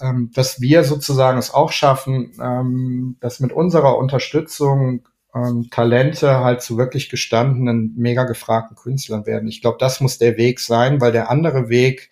ähm, 0.00 0.30
dass 0.34 0.60
wir 0.60 0.84
sozusagen 0.84 1.38
es 1.38 1.52
auch 1.52 1.72
schaffen, 1.72 2.32
ähm, 2.40 3.16
dass 3.20 3.40
mit 3.40 3.52
unserer 3.52 3.96
Unterstützung 3.96 5.08
ähm, 5.46 5.68
Talente 5.70 6.40
halt 6.40 6.62
zu 6.62 6.76
wirklich 6.76 7.08
gestandenen, 7.08 7.94
mega 7.96 8.24
gefragten 8.24 8.76
Künstlern 8.76 9.26
werden. 9.26 9.48
Ich 9.48 9.60
glaube, 9.60 9.78
das 9.80 10.00
muss 10.00 10.18
der 10.18 10.36
Weg 10.36 10.60
sein, 10.60 11.00
weil 11.00 11.12
der 11.12 11.30
andere 11.30 11.68
Weg, 11.68 12.10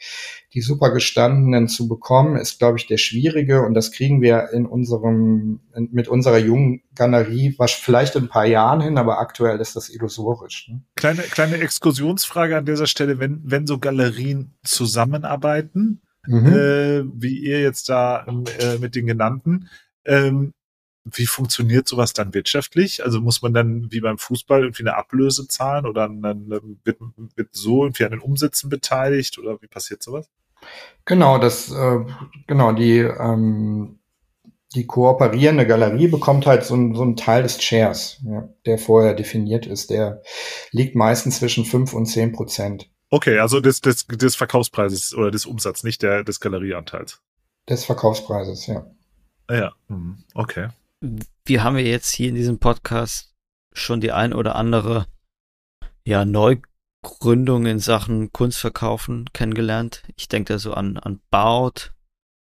die 0.54 0.60
super 0.60 0.90
gestandenen 0.90 1.68
zu 1.68 1.88
bekommen, 1.88 2.36
ist, 2.36 2.58
glaube 2.58 2.78
ich, 2.78 2.86
der 2.86 2.96
schwierige 2.96 3.62
und 3.62 3.74
das 3.74 3.92
kriegen 3.92 4.22
wir 4.22 4.50
in 4.52 4.66
unserem, 4.66 5.60
in, 5.74 5.88
mit 5.92 6.08
unserer 6.08 6.38
jungen 6.38 6.82
Galerie, 6.94 7.54
was 7.58 7.72
vielleicht 7.72 8.16
in 8.16 8.24
ein 8.24 8.28
paar 8.28 8.46
Jahren 8.46 8.80
hin, 8.80 8.98
aber 8.98 9.18
aktuell 9.18 9.60
ist 9.60 9.76
das 9.76 9.88
illusorisch. 9.88 10.68
Ne? 10.68 10.82
Kleine, 10.94 11.22
kleine 11.22 11.58
Exkursionsfrage 11.58 12.56
an 12.56 12.66
dieser 12.66 12.86
Stelle, 12.86 13.18
wenn, 13.18 13.42
wenn 13.44 13.66
so 13.66 13.78
Galerien 13.78 14.54
zusammenarbeiten, 14.64 16.00
mhm. 16.26 16.46
äh, 16.46 17.04
wie 17.14 17.38
ihr 17.38 17.60
jetzt 17.60 17.88
da 17.88 18.24
äh, 18.58 18.78
mit 18.78 18.94
den 18.94 19.06
genannten, 19.06 19.68
ähm, 20.06 20.52
wie 21.12 21.26
funktioniert 21.26 21.86
sowas 21.86 22.12
dann 22.12 22.34
wirtschaftlich? 22.34 23.04
Also 23.04 23.20
muss 23.20 23.40
man 23.40 23.54
dann 23.54 23.86
wie 23.90 24.00
beim 24.00 24.18
Fußball 24.18 24.62
irgendwie 24.62 24.82
eine 24.82 24.96
Ablöse 24.96 25.46
zahlen 25.46 25.86
oder 25.86 26.08
dann 26.08 26.50
wird, 26.84 26.98
wird 27.36 27.48
so 27.52 27.84
irgendwie 27.84 28.04
an 28.04 28.10
den 28.10 28.20
Umsätzen 28.20 28.68
beteiligt 28.68 29.38
oder 29.38 29.60
wie 29.62 29.68
passiert 29.68 30.02
sowas? 30.02 30.28
Genau, 31.04 31.38
das, 31.38 31.70
äh, 31.70 31.98
genau, 32.48 32.72
die, 32.72 32.98
ähm, 32.98 34.00
die 34.74 34.86
kooperierende 34.86 35.66
Galerie 35.66 36.08
bekommt 36.08 36.46
halt 36.46 36.64
so, 36.64 36.74
ein, 36.74 36.94
so 36.94 37.02
einen 37.02 37.16
Teil 37.16 37.44
des 37.44 37.62
Shares, 37.62 38.20
ja, 38.24 38.48
der 38.66 38.78
vorher 38.78 39.14
definiert 39.14 39.66
ist. 39.66 39.90
Der 39.90 40.22
liegt 40.72 40.96
meistens 40.96 41.38
zwischen 41.38 41.64
fünf 41.64 41.92
und 41.92 42.06
zehn 42.06 42.32
Prozent. 42.32 42.90
Okay, 43.10 43.38
also 43.38 43.60
des, 43.60 43.80
des, 43.80 44.06
des 44.08 44.34
Verkaufspreises 44.34 45.14
oder 45.14 45.30
des 45.30 45.46
Umsatzes, 45.46 45.84
nicht 45.84 46.02
der, 46.02 46.24
des 46.24 46.40
Galerieanteils. 46.40 47.20
Des 47.68 47.84
Verkaufspreises, 47.84 48.66
ja. 48.66 48.86
Ja, 49.48 49.72
mhm, 49.86 50.24
okay 50.34 50.70
wir 51.00 51.62
haben 51.62 51.76
ja 51.76 51.84
jetzt 51.84 52.10
hier 52.12 52.28
in 52.28 52.34
diesem 52.34 52.58
Podcast 52.58 53.34
schon 53.72 54.00
die 54.00 54.12
ein 54.12 54.32
oder 54.32 54.56
andere 54.56 55.06
ja, 56.06 56.24
Neugründung 56.24 57.66
in 57.66 57.78
Sachen 57.78 58.32
Kunstverkaufen 58.32 59.26
kennengelernt. 59.32 60.02
Ich 60.16 60.28
denke 60.28 60.54
da 60.54 60.58
so 60.58 60.72
an, 60.72 60.96
an 60.96 61.20
Baut, 61.30 61.92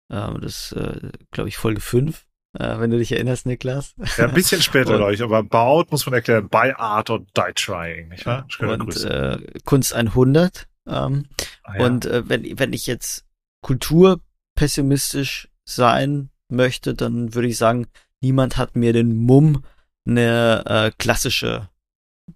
äh, 0.09 0.39
das 0.39 0.73
äh, 0.73 1.11
glaube 1.31 1.49
ich 1.49 1.57
Folge 1.57 1.81
5, 1.81 2.25
äh, 2.59 2.79
wenn 2.79 2.91
du 2.91 2.97
dich 2.97 3.11
erinnerst, 3.11 3.45
Niklas. 3.45 3.95
Ja, 4.17 4.27
ein 4.27 4.33
bisschen 4.33 4.61
später, 4.61 4.97
glaube 4.97 5.13
ich, 5.13 5.23
aber 5.23 5.43
Baut 5.43 5.91
muss 5.91 6.05
man 6.05 6.13
erklären, 6.13 6.49
Buy 6.49 6.73
Art 6.73 7.09
or 7.09 7.19
Die 7.19 7.53
Trying, 7.55 8.09
nicht 8.09 8.25
wahr? 8.25 8.45
Und 8.59 9.03
äh, 9.03 9.39
Kunst 9.63 9.93
100 9.93 10.67
Ähm, 10.85 11.25
ah, 11.63 11.77
ja. 11.77 11.85
Und 11.85 12.05
äh, 12.05 12.27
wenn, 12.27 12.59
wenn 12.59 12.73
ich 12.73 12.85
jetzt 12.85 13.25
kulturpessimistisch 13.63 15.49
sein 15.65 16.29
möchte, 16.49 16.93
dann 16.93 17.33
würde 17.33 17.47
ich 17.47 17.57
sagen, 17.57 17.87
niemand 18.23 18.57
hat 18.57 18.75
mir 18.75 18.93
den 18.93 19.15
Mumm, 19.15 19.63
eine 20.05 20.63
äh, 20.65 20.91
klassische 20.97 21.69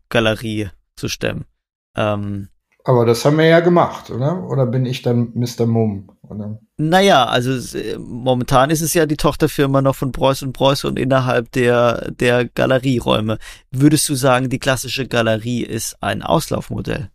Galerie 0.10 0.70
zu 0.96 1.08
stemmen. 1.08 1.46
Ähm, 1.96 2.50
aber 2.84 3.06
das 3.06 3.26
haben 3.26 3.38
wir 3.38 3.46
ja 3.46 3.60
gemacht, 3.60 4.10
oder? 4.12 4.44
Oder 4.44 4.66
bin 4.66 4.86
ich 4.86 5.02
dann 5.02 5.34
Mr. 5.34 5.66
Mumm? 5.66 6.10
Oder? 6.22 6.60
Naja, 6.78 7.26
also 7.26 7.78
momentan 8.00 8.70
ist 8.70 8.80
es 8.80 8.94
ja 8.94 9.06
die 9.06 9.18
Tochterfirma 9.18 9.82
noch 9.82 9.96
von 9.96 10.14
Preuß 10.14 10.44
und 10.44 10.54
Preuß 10.54 10.86
und 10.86 10.98
innerhalb 10.98 11.52
der, 11.52 12.12
der 12.12 12.46
Galerieräume. 12.46 13.40
Würdest 13.72 14.08
du 14.08 14.16
sagen, 14.16 14.48
die 14.48 14.60
klassische 14.60 15.06
Galerie 15.06 15.64
ist 15.64 15.98
ein 16.02 16.22
Auslaufmodell? 16.22 17.10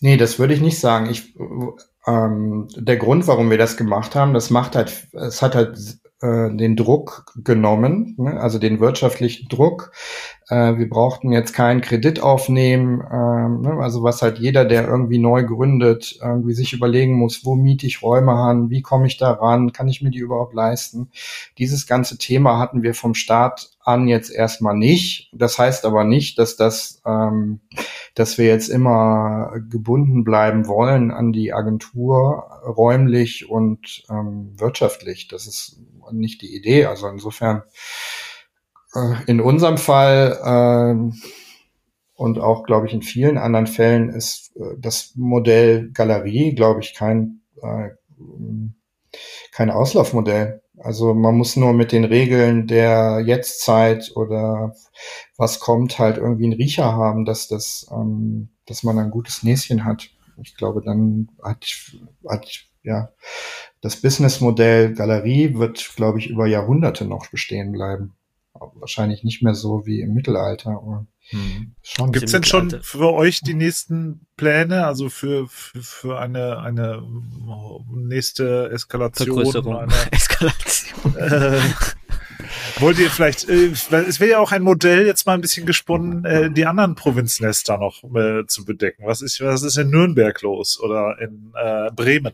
Nee, 0.00 0.16
das 0.16 0.38
würde 0.38 0.54
ich 0.54 0.62
nicht 0.62 0.80
sagen. 0.80 1.10
Ich, 1.10 1.34
ähm, 2.06 2.68
der 2.74 2.96
Grund, 2.96 3.26
warum 3.26 3.50
wir 3.50 3.58
das 3.58 3.76
gemacht 3.76 4.14
haben, 4.14 4.32
das 4.32 4.48
macht 4.48 4.74
halt, 4.74 5.08
es 5.12 5.42
hat 5.42 5.54
halt 5.54 5.76
äh, 6.20 6.50
den 6.50 6.74
Druck 6.74 7.32
genommen, 7.36 8.14
ne? 8.18 8.40
also 8.40 8.58
den 8.58 8.80
wirtschaftlichen 8.80 9.48
Druck. 9.48 9.92
Äh, 10.48 10.76
wir 10.76 10.88
brauchten 10.88 11.30
jetzt 11.30 11.52
keinen 11.52 11.80
Kredit 11.80 12.20
aufnehmen, 12.20 13.00
äh, 13.00 13.68
ne? 13.68 13.78
also 13.80 14.02
was 14.02 14.20
halt 14.20 14.38
jeder, 14.38 14.64
der 14.64 14.88
irgendwie 14.88 15.18
neu 15.18 15.44
gründet, 15.44 16.18
irgendwie 16.20 16.54
sich 16.54 16.72
überlegen 16.72 17.14
muss, 17.14 17.44
wo 17.44 17.54
miete 17.54 17.86
ich 17.86 18.02
Räume 18.02 18.32
an, 18.32 18.68
wie 18.68 18.82
komme 18.82 19.06
ich 19.06 19.16
da 19.16 19.30
ran, 19.30 19.72
kann 19.72 19.88
ich 19.88 20.02
mir 20.02 20.10
die 20.10 20.18
überhaupt 20.18 20.54
leisten. 20.54 21.10
Dieses 21.56 21.86
ganze 21.86 22.18
Thema 22.18 22.58
hatten 22.58 22.82
wir 22.82 22.94
vom 22.94 23.14
Start 23.14 23.70
an 23.88 24.06
jetzt 24.06 24.30
erstmal 24.30 24.76
nicht. 24.76 25.30
Das 25.32 25.58
heißt 25.58 25.86
aber 25.86 26.04
nicht, 26.04 26.38
dass 26.38 26.56
das, 26.56 27.00
ähm, 27.06 27.60
dass 28.14 28.38
wir 28.38 28.46
jetzt 28.46 28.68
immer 28.68 29.52
gebunden 29.70 30.24
bleiben 30.24 30.66
wollen 30.66 31.10
an 31.10 31.32
die 31.32 31.52
Agentur 31.52 32.44
räumlich 32.66 33.48
und 33.48 34.02
ähm, 34.10 34.52
wirtschaftlich. 34.58 35.28
Das 35.28 35.46
ist 35.46 35.80
nicht 36.12 36.42
die 36.42 36.54
Idee. 36.54 36.86
Also 36.86 37.08
insofern 37.08 37.62
äh, 38.94 39.14
in 39.26 39.40
unserem 39.40 39.78
Fall 39.78 40.38
äh, 40.42 41.18
und 42.18 42.40
auch, 42.40 42.64
glaube 42.64 42.88
ich, 42.88 42.92
in 42.92 43.02
vielen 43.02 43.38
anderen 43.38 43.68
Fällen 43.68 44.10
ist 44.10 44.56
äh, 44.56 44.74
das 44.76 45.12
Modell 45.14 45.90
Galerie, 45.92 46.52
glaube 46.54 46.80
ich, 46.80 46.94
kein, 46.94 47.42
äh, 47.62 47.90
kein 49.52 49.70
Auslaufmodell. 49.70 50.60
Also 50.78 51.14
man 51.14 51.36
muss 51.36 51.54
nur 51.54 51.72
mit 51.72 51.92
den 51.92 52.04
Regeln 52.04 52.66
der 52.66 53.22
Jetztzeit 53.24 54.12
oder 54.16 54.74
was 55.36 55.60
kommt 55.60 56.00
halt 56.00 56.16
irgendwie 56.16 56.44
einen 56.44 56.54
Riecher 56.54 56.92
haben, 56.92 57.24
dass 57.24 57.46
das, 57.46 57.86
ähm, 57.92 58.48
dass 58.66 58.82
man 58.82 58.98
ein 58.98 59.10
gutes 59.10 59.44
Näschen 59.44 59.84
hat. 59.84 60.10
Ich 60.42 60.56
glaube, 60.56 60.82
dann 60.82 61.28
hat, 61.42 61.66
hat 62.28 62.67
ja 62.82 63.12
das 63.80 64.00
Businessmodell 64.00 64.94
Galerie 64.94 65.54
wird, 65.54 65.94
glaube 65.96 66.18
ich, 66.18 66.28
über 66.28 66.46
Jahrhunderte 66.46 67.04
noch 67.04 67.28
bestehen 67.28 67.72
bleiben. 67.72 68.14
Wahrscheinlich 68.52 69.22
nicht 69.22 69.42
mehr 69.42 69.54
so 69.54 69.86
wie 69.86 70.00
im 70.00 70.14
Mittelalter. 70.14 71.06
Hm. 71.30 71.76
Gibt 72.10 72.24
es 72.24 72.32
denn 72.32 72.42
schon 72.42 72.82
für 72.82 73.12
euch 73.12 73.40
die 73.40 73.54
nächsten 73.54 74.26
Pläne, 74.36 74.86
also 74.86 75.08
für, 75.10 75.46
für, 75.46 75.80
für 75.80 76.18
eine, 76.18 76.58
eine 76.58 77.02
nächste 77.92 78.70
Eskalation? 78.72 79.46
Eine, 79.76 79.92
Eskalation. 80.10 81.16
Äh, 81.16 81.60
Wollt 82.80 82.98
ihr 82.98 83.10
vielleicht, 83.10 83.48
äh, 83.48 83.70
es 83.72 84.20
wäre 84.20 84.30
ja 84.30 84.38
auch 84.38 84.52
ein 84.52 84.62
Modell, 84.62 85.06
jetzt 85.06 85.26
mal 85.26 85.34
ein 85.34 85.40
bisschen 85.40 85.66
gesponnen, 85.66 86.24
äh, 86.24 86.50
die 86.50 86.64
anderen 86.64 86.94
Provinznester 86.94 87.76
noch 87.76 88.04
äh, 88.14 88.46
zu 88.46 88.64
bedecken. 88.64 89.02
Was 89.04 89.20
ist, 89.20 89.40
was 89.40 89.62
ist 89.62 89.76
in 89.78 89.90
Nürnberg 89.90 90.40
los 90.42 90.78
oder 90.80 91.16
in 91.20 91.52
äh, 91.60 91.90
Bremen? 91.90 92.32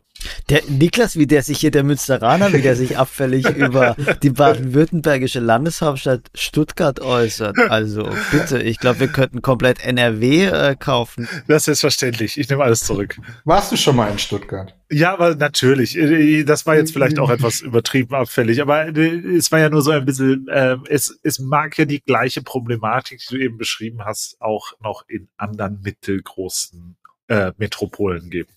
Der 0.51 0.63
Niklas, 0.69 1.19
wie 1.19 1.27
der 1.27 1.43
sich 1.43 1.59
hier, 1.59 1.71
der 1.71 1.83
Münsteraner, 1.83 2.53
wie 2.53 2.61
der 2.61 2.77
sich 2.77 2.99
abfällig 2.99 3.49
über 3.57 3.97
die 4.23 4.31
baden-württembergische 4.31 5.41
Landeshauptstadt 5.41 6.23
Stuttgart 6.35 7.01
äußert. 7.01 7.59
Also 7.71 8.09
bitte, 8.31 8.63
ich 8.63 8.79
glaube, 8.79 9.01
wir 9.01 9.09
könnten 9.09 9.41
komplett 9.41 9.85
NRW 9.85 10.47
äh, 10.47 10.77
kaufen. 10.77 11.29
Das 11.49 11.69
ist 11.69 11.81
verständlich. 11.81 12.39
Ich 12.39 12.49
nehme 12.49 12.63
alles 12.63 12.85
zurück. 12.85 13.17
Warst 13.45 13.73
du 13.73 13.77
schon 13.77 13.97
mal 13.97 14.11
in 14.11 14.19
Stuttgart? 14.19 14.75
Ja, 14.91 15.13
aber 15.13 15.35
natürlich. 15.35 15.97
Äh, 15.97 16.45
das 16.45 16.67
war 16.67 16.77
jetzt 16.77 16.93
vielleicht 16.93 17.19
auch 17.19 17.31
etwas 17.31 17.61
übertrieben 17.61 18.15
abfällig, 18.15 18.61
aber 18.61 18.89
äh, 18.89 19.37
es 19.37 19.51
war 19.51 19.59
ja 19.59 19.69
nur 19.69 19.83
so 19.83 19.91
ein 19.91 20.05
bisschen, 20.05 20.34
äh, 20.49 20.77
es, 20.89 21.19
es 21.23 21.39
mag 21.39 21.77
ja 21.79 21.85
die 21.85 22.03
gleiche 22.03 22.43
Problematik, 22.43 23.21
die 23.21 23.35
du 23.35 23.41
eben 23.41 23.59
beschrieben 23.59 24.05
hast, 24.05 24.41
auch 24.41 24.73
noch 24.81 25.05
in 25.09 25.29
anderen 25.37 25.81
mittelgroßen 25.83 26.97
äh, 27.29 27.53
Metropolen 27.57 28.31
geben. 28.31 28.53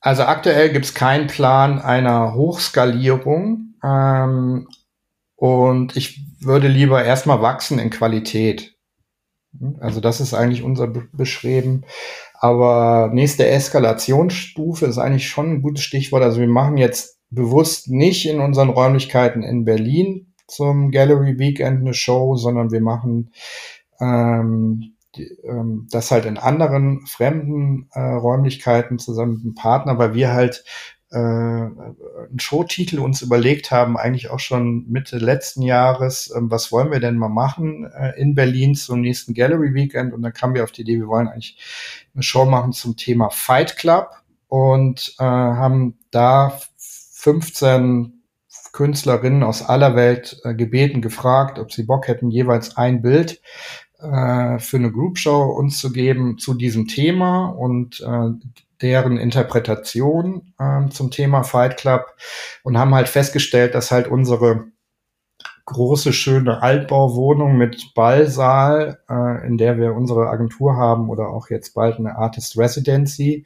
Also 0.00 0.22
aktuell 0.22 0.72
gibt 0.72 0.84
es 0.84 0.94
keinen 0.94 1.26
Plan 1.26 1.80
einer 1.80 2.34
Hochskalierung 2.34 3.74
ähm, 3.82 4.68
und 5.34 5.96
ich 5.96 6.20
würde 6.40 6.68
lieber 6.68 7.04
erstmal 7.04 7.42
wachsen 7.42 7.78
in 7.78 7.90
Qualität. 7.90 8.76
Also 9.80 10.00
das 10.00 10.20
ist 10.20 10.34
eigentlich 10.34 10.62
unser 10.62 10.86
Be 10.86 11.08
Beschreiben. 11.12 11.84
Aber 12.38 13.10
nächste 13.12 13.46
Eskalationsstufe 13.46 14.86
ist 14.86 14.98
eigentlich 14.98 15.28
schon 15.28 15.50
ein 15.50 15.62
gutes 15.62 15.82
Stichwort. 15.84 16.22
Also 16.22 16.40
wir 16.40 16.48
machen 16.48 16.76
jetzt 16.76 17.18
bewusst 17.30 17.88
nicht 17.88 18.26
in 18.26 18.40
unseren 18.40 18.68
Räumlichkeiten 18.68 19.42
in 19.42 19.64
Berlin 19.64 20.34
zum 20.46 20.90
Gallery 20.90 21.38
Weekend 21.38 21.80
eine 21.80 21.94
Show, 21.94 22.36
sondern 22.36 22.70
wir 22.70 22.80
machen 22.80 23.32
ähm, 24.00 24.96
die, 25.16 25.24
ähm, 25.44 25.88
das 25.90 26.10
halt 26.10 26.26
in 26.26 26.38
anderen 26.38 27.06
fremden 27.06 27.88
äh, 27.92 28.00
Räumlichkeiten 28.00 28.98
zusammen 28.98 29.34
mit 29.34 29.42
einem 29.42 29.54
Partner, 29.54 29.98
weil 29.98 30.14
wir 30.14 30.32
halt 30.32 30.64
äh, 31.10 31.16
einen 31.16 32.38
Showtitel 32.38 32.98
uns 32.98 33.22
überlegt 33.22 33.70
haben, 33.70 33.96
eigentlich 33.96 34.30
auch 34.30 34.40
schon 34.40 34.86
Mitte 34.88 35.18
letzten 35.18 35.62
Jahres, 35.62 36.30
äh, 36.30 36.40
was 36.42 36.72
wollen 36.72 36.90
wir 36.90 37.00
denn 37.00 37.16
mal 37.16 37.28
machen 37.28 37.90
äh, 37.92 38.20
in 38.20 38.34
Berlin 38.34 38.74
zum 38.74 39.00
nächsten 39.00 39.32
Gallery 39.34 39.72
Weekend? 39.74 40.12
Und 40.12 40.22
dann 40.22 40.32
kamen 40.32 40.54
wir 40.54 40.64
auf 40.64 40.72
die 40.72 40.82
Idee, 40.82 40.98
wir 40.98 41.08
wollen 41.08 41.28
eigentlich 41.28 41.58
eine 42.14 42.22
Show 42.22 42.44
machen 42.44 42.72
zum 42.72 42.96
Thema 42.96 43.30
Fight 43.30 43.76
Club 43.76 44.10
und 44.48 45.14
äh, 45.18 45.24
haben 45.24 45.98
da 46.10 46.58
15 46.76 48.15
Künstlerinnen 48.72 49.42
aus 49.42 49.62
aller 49.62 49.96
Welt 49.96 50.40
äh, 50.44 50.54
gebeten, 50.54 51.00
gefragt, 51.00 51.58
ob 51.58 51.72
sie 51.72 51.84
Bock 51.84 52.08
hätten, 52.08 52.30
jeweils 52.30 52.76
ein 52.76 53.02
Bild 53.02 53.40
äh, 53.98 54.58
für 54.58 54.76
eine 54.76 54.92
Group 54.92 55.18
Show 55.18 55.44
uns 55.44 55.78
zu 55.78 55.92
geben 55.92 56.38
zu 56.38 56.54
diesem 56.54 56.86
Thema 56.86 57.46
und 57.46 58.00
äh, 58.00 58.30
deren 58.82 59.16
Interpretation 59.16 60.52
äh, 60.58 60.88
zum 60.90 61.10
Thema 61.10 61.42
Fight 61.42 61.78
Club 61.78 62.14
und 62.62 62.76
haben 62.76 62.94
halt 62.94 63.08
festgestellt, 63.08 63.74
dass 63.74 63.90
halt 63.90 64.08
unsere 64.08 64.66
große, 65.66 66.12
schöne 66.12 66.62
Altbauwohnung 66.62 67.56
mit 67.56 67.92
Ballsaal, 67.94 69.00
äh, 69.08 69.46
in 69.46 69.58
der 69.58 69.78
wir 69.78 69.94
unsere 69.94 70.28
Agentur 70.28 70.76
haben 70.76 71.10
oder 71.10 71.28
auch 71.28 71.50
jetzt 71.50 71.74
bald 71.74 71.98
eine 71.98 72.16
Artist 72.16 72.56
Residency, 72.56 73.44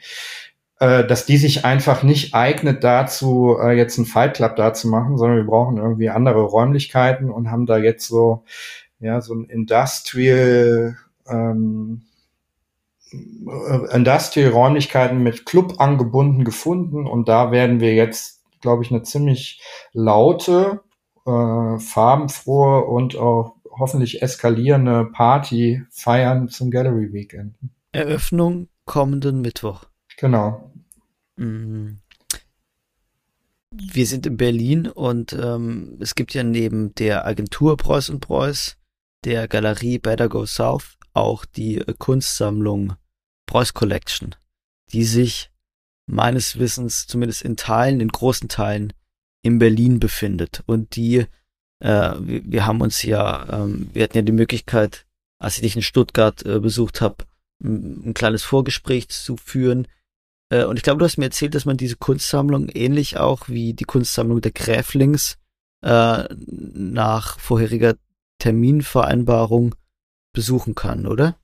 äh, 0.80 1.06
dass 1.06 1.26
die 1.26 1.36
sich 1.36 1.66
einfach 1.66 2.02
nicht 2.02 2.34
eignet 2.34 2.82
dazu, 2.82 3.56
äh, 3.60 3.76
jetzt 3.76 3.98
einen 3.98 4.06
Fight 4.06 4.34
Club 4.34 4.56
da 4.56 4.72
zu 4.72 4.88
machen, 4.88 5.18
sondern 5.18 5.36
wir 5.36 5.44
brauchen 5.44 5.76
irgendwie 5.76 6.08
andere 6.08 6.40
Räumlichkeiten 6.40 7.30
und 7.30 7.50
haben 7.50 7.66
da 7.66 7.76
jetzt 7.76 8.08
so, 8.08 8.44
ja, 8.98 9.20
so 9.20 9.34
ein 9.34 9.44
Industrial, 9.44 10.96
ähm, 11.28 12.02
äh, 13.12 13.94
Industrial-Räumlichkeiten 13.94 15.22
mit 15.22 15.44
Club 15.44 15.74
angebunden 15.78 16.44
gefunden 16.44 17.06
und 17.06 17.28
da 17.28 17.52
werden 17.52 17.80
wir 17.80 17.94
jetzt, 17.94 18.42
glaube 18.62 18.82
ich, 18.82 18.90
eine 18.90 19.02
ziemlich 19.02 19.62
laute, 19.92 20.80
äh, 21.26 21.78
farbenfrohe 21.78 22.84
und 22.86 23.16
auch 23.16 23.56
hoffentlich 23.70 24.22
eskalierende 24.22 25.04
Party 25.12 25.82
feiern 25.90 26.48
zum 26.48 26.70
Gallery 26.70 27.12
Weekend. 27.12 27.56
Eröffnung 27.92 28.68
kommenden 28.86 29.42
Mittwoch. 29.42 29.84
Genau. 30.16 30.69
Mhm. 31.40 32.00
Wir 33.72 34.06
sind 34.06 34.26
in 34.26 34.36
Berlin 34.36 34.88
und 34.88 35.32
ähm, 35.32 35.96
es 36.00 36.14
gibt 36.14 36.34
ja 36.34 36.42
neben 36.42 36.94
der 36.96 37.24
Agentur 37.24 37.76
Preuß 37.76 38.10
und 38.10 38.20
Preuß, 38.20 38.76
der 39.24 39.48
Galerie 39.48 39.98
Better 39.98 40.28
Go 40.28 40.44
South, 40.44 40.98
auch 41.14 41.44
die 41.44 41.78
äh, 41.78 41.94
Kunstsammlung 41.96 42.94
Preuß 43.46 43.74
Collection, 43.74 44.34
die 44.92 45.04
sich 45.04 45.50
meines 46.06 46.58
Wissens 46.58 47.06
zumindest 47.06 47.42
in 47.42 47.56
Teilen, 47.56 48.00
in 48.00 48.08
großen 48.08 48.48
Teilen 48.48 48.92
in 49.42 49.58
Berlin 49.58 49.98
befindet. 49.98 50.62
Und 50.66 50.96
die, 50.96 51.26
äh, 51.78 52.14
wir, 52.18 52.42
wir, 52.44 52.66
haben 52.66 52.82
uns 52.82 53.02
ja, 53.02 53.62
ähm, 53.64 53.88
wir 53.94 54.02
hatten 54.02 54.18
ja 54.18 54.22
die 54.22 54.32
Möglichkeit, 54.32 55.06
als 55.38 55.56
ich 55.56 55.62
dich 55.62 55.76
in 55.76 55.82
Stuttgart 55.82 56.44
äh, 56.44 56.58
besucht 56.58 57.00
habe, 57.00 57.24
ein 57.62 58.14
kleines 58.14 58.42
Vorgespräch 58.42 59.08
zu 59.08 59.36
führen 59.36 59.86
äh, 60.50 60.64
und 60.64 60.76
ich 60.76 60.82
glaube, 60.82 60.98
du 60.98 61.04
hast 61.04 61.16
mir 61.16 61.26
erzählt, 61.26 61.54
dass 61.54 61.64
man 61.64 61.76
diese 61.76 61.96
Kunstsammlung 61.96 62.68
ähnlich 62.68 63.16
auch 63.16 63.48
wie 63.48 63.72
die 63.72 63.84
Kunstsammlung 63.84 64.40
der 64.40 64.52
Gräflings 64.52 65.38
äh, 65.82 66.24
nach 66.28 67.38
vorheriger 67.38 67.94
Terminvereinbarung 68.38 69.74
besuchen 70.32 70.74
kann, 70.74 71.06
oder? 71.06 71.36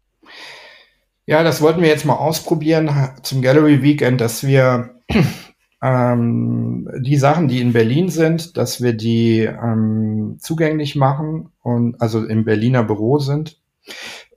Ja, 1.25 1.43
das 1.43 1.61
wollten 1.61 1.83
wir 1.83 1.89
jetzt 1.89 2.05
mal 2.05 2.15
ausprobieren 2.15 2.91
zum 3.23 3.43
Gallery 3.43 3.83
Weekend, 3.83 4.21
dass 4.21 4.47
wir 4.47 5.01
ähm, 5.83 6.89
die 7.01 7.17
Sachen, 7.17 7.49
die 7.49 7.61
in 7.61 7.73
Berlin 7.73 8.09
sind, 8.11 8.57
dass 8.57 8.81
wir 8.81 8.93
die 8.93 9.41
ähm, 9.41 10.37
zugänglich 10.41 10.95
machen 10.95 11.51
und 11.63 12.01
also 12.01 12.25
im 12.25 12.45
Berliner 12.45 12.85
Büro 12.85 13.19
sind. 13.19 13.61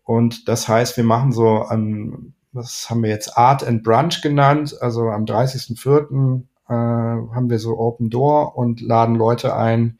Und 0.04 0.48
das 0.48 0.68
heißt, 0.68 0.98
wir 0.98 1.04
machen 1.04 1.32
so, 1.32 1.66
ähm, 1.70 2.34
was 2.52 2.90
haben 2.90 3.04
wir 3.04 3.10
jetzt, 3.10 3.38
Art 3.38 3.64
and 3.64 3.84
Brunch 3.84 4.22
genannt. 4.22 4.76
Also 4.82 5.10
am 5.10 5.26
30.04. 5.26 6.44
Äh, 6.68 6.72
haben 6.72 7.50
wir 7.50 7.58
so 7.58 7.80
Open 7.80 8.12
Door 8.12 8.56
und 8.56 8.80
laden 8.80 9.16
Leute 9.16 9.56
ein, 9.56 9.98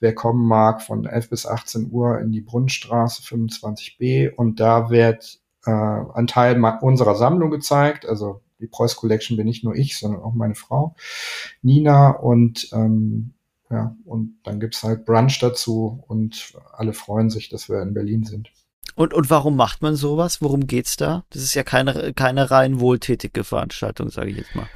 wer 0.00 0.14
kommen 0.14 0.46
mag, 0.46 0.82
von 0.82 1.06
11 1.06 1.30
bis 1.30 1.46
18 1.46 1.90
Uhr 1.90 2.18
in 2.18 2.30
die 2.30 2.42
Brunnenstraße 2.42 3.22
25b. 3.22 4.34
Und 4.34 4.60
da 4.60 4.90
wird 4.90 5.40
äh, 5.64 5.70
ein 5.70 6.26
Teil 6.26 6.62
unserer 6.82 7.14
Sammlung 7.14 7.50
gezeigt. 7.50 8.06
Also 8.06 8.42
die 8.60 8.66
Preuß 8.66 8.96
Collection 8.96 9.36
bin 9.38 9.46
nicht 9.46 9.64
nur 9.64 9.74
ich, 9.74 9.98
sondern 9.98 10.22
auch 10.22 10.34
meine 10.34 10.54
Frau 10.54 10.94
Nina 11.62 12.10
und 12.10 12.68
ähm, 12.72 13.32
ja, 13.70 13.96
und 14.04 14.38
dann 14.42 14.58
gibt's 14.58 14.82
halt 14.82 15.06
Brunch 15.06 15.38
dazu 15.38 16.02
und 16.08 16.54
alle 16.72 16.92
freuen 16.92 17.30
sich, 17.30 17.48
dass 17.48 17.68
wir 17.68 17.80
in 17.82 17.94
Berlin 17.94 18.24
sind. 18.24 18.50
Und, 18.94 19.14
und 19.14 19.30
warum 19.30 19.56
macht 19.56 19.82
man 19.82 19.96
sowas? 19.96 20.42
Worum 20.42 20.66
geht's 20.66 20.96
da? 20.96 21.24
Das 21.30 21.42
ist 21.42 21.54
ja 21.54 21.62
keine, 21.62 22.12
keine 22.14 22.50
rein 22.50 22.80
wohltätige 22.80 23.44
Veranstaltung, 23.44 24.10
sage 24.10 24.30
ich 24.30 24.36
jetzt 24.36 24.54
mal. 24.54 24.66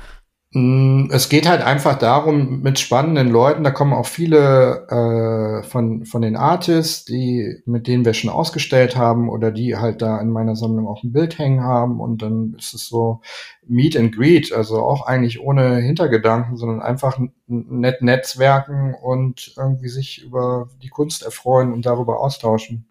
Mm, 0.56 1.08
es 1.10 1.28
geht 1.28 1.48
halt 1.48 1.62
einfach 1.62 1.98
darum, 1.98 2.62
mit 2.62 2.78
spannenden 2.78 3.28
Leuten, 3.28 3.64
da 3.64 3.72
kommen 3.72 3.92
auch 3.92 4.06
viele 4.06 4.86
äh, 4.88 5.68
von, 5.68 6.04
von 6.04 6.22
den 6.22 6.36
Artists, 6.36 7.04
die, 7.04 7.60
mit 7.66 7.88
denen 7.88 8.04
wir 8.04 8.14
schon 8.14 8.30
ausgestellt 8.30 8.96
haben 8.96 9.28
oder 9.28 9.50
die 9.50 9.76
halt 9.76 10.00
da 10.00 10.20
in 10.20 10.30
meiner 10.30 10.54
Sammlung 10.54 10.86
auch 10.86 11.02
ein 11.02 11.12
Bild 11.12 11.38
hängen 11.38 11.64
haben 11.64 12.00
und 12.00 12.22
dann 12.22 12.54
ist 12.56 12.72
es 12.72 12.86
so 12.86 13.20
Meet 13.66 13.96
and 13.96 14.14
Greet, 14.14 14.52
also 14.52 14.78
auch 14.78 15.06
eigentlich 15.06 15.40
ohne 15.40 15.78
Hintergedanken, 15.78 16.56
sondern 16.56 16.80
einfach 16.82 17.18
nett 17.48 18.00
Netzwerken 18.02 18.94
und 18.94 19.54
irgendwie 19.56 19.88
sich 19.88 20.22
über 20.24 20.68
die 20.84 20.88
Kunst 20.88 21.24
erfreuen 21.24 21.72
und 21.72 21.84
darüber 21.84 22.20
austauschen. 22.20 22.86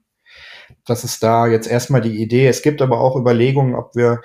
Das 0.86 1.04
ist 1.04 1.24
da 1.24 1.48
jetzt 1.48 1.68
erstmal 1.68 2.02
die 2.02 2.22
Idee. 2.22 2.48
Es 2.48 2.62
gibt 2.62 2.82
aber 2.82 3.00
auch 3.00 3.16
Überlegungen, 3.16 3.76
ob 3.76 3.96
wir 3.96 4.22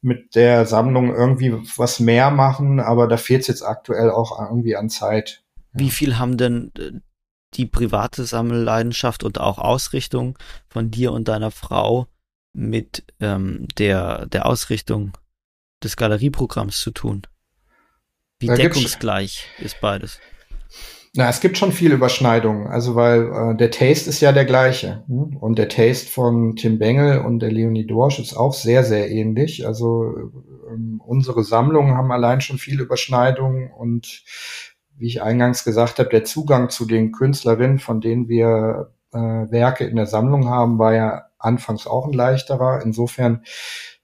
mit 0.00 0.34
der 0.34 0.66
Sammlung 0.66 1.14
irgendwie 1.14 1.52
was 1.76 1.98
mehr 1.98 2.30
machen, 2.30 2.78
aber 2.78 3.08
da 3.08 3.16
fehlt 3.16 3.42
es 3.42 3.46
jetzt 3.46 3.62
aktuell 3.62 4.10
auch 4.10 4.38
irgendwie 4.38 4.76
an 4.76 4.90
Zeit. 4.90 5.42
Wie 5.72 5.90
viel 5.90 6.18
haben 6.18 6.36
denn 6.36 6.72
äh, 6.78 6.92
die 7.54 7.66
private 7.66 8.24
Sammelleidenschaft 8.24 9.24
und 9.24 9.40
auch 9.40 9.58
Ausrichtung 9.58 10.38
von 10.68 10.90
dir 10.90 11.12
und 11.12 11.28
deiner 11.28 11.50
Frau 11.50 12.06
mit 12.52 13.04
ähm, 13.20 13.66
der, 13.78 14.26
der 14.26 14.46
Ausrichtung 14.46 15.16
des 15.82 15.96
Galerieprogramms 15.96 16.80
zu 16.80 16.90
tun? 16.90 17.22
Wie 18.38 18.48
da 18.48 18.56
deckungsgleich 18.56 19.46
ist 19.58 19.80
beides? 19.80 20.20
Na, 21.16 21.28
es 21.28 21.40
gibt 21.40 21.56
schon 21.56 21.70
viel 21.70 21.92
Überschneidungen, 21.92 22.66
also 22.66 22.96
weil 22.96 23.52
äh, 23.52 23.56
der 23.56 23.70
Taste 23.70 24.10
ist 24.10 24.20
ja 24.20 24.32
der 24.32 24.44
gleiche. 24.44 25.04
Hm? 25.06 25.36
Und 25.36 25.58
der 25.58 25.68
Taste 25.68 26.10
von 26.10 26.56
Tim 26.56 26.78
Bengel 26.80 27.20
und 27.20 27.38
der 27.38 27.52
Leonie 27.52 27.86
Dorsch 27.86 28.18
ist 28.18 28.34
auch 28.34 28.52
sehr, 28.52 28.82
sehr 28.82 29.10
ähnlich. 29.10 29.64
Also 29.64 30.12
ähm, 30.68 31.00
unsere 31.04 31.44
Sammlungen 31.44 31.96
haben 31.96 32.10
allein 32.10 32.40
schon 32.40 32.58
viele 32.58 32.82
Überschneidungen 32.82 33.70
und 33.70 34.24
wie 34.96 35.06
ich 35.06 35.22
eingangs 35.22 35.64
gesagt 35.64 36.00
habe, 36.00 36.08
der 36.08 36.24
Zugang 36.24 36.68
zu 36.68 36.84
den 36.84 37.12
Künstlerinnen, 37.12 37.78
von 37.78 38.00
denen 38.00 38.28
wir 38.28 38.92
äh, 39.12 39.18
Werke 39.18 39.84
in 39.84 39.96
der 39.96 40.06
Sammlung 40.06 40.48
haben, 40.48 40.78
war 40.80 40.94
ja 40.94 41.26
anfangs 41.38 41.86
auch 41.86 42.06
ein 42.06 42.12
leichterer. 42.12 42.82
Insofern 42.84 43.44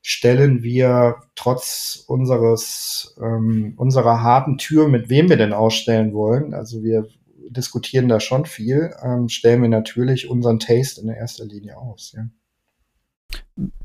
stellen 0.03 0.63
wir 0.63 1.17
trotz 1.35 2.05
unseres 2.07 3.17
ähm, 3.21 3.75
unserer 3.77 4.23
harten 4.23 4.59
Tür, 4.59 4.89
mit 4.89 5.09
wem 5.09 5.29
wir 5.29 5.37
denn 5.37 5.53
ausstellen 5.53 6.15
wollen, 6.15 6.55
also 6.55 6.83
wir 6.83 7.07
diskutieren 7.51 8.09
da 8.09 8.21
schon 8.21 8.47
viel, 8.47 8.95
ähm, 9.03 9.29
stellen 9.29 9.63
wir 9.63 9.69
natürlich 9.69 10.29
unseren 10.29 10.59
Taste 10.59 11.01
in 11.01 11.09
erster 11.09 11.45
Linie 11.45 11.77
aus. 11.77 12.15
Ja. 12.17 12.27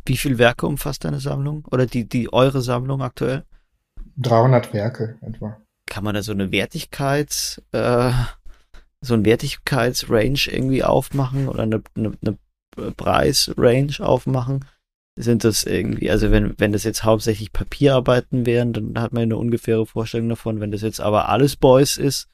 Wie 0.06 0.18
viel 0.18 0.38
Werke 0.38 0.68
umfasst 0.68 1.04
deine 1.04 1.20
Sammlung 1.20 1.66
oder 1.72 1.86
die 1.86 2.08
die 2.08 2.32
eure 2.32 2.62
Sammlung 2.62 3.02
aktuell? 3.02 3.44
300 4.18 4.74
Werke 4.74 5.18
etwa. 5.22 5.58
Kann 5.88 6.04
man 6.04 6.16
da 6.16 6.22
so 6.22 6.32
eine 6.32 6.52
Wertigkeits 6.52 7.62
äh, 7.72 8.12
so 9.02 9.14
ein 9.14 9.26
Wertigkeitsrange 9.26 10.48
irgendwie 10.52 10.84
aufmachen 10.84 11.48
oder 11.48 11.64
eine, 11.64 11.82
eine, 11.96 12.14
eine 12.22 12.94
Preisrange 12.94 14.00
aufmachen? 14.00 14.66
Sind 15.16 15.44
das 15.46 15.64
irgendwie, 15.64 16.12
also 16.12 16.30
wenn, 16.32 16.56
wenn 16.58 16.74
das 16.74 16.84
jetzt 16.84 17.04
hauptsächlich 17.04 17.54
Papierarbeiten 17.54 18.46
wären, 18.46 18.74
dann 18.74 19.02
hat 19.02 19.14
man 19.14 19.24
eine 19.24 19.38
ungefähre 19.38 19.86
Vorstellung 19.86 20.30
davon. 20.30 20.60
Wenn 20.60 20.72
das 20.72 20.82
jetzt 20.82 21.00
aber 21.00 21.30
alles 21.30 21.56
Boys 21.56 21.98
ist, 21.98 22.28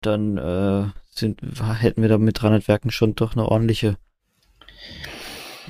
dann 0.00 0.36
äh, 0.36 0.86
sind, 1.14 1.40
hätten 1.78 2.02
wir 2.02 2.08
da 2.08 2.18
mit 2.18 2.42
300 2.42 2.66
Werken 2.66 2.90
schon 2.90 3.14
doch 3.14 3.34
eine 3.34 3.46
ordentliche, 3.46 3.96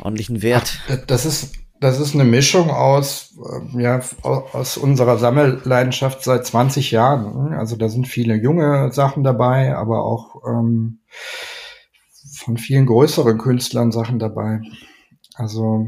ordentlichen 0.01 0.41
Wert. 0.43 0.80
Ach, 0.88 1.05
das 1.07 1.26
ist, 1.26 1.57
das 1.78 2.01
ist 2.01 2.14
eine 2.14 2.24
Mischung 2.24 2.70
aus, 2.70 3.36
äh, 3.74 3.82
ja, 3.82 4.01
aus 4.22 4.78
unserer 4.78 5.18
Sammelleidenschaft 5.18 6.24
seit 6.24 6.47
20 6.47 6.91
Jahren. 6.91 7.53
Also 7.53 7.76
da 7.76 7.91
sind 7.91 8.09
viele 8.09 8.34
junge 8.34 8.91
Sachen 8.93 9.24
dabei, 9.24 9.76
aber 9.76 10.05
auch 10.07 10.43
ähm, 10.49 11.01
von 12.34 12.57
vielen 12.57 12.86
größeren 12.86 13.36
Künstlern 13.36 13.93
Sachen 13.93 14.18
dabei. 14.18 14.62
Also 15.34 15.86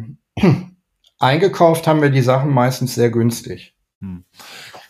Eingekauft 1.19 1.87
haben 1.87 2.03
wir 2.03 2.11
die 2.11 2.23
Sachen 2.23 2.51
meistens 2.51 2.95
sehr 2.95 3.11
günstig. 3.11 3.75
Hm. 4.01 4.25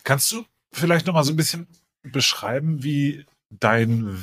Kannst 0.03 0.31
du 0.31 0.45
vielleicht 0.71 1.05
noch 1.05 1.13
mal 1.13 1.23
so 1.23 1.33
ein 1.33 1.37
bisschen 1.37 1.67
beschreiben, 2.01 2.83
wie 2.83 3.25
dein 3.49 4.17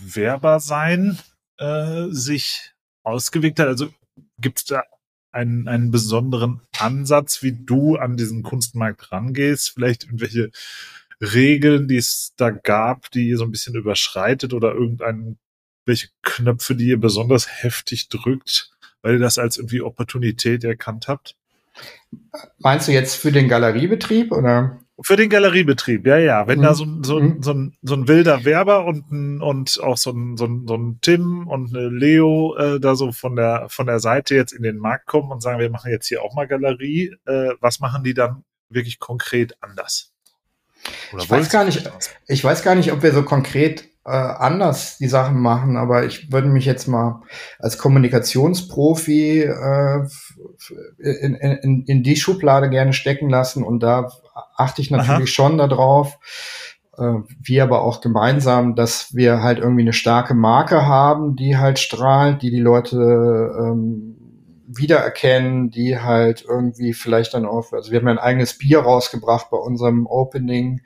Werbersein 0.00 1.18
äh, 1.58 2.06
sich 2.10 2.72
ausgewirkt 3.02 3.58
hat? 3.58 3.68
Also 3.68 3.92
gibt 4.38 4.58
es 4.58 4.64
da 4.66 4.84
einen, 5.32 5.68
einen 5.68 5.90
besonderen 5.90 6.62
Ansatz, 6.78 7.42
wie 7.42 7.52
du 7.52 7.96
an 7.96 8.16
diesen 8.16 8.42
Kunstmarkt 8.42 9.12
rangehst? 9.12 9.70
Vielleicht 9.70 10.04
irgendwelche 10.04 10.50
Regeln, 11.20 11.88
die 11.88 11.96
es 11.96 12.34
da 12.36 12.50
gab, 12.50 13.10
die 13.10 13.28
ihr 13.28 13.38
so 13.38 13.44
ein 13.44 13.50
bisschen 13.50 13.74
überschreitet 13.74 14.54
oder 14.54 14.74
irgendwelche 14.74 16.08
Knöpfe, 16.22 16.76
die 16.76 16.86
ihr 16.86 17.00
besonders 17.00 17.62
heftig 17.62 18.08
drückt? 18.08 18.70
Weil 19.02 19.14
ihr 19.14 19.18
das 19.18 19.38
als 19.38 19.56
irgendwie 19.56 19.82
Opportunität 19.82 20.64
erkannt 20.64 21.08
habt? 21.08 21.36
Meinst 22.58 22.88
du 22.88 22.92
jetzt 22.92 23.14
für 23.14 23.32
den 23.32 23.48
Galeriebetrieb 23.48 24.32
oder? 24.32 24.80
Für 25.00 25.14
den 25.14 25.30
Galeriebetrieb, 25.30 26.06
ja, 26.06 26.18
ja. 26.18 26.48
Wenn 26.48 26.58
mhm. 26.58 26.62
da 26.62 26.74
so, 26.74 26.84
so, 27.02 27.20
mhm. 27.20 27.42
so, 27.42 27.52
ein, 27.52 27.76
so 27.82 27.94
ein 27.94 28.08
wilder 28.08 28.44
Werber 28.44 28.84
und, 28.84 29.12
ein, 29.12 29.40
und 29.40 29.80
auch 29.80 29.96
so 29.96 30.10
ein, 30.10 30.36
so, 30.36 30.46
ein, 30.46 30.66
so 30.66 30.74
ein 30.74 30.98
Tim 31.02 31.46
und 31.46 31.74
eine 31.74 31.88
Leo 31.88 32.56
äh, 32.56 32.80
da 32.80 32.96
so 32.96 33.12
von 33.12 33.36
der, 33.36 33.66
von 33.68 33.86
der 33.86 34.00
Seite 34.00 34.34
jetzt 34.34 34.52
in 34.52 34.64
den 34.64 34.78
Markt 34.78 35.06
kommen 35.06 35.30
und 35.30 35.40
sagen, 35.40 35.60
wir 35.60 35.70
machen 35.70 35.92
jetzt 35.92 36.08
hier 36.08 36.22
auch 36.22 36.34
mal 36.34 36.48
Galerie, 36.48 37.14
äh, 37.26 37.50
was 37.60 37.78
machen 37.78 38.02
die 38.02 38.14
dann 38.14 38.42
wirklich 38.70 38.98
konkret 38.98 39.56
anders? 39.60 40.12
Oder 41.12 41.22
ich 41.22 41.30
weiß 41.30 41.50
gar 41.50 41.64
nicht, 41.64 41.88
ich 42.26 42.42
weiß 42.42 42.62
gar 42.62 42.74
nicht, 42.74 42.92
ob 42.92 43.02
wir 43.02 43.12
so 43.12 43.22
konkret 43.22 43.88
äh, 44.08 44.10
anders 44.10 44.96
die 44.96 45.08
Sachen 45.08 45.38
machen, 45.40 45.76
aber 45.76 46.06
ich 46.06 46.32
würde 46.32 46.48
mich 46.48 46.64
jetzt 46.64 46.88
mal 46.88 47.22
als 47.58 47.76
Kommunikationsprofi 47.76 49.42
äh, 49.42 50.06
in, 50.98 51.34
in, 51.34 51.84
in 51.84 52.02
die 52.02 52.16
Schublade 52.16 52.70
gerne 52.70 52.94
stecken 52.94 53.28
lassen 53.28 53.62
und 53.62 53.82
da 53.82 54.10
achte 54.56 54.80
ich 54.80 54.90
natürlich 54.90 55.10
Aha. 55.10 55.26
schon 55.26 55.58
darauf, 55.58 56.18
äh, 56.96 57.14
wir 57.42 57.62
aber 57.62 57.82
auch 57.82 58.00
gemeinsam, 58.00 58.74
dass 58.74 59.14
wir 59.14 59.42
halt 59.42 59.58
irgendwie 59.58 59.82
eine 59.82 59.92
starke 59.92 60.34
Marke 60.34 60.86
haben, 60.86 61.36
die 61.36 61.58
halt 61.58 61.78
strahlt, 61.78 62.40
die 62.42 62.50
die 62.50 62.60
Leute 62.60 62.96
ähm, 62.96 64.17
wiedererkennen, 64.68 65.70
die 65.70 65.98
halt 65.98 66.44
irgendwie 66.46 66.92
vielleicht 66.92 67.32
dann 67.32 67.46
auch, 67.46 67.72
also 67.72 67.90
wir 67.90 67.98
haben 67.98 68.06
ja 68.06 68.12
ein 68.12 68.18
eigenes 68.18 68.58
Bier 68.58 68.80
rausgebracht 68.80 69.48
bei 69.50 69.56
unserem 69.56 70.06
Opening, 70.06 70.82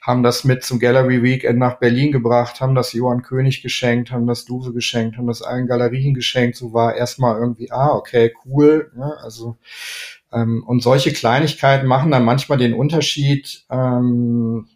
haben 0.00 0.22
das 0.22 0.44
mit 0.44 0.62
zum 0.62 0.78
Gallery 0.78 1.22
Weekend 1.22 1.58
nach 1.58 1.80
Berlin 1.80 2.12
gebracht, 2.12 2.60
haben 2.60 2.76
das 2.76 2.92
Johann 2.92 3.22
König 3.22 3.62
geschenkt, 3.62 4.12
haben 4.12 4.28
das 4.28 4.44
Duse 4.44 4.72
geschenkt, 4.72 5.16
haben 5.18 5.26
das 5.26 5.42
allen 5.42 5.66
Galerien 5.66 6.14
geschenkt, 6.14 6.56
so 6.56 6.72
war 6.72 6.94
erstmal 6.94 7.38
irgendwie, 7.38 7.72
ah, 7.72 7.94
okay, 7.94 8.32
cool, 8.46 8.92
ne? 8.94 9.16
also 9.20 9.56
ähm, 10.32 10.62
und 10.64 10.82
solche 10.82 11.12
Kleinigkeiten 11.12 11.88
machen 11.88 12.12
dann 12.12 12.24
manchmal 12.24 12.58
den 12.58 12.74
Unterschied, 12.74 13.64
ähm, 13.68 14.68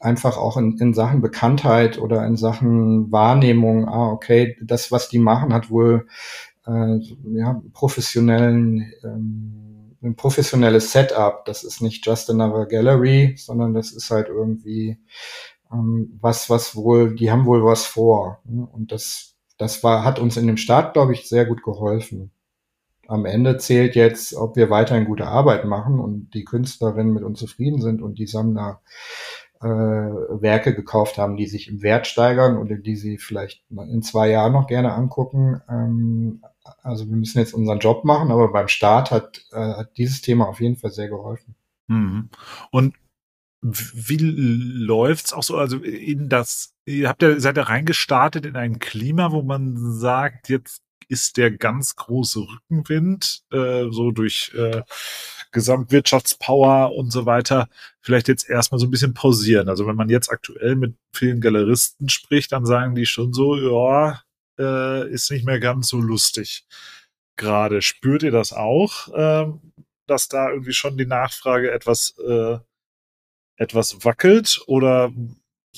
einfach 0.00 0.36
auch 0.36 0.56
in, 0.56 0.78
in 0.78 0.94
Sachen 0.94 1.20
Bekanntheit 1.20 1.98
oder 1.98 2.26
in 2.26 2.36
Sachen 2.36 3.12
Wahrnehmung, 3.12 3.88
ah, 3.88 4.10
okay, 4.10 4.56
das, 4.60 4.90
was 4.90 5.08
die 5.08 5.20
machen, 5.20 5.54
hat 5.54 5.70
wohl 5.70 6.08
äh, 6.66 6.98
ja, 7.34 7.62
professionellen, 7.72 8.92
ähm, 9.04 9.96
ein 10.02 10.16
professionelles 10.16 10.92
Setup. 10.92 11.44
Das 11.44 11.64
ist 11.64 11.80
nicht 11.80 12.04
just 12.04 12.28
another 12.30 12.66
gallery, 12.66 13.34
sondern 13.36 13.74
das 13.74 13.92
ist 13.92 14.10
halt 14.10 14.28
irgendwie 14.28 14.98
ähm, 15.72 16.18
was, 16.20 16.50
was 16.50 16.76
wohl, 16.76 17.14
die 17.14 17.30
haben 17.30 17.46
wohl 17.46 17.64
was 17.64 17.86
vor. 17.86 18.40
Ne? 18.44 18.66
Und 18.70 18.92
das, 18.92 19.34
das 19.58 19.82
war, 19.82 20.04
hat 20.04 20.18
uns 20.18 20.36
in 20.36 20.46
dem 20.46 20.56
Start, 20.56 20.94
glaube 20.94 21.12
ich, 21.12 21.28
sehr 21.28 21.46
gut 21.46 21.62
geholfen. 21.62 22.32
am 23.08 23.26
Ende 23.26 23.58
zählt 23.58 23.94
jetzt, 23.96 24.34
ob 24.34 24.56
wir 24.56 24.70
weiterhin 24.70 25.06
gute 25.06 25.26
Arbeit 25.26 25.64
machen 25.64 26.00
und 26.00 26.30
die 26.34 26.44
Künstlerinnen 26.44 27.12
mit 27.12 27.24
uns 27.24 27.38
zufrieden 27.38 27.80
sind 27.80 28.02
und 28.02 28.18
die 28.18 28.26
Sammler 28.26 28.80
äh, 29.60 29.66
Werke 29.66 30.74
gekauft 30.74 31.18
haben, 31.18 31.36
die 31.36 31.46
sich 31.46 31.68
im 31.68 31.82
Wert 31.82 32.06
steigern 32.06 32.58
oder 32.58 32.76
die 32.76 32.96
sie 32.96 33.18
vielleicht 33.18 33.64
in 33.70 34.02
zwei 34.02 34.28
Jahren 34.30 34.52
noch 34.52 34.66
gerne 34.66 34.92
angucken. 34.92 35.60
Ähm, 35.68 36.42
also 36.82 37.08
wir 37.08 37.16
müssen 37.16 37.38
jetzt 37.38 37.54
unseren 37.54 37.78
Job 37.78 38.04
machen, 38.04 38.30
aber 38.30 38.52
beim 38.52 38.68
Start 38.68 39.10
hat, 39.10 39.44
äh, 39.52 39.56
hat 39.56 39.96
dieses 39.96 40.20
Thema 40.20 40.48
auf 40.48 40.60
jeden 40.60 40.76
Fall 40.76 40.90
sehr 40.90 41.08
geholfen. 41.08 41.54
Mhm. 41.88 42.30
Und 42.70 42.94
wie 43.62 44.18
läuft's 44.18 45.32
auch 45.32 45.42
so? 45.42 45.56
Also 45.56 45.78
in 45.78 46.28
das, 46.28 46.74
ihr 46.84 47.08
habt 47.08 47.22
ja, 47.22 47.38
seid 47.38 47.56
ja 47.56 47.62
reingestartet 47.64 48.44
in 48.44 48.56
ein 48.56 48.80
Klima, 48.80 49.30
wo 49.30 49.42
man 49.42 49.76
sagt, 49.92 50.48
jetzt 50.48 50.82
ist 51.08 51.36
der 51.36 51.50
ganz 51.50 51.94
große 51.94 52.40
Rückenwind, 52.40 53.42
äh, 53.52 53.84
so 53.90 54.10
durch 54.10 54.52
äh, 54.54 54.82
Gesamtwirtschaftspower 55.52 56.94
und 56.96 57.12
so 57.12 57.26
weiter, 57.26 57.68
vielleicht 58.00 58.28
jetzt 58.28 58.48
erstmal 58.48 58.78
so 58.78 58.86
ein 58.86 58.90
bisschen 58.90 59.14
pausieren. 59.14 59.68
Also 59.68 59.86
wenn 59.86 59.96
man 59.96 60.08
jetzt 60.08 60.30
aktuell 60.30 60.74
mit 60.74 60.96
vielen 61.14 61.40
Galeristen 61.40 62.08
spricht, 62.08 62.52
dann 62.52 62.64
sagen 62.64 62.94
die 62.94 63.06
schon 63.06 63.32
so, 63.32 63.56
ja, 63.56 64.22
äh, 64.62 65.08
ist 65.08 65.30
nicht 65.30 65.44
mehr 65.44 65.60
ganz 65.60 65.88
so 65.88 66.00
lustig. 66.00 66.64
Gerade 67.36 67.82
spürt 67.82 68.22
ihr 68.22 68.30
das 68.30 68.52
auch, 68.52 69.08
äh, 69.08 69.46
dass 70.06 70.28
da 70.28 70.50
irgendwie 70.50 70.74
schon 70.74 70.96
die 70.96 71.06
Nachfrage 71.06 71.72
etwas 71.72 72.14
äh, 72.18 72.58
etwas 73.56 74.04
wackelt 74.04 74.60
oder 74.66 75.12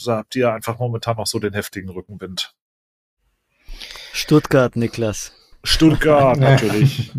habt 0.07 0.35
ihr 0.37 0.53
einfach 0.53 0.79
momentan 0.79 1.17
noch 1.17 1.27
so 1.27 1.39
den 1.39 1.53
heftigen 1.53 1.91
Rückenwind? 1.91 2.55
Stuttgart, 4.13 4.77
Niklas. 4.77 5.33
Stuttgart, 5.63 6.39
natürlich. 6.39 7.13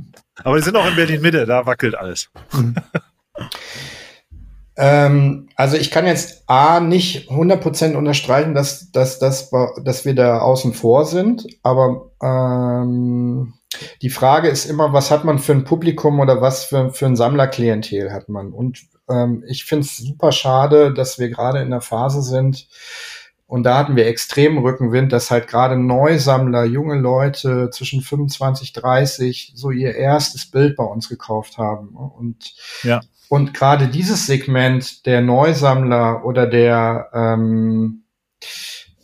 Aber 0.44 0.56
wir 0.56 0.62
sind 0.62 0.76
auch 0.76 0.88
in 0.88 0.96
Berlin-Mitte, 0.96 1.46
da 1.46 1.66
wackelt 1.66 1.96
alles. 1.96 2.30
ähm, 4.78 5.50
also 5.56 5.78
ich 5.78 5.92
kann 5.92 6.06
jetzt 6.06 6.44
A 6.48 6.80
nicht 6.80 7.30
100% 7.30 7.96
unterstreichen, 7.96 8.54
dass, 8.54 8.92
dass, 8.92 9.20
dass, 9.20 9.52
dass 9.84 10.06
wir 10.06 10.16
da 10.16 10.40
außen 10.40 10.74
vor 10.74 11.06
sind, 11.06 11.48
aber 11.64 12.12
ähm, 12.22 13.54
die 14.02 14.10
Frage 14.10 14.48
ist 14.48 14.66
immer, 14.66 14.94
was 14.94 15.12
hat 15.12 15.26
man 15.26 15.40
für 15.40 15.54
ein 15.54 15.64
Publikum 15.64 16.20
oder 16.20 16.42
was 16.42 16.66
für, 16.66 16.92
für 16.92 17.06
ein 17.06 17.16
Sammlerklientel 17.16 18.12
hat 18.12 18.30
man? 18.30 18.52
Und 18.52 18.84
ähm, 19.10 19.44
ich 19.48 19.66
finde 19.66 19.86
es 19.86 19.98
super 19.98 20.32
schade, 20.32 20.94
dass 20.94 21.20
wir 21.20 21.30
gerade 21.30 21.62
in 21.62 21.72
der 21.72 21.82
Phase 21.82 22.22
sind, 22.22 22.68
und 23.48 23.64
da 23.64 23.78
hatten 23.78 23.96
wir 23.96 24.08
extremen 24.08 24.58
Rückenwind, 24.58 25.12
dass 25.14 25.30
halt 25.30 25.48
gerade 25.48 25.78
Neusammler, 25.78 26.66
junge 26.66 26.96
Leute 26.96 27.70
zwischen 27.70 28.02
25, 28.02 28.74
30 28.74 29.54
so 29.56 29.70
ihr 29.70 29.96
erstes 29.96 30.50
Bild 30.50 30.76
bei 30.76 30.84
uns 30.84 31.10
gekauft 31.10 31.60
haben. 31.60 31.90
Und, 31.90 32.56
ja. 32.82 33.02
Und 33.30 33.54
gerade 33.54 33.88
dieses 33.88 34.28
Segment 34.28 35.06
der 35.06 35.22
Neusammler 35.22 36.26
oder 36.26 36.48
der, 36.48 37.10
ähm, 37.14 38.04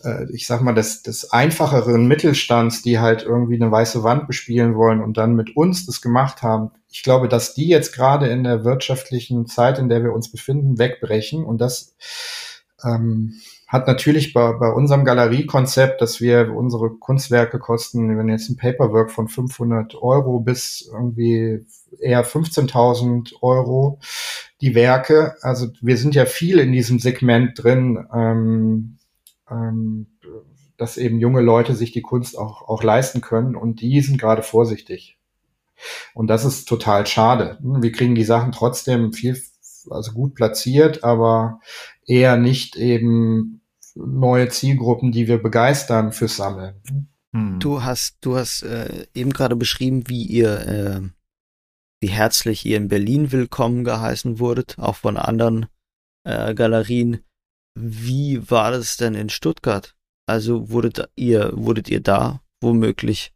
äh, 0.03 0.25
ich 0.33 0.47
sag 0.47 0.61
mal, 0.61 0.73
des, 0.73 1.03
des 1.03 1.31
einfacheren 1.31 2.07
Mittelstands, 2.07 2.81
die 2.81 2.99
halt 2.99 3.23
irgendwie 3.23 3.55
eine 3.55 3.71
weiße 3.71 4.03
Wand 4.03 4.27
bespielen 4.27 4.75
wollen 4.75 5.01
und 5.01 5.17
dann 5.17 5.35
mit 5.35 5.55
uns 5.55 5.85
das 5.85 6.01
gemacht 6.01 6.41
haben, 6.41 6.71
ich 6.89 7.03
glaube, 7.03 7.29
dass 7.29 7.53
die 7.53 7.67
jetzt 7.67 7.93
gerade 7.93 8.27
in 8.27 8.43
der 8.43 8.63
wirtschaftlichen 8.65 9.47
Zeit, 9.47 9.79
in 9.79 9.89
der 9.89 10.03
wir 10.03 10.13
uns 10.13 10.29
befinden, 10.29 10.77
wegbrechen 10.77 11.43
und 11.45 11.59
das 11.59 11.95
ähm, 12.83 13.35
hat 13.71 13.87
natürlich 13.87 14.33
bei, 14.33 14.51
bei 14.51 14.69
unserem 14.69 15.05
Galeriekonzept, 15.05 16.01
dass 16.01 16.19
wir 16.19 16.53
unsere 16.53 16.89
Kunstwerke 16.89 17.57
kosten, 17.57 18.17
wenn 18.17 18.27
jetzt 18.27 18.49
ein 18.49 18.57
Paperwork 18.57 19.11
von 19.11 19.29
500 19.29 19.95
Euro 19.95 20.41
bis 20.41 20.89
irgendwie 20.91 21.65
eher 22.01 22.25
15.000 22.25 23.35
Euro 23.41 23.99
die 24.59 24.75
Werke. 24.75 25.35
Also 25.41 25.67
wir 25.79 25.95
sind 25.95 26.15
ja 26.15 26.25
viel 26.25 26.59
in 26.59 26.73
diesem 26.73 26.99
Segment 26.99 27.63
drin, 27.63 28.05
ähm, 28.13 28.97
ähm, 29.49 30.07
dass 30.75 30.97
eben 30.97 31.21
junge 31.21 31.41
Leute 31.41 31.73
sich 31.73 31.93
die 31.93 32.01
Kunst 32.01 32.37
auch, 32.37 32.67
auch 32.67 32.83
leisten 32.83 33.21
können 33.21 33.55
und 33.55 33.79
die 33.79 34.01
sind 34.01 34.19
gerade 34.19 34.43
vorsichtig. 34.43 35.17
Und 36.13 36.27
das 36.27 36.43
ist 36.43 36.65
total 36.67 37.07
schade. 37.07 37.57
Wir 37.61 37.93
kriegen 37.93 38.15
die 38.15 38.25
Sachen 38.25 38.51
trotzdem 38.51 39.13
viel, 39.13 39.41
also 39.89 40.11
gut 40.11 40.35
platziert, 40.35 41.05
aber 41.05 41.61
eher 42.05 42.35
nicht 42.35 42.75
eben 42.75 43.60
neue 43.95 44.49
Zielgruppen, 44.49 45.11
die 45.11 45.27
wir 45.27 45.41
begeistern 45.41 46.11
fürs 46.11 46.37
Sammeln. 46.37 46.81
Hm. 47.35 47.59
Du 47.59 47.83
hast, 47.83 48.17
du 48.21 48.35
hast 48.35 48.63
äh, 48.63 49.07
eben 49.13 49.31
gerade 49.31 49.55
beschrieben, 49.55 50.03
wie 50.07 50.23
ihr, 50.23 50.67
äh, 50.67 51.01
wie 52.01 52.09
herzlich 52.09 52.65
ihr 52.65 52.77
in 52.77 52.87
Berlin 52.87 53.31
willkommen 53.31 53.83
geheißen 53.83 54.39
wurdet, 54.39 54.77
auch 54.77 54.95
von 54.97 55.17
anderen 55.17 55.67
äh, 56.25 56.53
Galerien. 56.53 57.23
Wie 57.77 58.49
war 58.49 58.71
das 58.71 58.97
denn 58.97 59.15
in 59.15 59.29
Stuttgart? 59.29 59.95
Also 60.27 60.69
wurdet 60.69 61.09
ihr, 61.15 61.51
wurdet 61.55 61.89
ihr 61.89 62.01
da 62.01 62.41
womöglich 62.61 63.33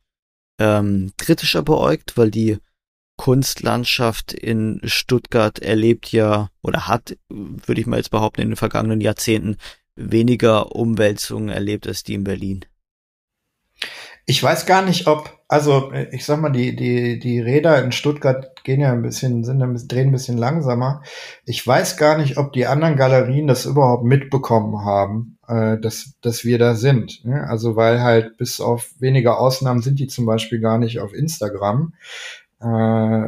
ähm, 0.59 1.11
kritischer 1.17 1.63
beäugt, 1.63 2.17
weil 2.17 2.31
die 2.31 2.57
Kunstlandschaft 3.17 4.33
in 4.33 4.81
Stuttgart 4.83 5.59
erlebt 5.59 6.11
ja 6.11 6.49
oder 6.61 6.87
hat, 6.87 7.17
würde 7.29 7.79
ich 7.79 7.87
mal 7.87 7.97
jetzt 7.97 8.11
behaupten, 8.11 8.41
in 8.41 8.49
den 8.49 8.55
vergangenen 8.57 8.99
Jahrzehnten 8.99 9.57
weniger 9.95 10.75
Umwälzungen 10.75 11.49
erlebt 11.49 11.87
als 11.87 12.03
die 12.03 12.13
in 12.13 12.23
Berlin. 12.23 12.65
Ich 14.27 14.41
weiß 14.41 14.65
gar 14.65 14.81
nicht, 14.81 15.05
ob, 15.05 15.29
also 15.47 15.91
ich 16.11 16.25
sag 16.25 16.41
mal, 16.41 16.49
die, 16.49 16.75
die, 16.75 17.19
die 17.19 17.39
Räder 17.39 17.83
in 17.83 17.91
Stuttgart 17.91 18.63
gehen 18.63 18.81
ja 18.81 18.91
ein 18.91 19.03
bisschen, 19.03 19.43
sind 19.43 19.61
ein 19.61 19.71
bisschen, 19.71 19.87
drehen 19.87 20.07
ein 20.07 20.13
bisschen 20.13 20.37
langsamer. 20.37 21.03
Ich 21.45 21.65
weiß 21.65 21.97
gar 21.97 22.17
nicht, 22.17 22.37
ob 22.37 22.51
die 22.51 22.65
anderen 22.65 22.95
Galerien 22.95 23.45
das 23.45 23.65
überhaupt 23.65 24.03
mitbekommen 24.03 24.83
haben, 24.83 25.37
äh, 25.47 25.77
dass, 25.77 26.15
dass 26.21 26.43
wir 26.43 26.57
da 26.57 26.73
sind. 26.73 27.23
Ne? 27.23 27.47
Also 27.47 27.75
weil 27.75 28.01
halt 28.01 28.37
bis 28.37 28.59
auf 28.59 28.89
wenige 28.97 29.37
Ausnahmen 29.37 29.83
sind 29.83 29.99
die 29.99 30.07
zum 30.07 30.25
Beispiel 30.25 30.59
gar 30.59 30.79
nicht 30.79 30.99
auf 30.99 31.13
Instagram. 31.13 31.93
Äh, 32.59 33.27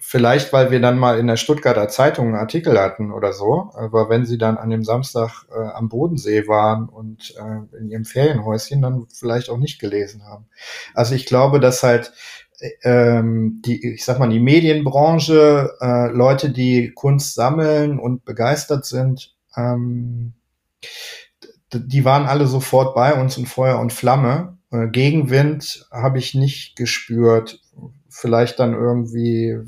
vielleicht, 0.00 0.52
weil 0.52 0.70
wir 0.70 0.80
dann 0.80 0.98
mal 0.98 1.18
in 1.18 1.26
der 1.26 1.36
Stuttgarter 1.36 1.88
Zeitung 1.88 2.26
einen 2.26 2.36
Artikel 2.36 2.78
hatten 2.78 3.12
oder 3.12 3.32
so. 3.32 3.70
Aber 3.74 4.08
wenn 4.08 4.26
sie 4.26 4.38
dann 4.38 4.58
an 4.58 4.70
dem 4.70 4.84
Samstag 4.84 5.46
äh, 5.50 5.68
am 5.68 5.88
Bodensee 5.88 6.48
waren 6.48 6.88
und 6.88 7.34
äh, 7.36 7.76
in 7.76 7.88
ihrem 7.88 8.04
Ferienhäuschen, 8.04 8.82
dann 8.82 9.06
vielleicht 9.12 9.50
auch 9.50 9.58
nicht 9.58 9.80
gelesen 9.80 10.24
haben. 10.24 10.46
Also 10.94 11.14
ich 11.14 11.26
glaube, 11.26 11.60
dass 11.60 11.82
halt 11.82 12.12
ähm, 12.82 13.62
die, 13.64 13.94
ich 13.94 14.04
sag 14.04 14.18
mal, 14.18 14.28
die 14.28 14.40
Medienbranche, 14.40 15.76
äh, 15.80 16.08
Leute, 16.08 16.50
die 16.50 16.92
Kunst 16.92 17.34
sammeln 17.34 17.98
und 17.98 18.24
begeistert 18.24 18.84
sind, 18.84 19.36
ähm, 19.56 20.34
die 21.72 22.04
waren 22.04 22.26
alle 22.26 22.46
sofort 22.46 22.94
bei 22.94 23.14
uns 23.20 23.36
in 23.36 23.46
Feuer 23.46 23.78
und 23.78 23.92
Flamme. 23.92 24.58
Äh, 24.72 24.88
Gegenwind 24.88 25.86
habe 25.92 26.18
ich 26.18 26.34
nicht 26.34 26.76
gespürt 26.76 27.60
vielleicht 28.08 28.58
dann 28.58 28.74
irgendwie 28.74 29.58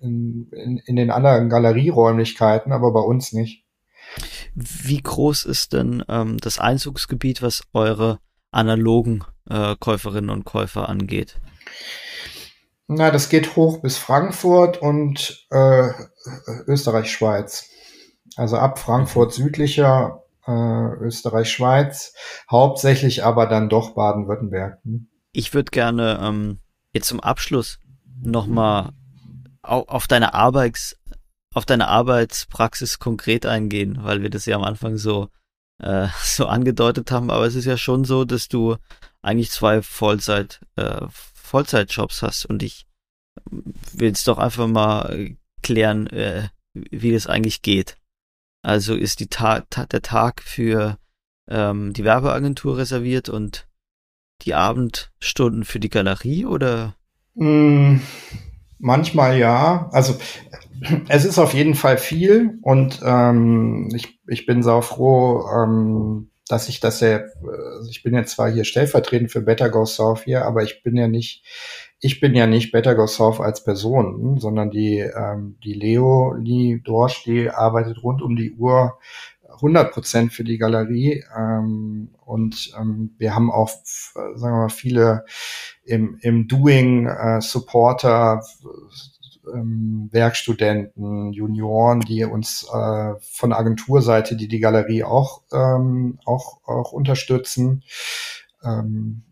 in, 0.00 0.48
in, 0.50 0.82
in 0.84 0.96
den 0.96 1.10
anderen 1.10 1.48
Galerieräumlichkeiten, 1.48 2.72
aber 2.72 2.92
bei 2.92 3.00
uns 3.00 3.32
nicht. 3.32 3.64
Wie 4.54 5.02
groß 5.02 5.44
ist 5.44 5.72
denn 5.72 6.02
ähm, 6.08 6.38
das 6.38 6.58
Einzugsgebiet, 6.58 7.42
was 7.42 7.62
eure 7.72 8.18
analogen 8.50 9.24
äh, 9.48 9.76
Käuferinnen 9.78 10.30
und 10.30 10.44
Käufer 10.44 10.88
angeht? 10.88 11.40
Na, 12.86 13.10
das 13.10 13.28
geht 13.28 13.54
hoch 13.54 13.82
bis 13.82 13.98
Frankfurt 13.98 14.80
und 14.80 15.46
äh, 15.50 15.90
Österreich-Schweiz. 16.66 17.68
Also 18.36 18.56
ab 18.56 18.78
Frankfurt 18.78 19.34
südlicher 19.34 20.22
äh, 20.46 20.50
Österreich-Schweiz, 20.50 22.14
hauptsächlich 22.50 23.24
aber 23.24 23.46
dann 23.46 23.68
doch 23.68 23.90
Baden-Württemberg. 23.90 24.78
Hm? 24.84 25.08
Ich 25.32 25.52
würde 25.52 25.70
gerne 25.70 26.18
ähm, 26.22 26.60
jetzt 26.98 27.08
zum 27.08 27.20
Abschluss 27.20 27.78
nochmal 28.20 28.92
auf 29.62 30.06
deine 30.06 30.34
Arbeits, 30.34 30.96
auf 31.54 31.64
deine 31.64 31.88
Arbeitspraxis 31.88 32.98
konkret 32.98 33.46
eingehen, 33.46 33.98
weil 34.02 34.22
wir 34.22 34.30
das 34.30 34.46
ja 34.46 34.56
am 34.56 34.64
Anfang 34.64 34.96
so, 34.96 35.28
äh, 35.82 36.08
so 36.22 36.46
angedeutet 36.46 37.10
haben. 37.10 37.30
Aber 37.30 37.46
es 37.46 37.54
ist 37.54 37.64
ja 37.64 37.76
schon 37.76 38.04
so, 38.04 38.24
dass 38.24 38.48
du 38.48 38.76
eigentlich 39.22 39.50
zwei 39.50 39.82
Vollzeit, 39.82 40.60
äh, 40.76 41.06
Vollzeitjobs 41.34 42.22
hast 42.22 42.44
und 42.44 42.62
ich 42.62 42.86
will 43.92 44.12
es 44.12 44.24
doch 44.24 44.38
einfach 44.38 44.66
mal 44.66 45.36
klären, 45.62 46.06
äh, 46.08 46.48
wie 46.74 47.12
das 47.12 47.26
eigentlich 47.26 47.62
geht. 47.62 47.96
Also 48.62 48.94
ist 48.94 49.20
die 49.20 49.28
Ta 49.28 49.60
ta 49.70 49.86
der 49.86 50.02
Tag 50.02 50.42
für 50.42 50.98
ähm, 51.48 51.92
die 51.92 52.04
Werbeagentur 52.04 52.76
reserviert 52.76 53.28
und 53.28 53.67
die 54.42 54.54
Abendstunden 54.54 55.64
für 55.64 55.80
die 55.80 55.90
Galerie 55.90 56.46
oder? 56.46 56.94
Mm, 57.34 57.96
manchmal 58.78 59.38
ja. 59.38 59.88
Also 59.92 60.16
es 61.08 61.24
ist 61.24 61.38
auf 61.38 61.54
jeden 61.54 61.74
Fall 61.74 61.98
viel 61.98 62.58
und 62.62 63.00
ähm, 63.04 63.88
ich, 63.94 64.20
ich 64.26 64.46
bin 64.46 64.62
sau 64.62 64.80
froh, 64.80 65.44
ähm, 65.52 66.30
dass 66.48 66.68
ich 66.68 66.80
das 66.80 67.00
ja, 67.00 67.20
also 67.42 67.90
ich 67.90 68.02
bin 68.02 68.14
ja 68.14 68.24
zwar 68.24 68.50
hier 68.50 68.64
stellvertretend 68.64 69.30
für 69.30 69.42
Better 69.42 69.68
Go 69.68 69.84
South 69.84 70.22
hier, 70.24 70.44
aber 70.44 70.62
ich 70.62 70.82
bin 70.82 70.96
ja 70.96 71.08
nicht 71.08 71.44
ich 72.00 72.20
bin 72.20 72.34
ja 72.34 72.46
nicht 72.46 72.70
Better 72.70 72.94
Go 72.94 73.06
Soft 73.06 73.40
als 73.40 73.64
Person, 73.64 74.38
sondern 74.38 74.70
die, 74.70 74.98
ähm, 74.98 75.58
die 75.64 75.72
Leo 75.72 76.32
Lee 76.34 76.80
Dorsch, 76.84 77.24
die 77.24 77.50
arbeitet 77.50 78.02
rund 78.02 78.22
um 78.22 78.36
die 78.36 78.52
Uhr 78.52 78.98
100 79.58 79.92
Prozent 79.92 80.32
für 80.32 80.44
die 80.44 80.58
Galerie. 80.58 81.24
Ähm, 81.36 82.10
und 82.24 82.72
ähm, 82.78 83.14
wir 83.18 83.34
haben 83.34 83.50
auch, 83.50 83.70
sagen 84.14 84.40
wir 84.40 84.50
mal, 84.50 84.68
viele 84.68 85.24
im, 85.84 86.18
im 86.20 86.48
Doing 86.48 87.06
äh, 87.06 87.40
Supporter, 87.40 88.42
ähm, 89.54 90.08
Werkstudenten, 90.12 91.32
Junioren, 91.32 92.00
die 92.00 92.24
uns 92.24 92.66
äh, 92.72 93.14
von 93.20 93.52
Agenturseite, 93.52 94.36
die 94.36 94.48
die 94.48 94.60
Galerie 94.60 95.04
auch, 95.04 95.42
ähm, 95.52 96.18
auch, 96.24 96.60
auch 96.66 96.92
unterstützen. 96.92 97.84
Ähm, 98.62 99.22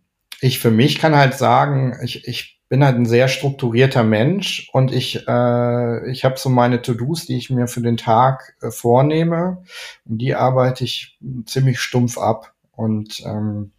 ich 0.40 0.58
für 0.58 0.70
mich 0.70 0.98
kann 0.98 1.16
halt 1.16 1.34
sagen, 1.34 1.96
ich, 2.02 2.26
ich 2.28 2.55
bin 2.68 2.84
halt 2.84 2.96
ein 2.96 3.06
sehr 3.06 3.28
strukturierter 3.28 4.02
Mensch 4.02 4.68
und 4.72 4.92
ich, 4.92 5.26
äh, 5.28 6.10
ich 6.10 6.24
habe 6.24 6.38
so 6.38 6.48
meine 6.48 6.82
To-Dos, 6.82 7.26
die 7.26 7.36
ich 7.36 7.50
mir 7.50 7.68
für 7.68 7.80
den 7.80 7.96
Tag 7.96 8.56
äh, 8.60 8.70
vornehme 8.70 9.62
und 10.04 10.18
die 10.18 10.34
arbeite 10.34 10.84
ich 10.84 11.18
ziemlich 11.46 11.80
stumpf 11.80 12.18
ab. 12.18 12.54
Und 12.72 13.22
ähm, 13.24 13.72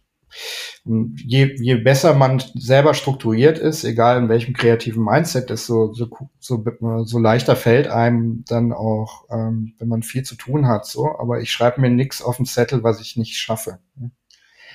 je, 0.84 1.54
je 1.60 1.76
besser 1.76 2.14
man 2.14 2.42
selber 2.54 2.94
strukturiert 2.94 3.58
ist, 3.58 3.84
egal 3.84 4.18
in 4.18 4.28
welchem 4.28 4.54
kreativen 4.54 5.04
Mindset, 5.04 5.50
desto 5.50 5.92
so, 5.92 6.08
so, 6.38 6.64
so 7.04 7.18
leichter 7.18 7.56
fällt 7.56 7.88
einem 7.88 8.44
dann 8.48 8.72
auch, 8.72 9.24
ähm, 9.30 9.74
wenn 9.78 9.88
man 9.88 10.02
viel 10.02 10.24
zu 10.24 10.34
tun 10.34 10.66
hat. 10.66 10.86
So, 10.86 11.18
aber 11.18 11.40
ich 11.40 11.52
schreibe 11.52 11.80
mir 11.80 11.90
nichts 11.90 12.22
auf 12.22 12.38
den 12.38 12.46
Zettel, 12.46 12.82
was 12.82 13.00
ich 13.00 13.16
nicht 13.16 13.36
schaffe. 13.36 13.78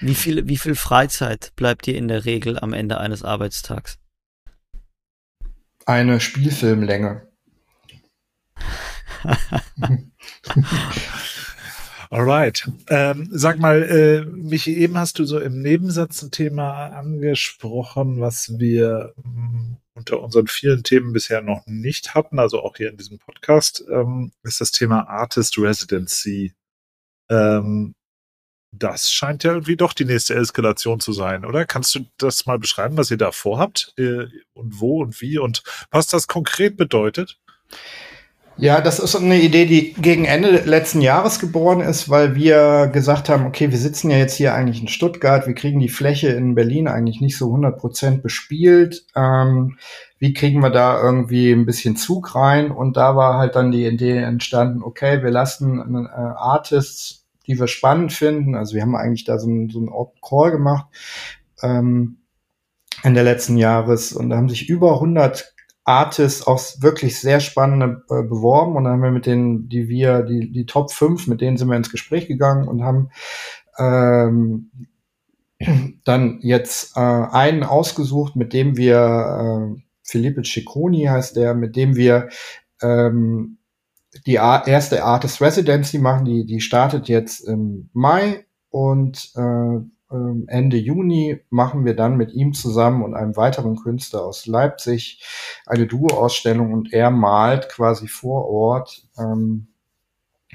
Wie 0.02 0.16
viel, 0.16 0.48
wie 0.48 0.58
viel 0.58 0.76
Freizeit 0.76 1.52
bleibt 1.56 1.86
dir 1.86 1.98
in 1.98 2.08
der 2.08 2.26
Regel 2.26 2.60
am 2.60 2.74
Ende 2.74 3.00
eines 3.00 3.24
Arbeitstags? 3.24 4.00
Eine 5.86 6.20
Spielfilmlänge. 6.20 7.28
Alright. 12.10 12.70
Ähm, 12.90 13.28
sag 13.32 13.60
mal, 13.60 13.82
äh, 13.84 14.26
Michi, 14.26 14.76
eben 14.78 14.98
hast 14.98 15.20
du 15.20 15.26
so 15.26 15.40
im 15.40 15.62
Nebensatz 15.62 16.22
ein 16.22 16.32
Thema 16.32 16.88
angesprochen, 16.88 18.22
was 18.22 18.60
wir 18.60 19.14
mh, 19.18 19.24
mm, 19.24 19.78
unter 19.96 20.22
unseren 20.22 20.48
vielen 20.48 20.84
Themen 20.84 21.14
bisher 21.14 21.42
noch 21.42 21.66
nicht 21.66 22.14
hatten, 22.16 22.40
also 22.40 22.62
auch 22.62 22.78
hier 22.78 22.90
in 22.90 22.98
diesem 22.98 23.20
Podcast, 23.20 23.84
ähm, 23.90 24.32
ist 24.44 24.62
das 24.62 24.72
Thema 24.72 25.08
Artist 25.10 25.58
Residency. 25.58 26.54
Ähm, 27.30 27.96
das 28.76 29.12
scheint 29.12 29.44
ja 29.44 29.52
irgendwie 29.52 29.78
doch 29.78 29.94
die 29.94 30.06
nächste 30.06 30.36
Eskalation 30.36 31.00
zu 31.00 31.14
sein, 31.14 31.46
oder? 31.46 31.66
Kannst 31.66 31.94
du 31.96 32.02
das 32.18 32.46
mal 32.46 32.58
beschreiben, 32.58 32.98
was 32.98 33.12
ihr 33.12 33.18
da 33.18 33.32
vorhabt 33.32 33.94
äh, 33.98 34.26
und 34.54 34.80
wo 34.80 35.02
und 35.02 35.22
wie 35.22 35.38
und 35.38 35.64
was 35.92 36.08
das 36.08 36.28
konkret 36.28 36.76
bedeutet? 36.76 37.40
Ja, 38.56 38.82
das 38.82 39.00
ist 39.00 39.16
eine 39.16 39.42
Idee, 39.42 39.66
die 39.66 39.94
gegen 39.94 40.26
Ende 40.26 40.50
letzten 40.66 41.02
Jahres 41.02 41.40
geboren 41.40 41.82
ist, 41.82 42.10
weil 42.10 42.36
wir 42.36 42.88
gesagt 42.94 43.28
haben, 43.28 43.48
okay, 43.48 43.72
wir 43.72 43.80
sitzen 43.80 44.12
ja 44.12 44.18
jetzt 44.18 44.36
hier 44.36 44.54
eigentlich 44.54 44.80
in 44.80 44.88
Stuttgart, 44.88 45.48
wir 45.48 45.56
kriegen 45.56 45.80
die 45.80 45.90
Fläche 45.90 46.30
in 46.30 46.54
Berlin 46.54 46.88
eigentlich 46.88 47.20
nicht 47.20 47.36
so 47.36 47.48
100 47.48 47.80
Prozent 47.80 48.22
bespielt. 48.22 49.06
Ähm, 49.16 49.78
wie 50.20 50.34
kriegen 50.34 50.62
wir 50.62 50.70
da 50.70 51.02
irgendwie 51.02 51.52
ein 51.52 51.66
bisschen 51.66 51.96
Zug 51.96 52.36
rein? 52.36 52.70
Und 52.70 52.96
da 52.96 53.16
war 53.16 53.40
halt 53.40 53.56
dann 53.56 53.72
die 53.72 53.88
Idee 53.88 54.20
entstanden, 54.20 54.84
okay, 54.84 55.24
wir 55.24 55.32
lassen 55.32 56.06
äh, 56.06 56.10
Artists, 56.16 57.23
die 57.48 57.60
wir 57.60 57.68
spannend 57.68 58.14
finden, 58.14 58.56
also 58.56 58.76
wir 58.76 58.82
haben 58.82 58.96
eigentlich 58.96 59.26
da 59.26 59.38
so 59.38 59.48
einen, 59.48 59.70
so 59.70 59.80
Open 59.92 60.20
Call 60.22 60.52
gemacht, 60.52 60.88
ähm, 61.62 62.20
Ende 63.04 63.24
letzten 63.24 63.58
Jahres. 63.58 64.14
Und 64.14 64.30
da 64.30 64.38
haben 64.38 64.50
sich 64.50 64.70
über 64.70 64.94
100 64.94 65.54
Artists 65.84 66.48
auch 66.48 66.62
wirklich 66.80 67.20
sehr 67.20 67.40
spannende 67.40 68.04
äh, 68.10 68.24
beworben. 68.24 68.76
Und 68.76 68.86
dann 68.86 68.94
haben 68.94 69.04
wir 69.04 69.12
mit 69.12 69.26
denen, 69.26 69.68
die 69.68 69.90
wir, 69.90 70.22
die, 70.24 70.52
die 70.52 70.66
Top 70.66 70.92
5, 70.92 71.28
mit 71.28 71.42
denen 71.42 71.58
sind 71.58 71.68
wir 71.68 71.76
ins 71.76 71.92
Gespräch 71.92 72.28
gegangen 72.28 72.68
und 72.68 72.84
haben 72.84 73.10
ähm, 73.78 74.72
dann 76.06 76.40
jetzt 76.42 76.96
äh, 76.96 77.00
einen 77.00 77.64
ausgesucht, 77.64 78.36
mit 78.36 78.54
dem 78.54 78.78
wir, 78.78 79.76
äh, 79.76 79.82
Felipe 80.06 80.44
Cicconi 80.44 81.06
heißt 81.06 81.36
der, 81.38 81.54
mit 81.54 81.76
dem 81.76 81.96
wir 81.96 82.30
ähm, 82.82 83.58
die 84.26 84.36
erste 84.36 85.04
Artist 85.04 85.42
Residency 85.42 86.00
machen, 86.00 86.26
die, 86.26 86.46
die 86.46 86.62
startet 86.62 87.08
jetzt 87.08 87.42
im 87.48 87.90
Mai 87.94 88.46
und 88.70 89.32
äh, 89.36 89.80
ähm, 90.14 90.46
Ende 90.48 90.78
Juni 90.78 91.42
machen 91.50 91.86
wir 91.86 91.96
dann 91.96 92.18
mit 92.18 92.34
ihm 92.34 92.54
zusammen 92.54 93.04
und 93.04 93.16
einem 93.16 93.36
weiteren 93.36 93.76
Künstler 93.76 94.24
aus 94.24 94.46
Leipzig 94.46 95.24
eine 95.66 95.88
Duo-Ausstellung 95.88 96.72
und 96.72 96.94
er 96.94 97.10
malt 97.12 97.70
quasi 97.70 98.08
vor 98.08 98.48
Ort 98.48 99.08
ähm, 99.18 99.68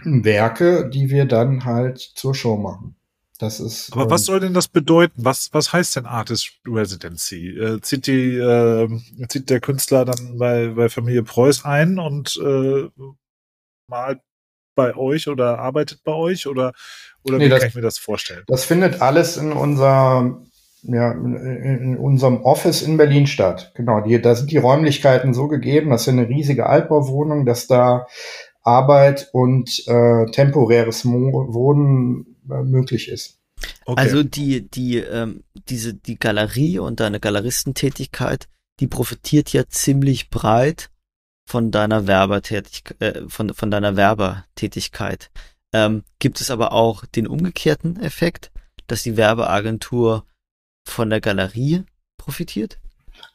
Werke, 0.04 0.88
die 0.88 1.10
wir 1.10 1.24
dann 1.24 1.64
halt 1.64 1.98
zur 1.98 2.34
Show 2.34 2.56
machen. 2.56 2.94
Das 3.38 3.60
ist. 3.60 3.92
Aber 3.92 4.04
ähm, 4.04 4.10
was 4.10 4.24
soll 4.24 4.40
denn 4.40 4.54
das 4.54 4.66
bedeuten? 4.66 5.24
Was, 5.24 5.50
was 5.52 5.72
heißt 5.72 5.96
denn 5.96 6.06
Artist 6.06 6.60
Residency? 6.66 7.50
Äh, 7.50 7.80
zieht 7.80 8.08
die, 8.08 8.34
äh, 8.36 8.88
zieht 9.28 9.48
der 9.48 9.60
Künstler 9.60 10.04
dann 10.04 10.38
bei, 10.38 10.68
bei 10.68 10.88
Familie 10.88 11.22
Preuß 11.22 11.64
ein 11.64 12.00
und 12.00 12.36
äh, 12.44 12.88
malt 13.88 14.20
bei 14.74 14.94
euch 14.96 15.26
oder 15.26 15.58
arbeitet 15.58 16.04
bei 16.04 16.12
euch 16.12 16.46
oder, 16.46 16.72
oder 17.24 17.38
nee, 17.38 17.46
wie 17.46 17.48
das, 17.48 17.60
kann 17.60 17.68
ich 17.68 17.74
mir 17.74 17.82
das 17.82 17.98
vorstellen? 17.98 18.44
Das 18.46 18.64
findet 18.64 19.02
alles 19.02 19.36
in 19.36 19.52
unser, 19.52 20.40
ja, 20.82 21.10
in 21.12 21.96
unserem 21.98 22.42
Office 22.42 22.82
in 22.82 22.96
Berlin 22.96 23.26
statt. 23.26 23.72
Genau, 23.74 24.00
die, 24.00 24.22
da 24.22 24.36
sind 24.36 24.52
die 24.52 24.56
Räumlichkeiten 24.56 25.34
so 25.34 25.48
gegeben, 25.48 25.90
das 25.90 26.02
ist 26.02 26.08
eine 26.08 26.28
riesige 26.28 26.66
Altbauwohnung, 26.66 27.44
dass 27.44 27.66
da 27.66 28.06
Arbeit 28.62 29.30
und 29.32 29.82
äh, 29.88 30.26
temporäres 30.30 31.04
Mo 31.04 31.52
Wohnen 31.52 32.36
äh, 32.48 32.62
möglich 32.62 33.08
ist. 33.08 33.40
Okay. 33.84 34.00
Also 34.00 34.22
die, 34.22 34.68
die, 34.68 34.98
ähm, 34.98 35.42
diese, 35.68 35.94
die 35.94 36.18
Galerie 36.18 36.78
und 36.78 37.00
deine 37.00 37.18
Galeristentätigkeit, 37.18 38.46
die 38.78 38.86
profitiert 38.86 39.52
ja 39.52 39.66
ziemlich 39.66 40.30
breit 40.30 40.90
von 41.48 41.70
deiner 41.70 42.06
Werbertätigkeit, 42.06 43.00
äh, 43.00 43.28
von, 43.28 43.54
von 43.54 43.70
deiner 43.70 43.96
Werbertätigkeit. 43.96 45.30
Ähm, 45.72 46.02
gibt 46.18 46.42
es 46.42 46.50
aber 46.50 46.72
auch 46.72 47.06
den 47.06 47.26
umgekehrten 47.26 47.98
Effekt, 48.00 48.52
dass 48.86 49.02
die 49.02 49.16
Werbeagentur 49.16 50.24
von 50.86 51.08
der 51.08 51.22
Galerie 51.22 51.84
profitiert? 52.18 52.78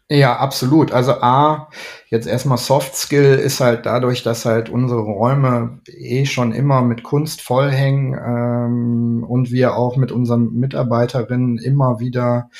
Ja, 0.09 0.37
absolut. 0.37 0.91
Also 0.91 1.13
A, 1.13 1.69
jetzt 2.09 2.27
erstmal 2.27 2.59
Soft 2.59 2.95
Skill 2.95 3.39
ist 3.39 3.59
halt 3.59 3.87
dadurch, 3.87 4.21
dass 4.21 4.45
halt 4.45 4.69
unsere 4.69 5.01
Räume 5.01 5.79
eh 5.87 6.25
schon 6.25 6.51
immer 6.51 6.83
mit 6.83 7.01
Kunst 7.01 7.41
vollhängen 7.41 8.13
ähm, 8.13 9.23
und 9.27 9.49
wir 9.49 9.75
auch 9.75 9.95
mit 9.97 10.11
unseren 10.11 10.53
Mitarbeiterinnen 10.53 11.57
immer 11.57 11.99
wieder 11.99 12.51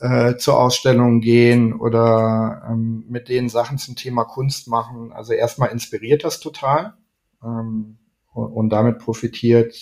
äh, 0.00 0.36
zur 0.36 0.60
Ausstellung 0.60 1.20
gehen 1.20 1.72
oder 1.72 2.62
ähm, 2.68 3.04
mit 3.08 3.28
denen 3.28 3.48
Sachen 3.48 3.78
zum 3.78 3.96
Thema 3.96 4.24
Kunst 4.24 4.68
machen. 4.68 5.12
Also 5.12 5.32
erstmal 5.32 5.70
inspiriert 5.70 6.24
das 6.24 6.40
total 6.40 6.94
ähm, 7.42 7.98
und, 8.32 8.52
und, 8.52 8.70
damit 8.70 8.98
profitiert 8.98 9.74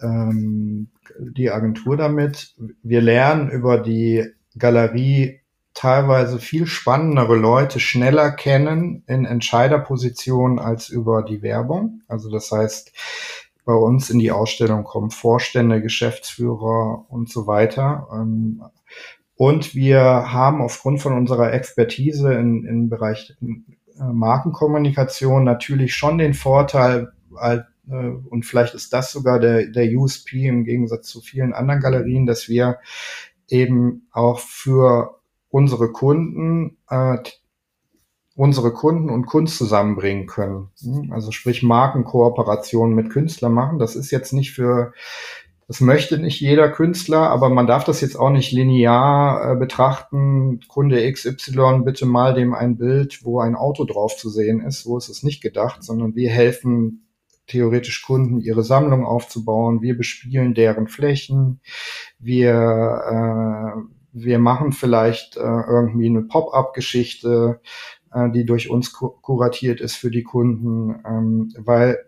ähm, 0.00 0.90
die 1.18 1.50
Agentur 1.50 1.96
damit. 1.96 2.54
Wir 2.82 3.00
lernen 3.00 3.50
über 3.50 3.78
die 3.78 4.26
Galerie 4.58 5.40
teilweise 5.74 6.38
viel 6.38 6.66
spannendere 6.66 7.34
Leute 7.34 7.80
schneller 7.80 8.30
kennen 8.30 9.02
in 9.06 9.24
Entscheiderpositionen 9.24 10.58
als 10.58 10.88
über 10.88 11.22
die 11.22 11.42
Werbung. 11.42 12.02
Also 12.06 12.30
das 12.30 12.52
heißt, 12.52 12.92
bei 13.64 13.74
uns 13.74 14.10
in 14.10 14.18
die 14.18 14.30
Ausstellung 14.30 14.84
kommen 14.84 15.10
Vorstände, 15.10 15.80
Geschäftsführer 15.80 17.06
und 17.08 17.30
so 17.30 17.46
weiter. 17.46 18.06
Und 19.36 19.74
wir 19.74 20.00
haben 20.00 20.60
aufgrund 20.60 21.00
von 21.00 21.12
unserer 21.12 21.52
Expertise 21.52 22.34
in, 22.34 22.64
im 22.64 22.88
Bereich 22.88 23.34
äh, 23.42 24.02
Markenkommunikation 24.02 25.44
natürlich 25.44 25.94
schon 25.94 26.18
den 26.18 26.34
Vorteil, 26.34 27.12
äh, 27.40 27.60
und 27.86 28.46
vielleicht 28.46 28.74
ist 28.74 28.92
das 28.92 29.12
sogar 29.12 29.40
der, 29.40 29.66
der 29.66 29.92
USP 29.92 30.46
im 30.46 30.64
Gegensatz 30.64 31.08
zu 31.08 31.20
vielen 31.20 31.52
anderen 31.52 31.80
Galerien, 31.80 32.26
dass 32.26 32.48
wir 32.48 32.78
eben 33.48 34.06
auch 34.10 34.38
für 34.38 35.20
unsere 35.50 35.92
Kunden 35.92 36.78
äh, 36.88 37.18
unsere 38.36 38.72
Kunden 38.72 39.10
und 39.10 39.26
Kunst 39.26 39.56
zusammenbringen 39.56 40.26
können. 40.26 40.70
Also 41.10 41.30
sprich 41.30 41.62
Markenkooperationen 41.62 42.94
mit 42.94 43.10
Künstlern 43.10 43.52
machen. 43.52 43.78
Das 43.78 43.94
ist 43.94 44.10
jetzt 44.10 44.32
nicht 44.32 44.52
für 44.52 44.92
das 45.66 45.80
möchte 45.80 46.18
nicht 46.18 46.40
jeder 46.40 46.70
Künstler, 46.70 47.30
aber 47.30 47.48
man 47.48 47.66
darf 47.66 47.84
das 47.84 48.00
jetzt 48.00 48.16
auch 48.16 48.30
nicht 48.30 48.52
linear 48.52 49.52
äh, 49.52 49.56
betrachten. 49.56 50.60
Kunde 50.68 51.10
XY, 51.10 51.82
bitte 51.84 52.06
mal 52.06 52.34
dem 52.34 52.54
ein 52.54 52.76
Bild, 52.76 53.24
wo 53.24 53.40
ein 53.40 53.54
Auto 53.54 53.84
drauf 53.84 54.16
zu 54.16 54.28
sehen 54.28 54.60
ist. 54.60 54.82
So 54.82 54.98
ist 54.98 55.08
es 55.08 55.22
nicht 55.22 55.42
gedacht, 55.42 55.82
sondern 55.82 56.14
wir 56.14 56.30
helfen 56.30 57.06
theoretisch 57.46 58.02
Kunden, 58.02 58.40
ihre 58.40 58.62
Sammlung 58.62 59.04
aufzubauen. 59.04 59.82
Wir 59.82 59.96
bespielen 59.96 60.54
deren 60.54 60.86
Flächen. 60.86 61.60
Wir, 62.18 62.52
äh, 63.74 63.80
wir 64.12 64.38
machen 64.38 64.72
vielleicht 64.72 65.36
äh, 65.36 65.40
irgendwie 65.40 66.06
eine 66.06 66.22
Pop-up-Geschichte, 66.22 67.60
äh, 68.12 68.30
die 68.30 68.44
durch 68.44 68.70
uns 68.70 68.92
kuratiert 68.92 69.80
ist 69.80 69.96
für 69.96 70.10
die 70.10 70.22
Kunden, 70.22 71.02
ähm, 71.06 71.52
weil 71.58 71.98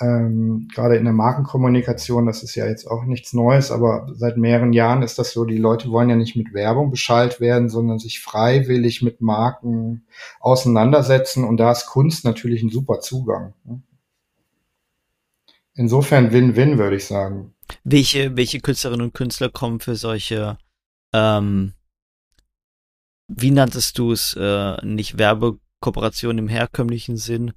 ähm, 0.00 0.68
gerade 0.74 0.96
in 0.96 1.04
der 1.04 1.12
Markenkommunikation, 1.12 2.26
das 2.26 2.42
ist 2.42 2.54
ja 2.54 2.66
jetzt 2.66 2.86
auch 2.86 3.04
nichts 3.04 3.32
Neues, 3.32 3.70
aber 3.70 4.06
seit 4.14 4.36
mehreren 4.36 4.72
Jahren 4.72 5.02
ist 5.02 5.18
das 5.18 5.32
so, 5.32 5.44
die 5.44 5.58
Leute 5.58 5.90
wollen 5.90 6.10
ja 6.10 6.16
nicht 6.16 6.36
mit 6.36 6.54
Werbung 6.54 6.90
beschallt 6.90 7.40
werden, 7.40 7.68
sondern 7.68 7.98
sich 7.98 8.20
freiwillig 8.20 9.02
mit 9.02 9.20
Marken 9.20 10.06
auseinandersetzen 10.40 11.44
und 11.44 11.58
da 11.58 11.72
ist 11.72 11.86
Kunst 11.86 12.24
natürlich 12.24 12.62
ein 12.62 12.70
super 12.70 13.00
Zugang. 13.00 13.54
Insofern 15.74 16.32
Win-Win, 16.32 16.78
würde 16.78 16.96
ich 16.96 17.06
sagen. 17.06 17.54
Welche, 17.84 18.36
welche 18.36 18.60
Künstlerinnen 18.60 19.06
und 19.06 19.14
Künstler 19.14 19.48
kommen 19.48 19.80
für 19.80 19.96
solche, 19.96 20.58
ähm, 21.14 21.72
wie 23.28 23.50
nanntest 23.50 23.98
du 23.98 24.12
es, 24.12 24.36
äh, 24.38 24.84
nicht 24.84 25.18
Werbekooperation 25.18 26.38
im 26.38 26.48
herkömmlichen 26.48 27.16
Sinn, 27.16 27.52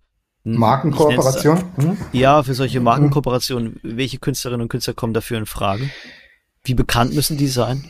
Markenkooperation? 0.46 1.64
Hm? 1.76 1.98
Ja, 2.14 2.43
für 2.43 2.54
solche 2.54 2.80
Markenkooperationen. 2.80 3.80
Welche 3.84 4.20
Künstlerinnen 4.20 4.62
und 4.62 4.70
Künstler 4.70 4.93
kommen 4.93 5.14
dafür 5.14 5.39
in 5.39 5.46
Frage? 5.46 5.89
Wie 6.64 6.76
bekannt 6.76 7.14
müssen 7.14 7.38
die 7.38 7.48
sein? 7.48 7.84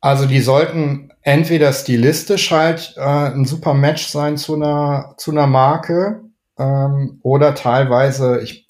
Also 0.00 0.26
die 0.26 0.40
sollten 0.40 1.10
entweder 1.22 1.72
stilistisch 1.72 2.50
halt 2.50 2.94
äh, 2.96 3.00
ein 3.00 3.44
super 3.46 3.74
Match 3.74 4.06
sein 4.06 4.36
zu 4.36 4.54
einer 4.54 5.14
zu 5.18 5.32
einer 5.32 5.46
Marke 5.46 6.22
ähm, 6.56 7.18
oder 7.22 7.54
teilweise 7.54 8.40
ich 8.40 8.68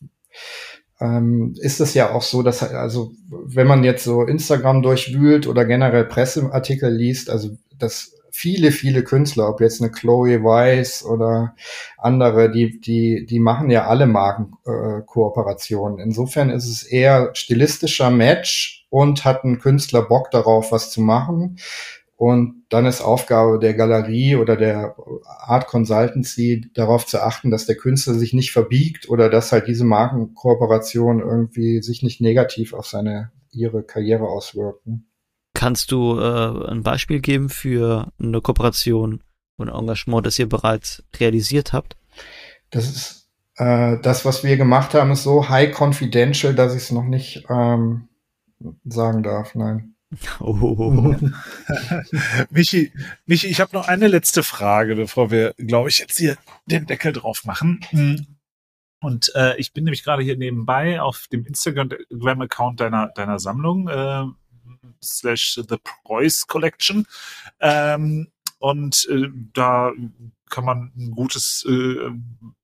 ähm, 1.00 1.54
ist 1.60 1.80
es 1.80 1.94
ja 1.94 2.12
auch 2.12 2.22
so, 2.22 2.42
dass 2.42 2.62
also 2.62 3.12
wenn 3.28 3.66
man 3.66 3.84
jetzt 3.84 4.04
so 4.04 4.22
Instagram 4.22 4.82
durchwühlt 4.82 5.46
oder 5.46 5.64
generell 5.64 6.04
Presseartikel 6.04 6.92
liest, 6.92 7.28
also 7.28 7.50
das 7.78 8.17
viele, 8.38 8.70
viele 8.70 9.02
Künstler, 9.02 9.48
ob 9.48 9.60
jetzt 9.60 9.82
eine 9.82 9.90
Chloe 9.90 10.44
Weiss 10.44 11.04
oder 11.04 11.56
andere, 11.96 12.52
die, 12.52 12.78
die, 12.78 13.26
die 13.26 13.40
machen 13.40 13.68
ja 13.68 13.88
alle 13.88 14.06
Markenkooperationen. 14.06 15.98
Äh, 15.98 16.02
Insofern 16.04 16.50
ist 16.50 16.68
es 16.68 16.84
eher 16.84 17.30
stilistischer 17.34 18.10
Match 18.10 18.86
und 18.90 19.24
hat 19.24 19.42
ein 19.42 19.58
Künstler 19.58 20.02
Bock 20.02 20.30
darauf, 20.30 20.70
was 20.70 20.92
zu 20.92 21.00
machen. 21.00 21.58
Und 22.14 22.62
dann 22.68 22.86
ist 22.86 23.00
Aufgabe 23.00 23.58
der 23.58 23.74
Galerie 23.74 24.36
oder 24.36 24.56
der 24.56 24.94
Art 25.24 25.66
Consultancy 25.66 26.70
darauf 26.74 27.06
zu 27.06 27.20
achten, 27.20 27.50
dass 27.50 27.66
der 27.66 27.76
Künstler 27.76 28.14
sich 28.14 28.34
nicht 28.34 28.52
verbiegt 28.52 29.08
oder 29.08 29.30
dass 29.30 29.50
halt 29.50 29.66
diese 29.66 29.84
Markenkooperation 29.84 31.18
irgendwie 31.18 31.82
sich 31.82 32.04
nicht 32.04 32.20
negativ 32.20 32.72
auf 32.72 32.86
seine 32.86 33.32
ihre 33.50 33.82
Karriere 33.82 34.28
auswirken. 34.28 35.08
Kannst 35.58 35.90
du 35.90 36.20
äh, 36.20 36.70
ein 36.70 36.84
Beispiel 36.84 37.18
geben 37.18 37.48
für 37.48 38.12
eine 38.20 38.40
Kooperation 38.40 39.24
und 39.56 39.68
Engagement, 39.68 40.24
das 40.24 40.38
ihr 40.38 40.48
bereits 40.48 41.02
realisiert 41.18 41.72
habt? 41.72 41.96
Das 42.70 42.88
ist 42.88 43.28
äh, 43.56 43.96
das, 44.00 44.24
was 44.24 44.44
wir 44.44 44.56
gemacht 44.56 44.94
haben, 44.94 45.10
ist 45.10 45.24
so 45.24 45.48
high 45.48 45.76
confidential, 45.76 46.54
dass 46.54 46.76
ich 46.76 46.82
es 46.82 46.92
noch 46.92 47.02
nicht 47.02 47.44
ähm, 47.50 48.06
sagen 48.84 49.24
darf. 49.24 49.56
Nein. 49.56 49.96
Oh. 50.38 51.16
Michi, 52.50 52.92
Michi, 53.26 53.48
ich 53.48 53.60
habe 53.60 53.74
noch 53.76 53.88
eine 53.88 54.06
letzte 54.06 54.44
Frage, 54.44 54.94
bevor 54.94 55.32
wir, 55.32 55.54
glaube 55.58 55.88
ich, 55.88 55.98
jetzt 55.98 56.18
hier 56.18 56.36
den 56.66 56.86
Deckel 56.86 57.12
drauf 57.12 57.44
machen. 57.44 57.80
Hm. 57.90 58.38
Und 59.00 59.32
äh, 59.34 59.56
ich 59.56 59.72
bin 59.72 59.82
nämlich 59.82 60.04
gerade 60.04 60.22
hier 60.22 60.36
nebenbei 60.36 61.00
auf 61.00 61.26
dem 61.32 61.44
Instagram-Account 61.46 62.78
deiner, 62.78 63.08
deiner 63.08 63.40
Sammlung. 63.40 63.88
Äh, 63.88 64.26
slash 65.02 65.60
The 65.68 65.76
Preuß 66.04 66.46
Collection. 66.46 67.06
Ähm, 67.60 68.28
und 68.58 69.06
äh, 69.10 69.28
da 69.52 69.92
kann 70.50 70.64
man 70.64 70.92
ein 70.96 71.10
gutes 71.12 71.64
äh, 71.68 72.10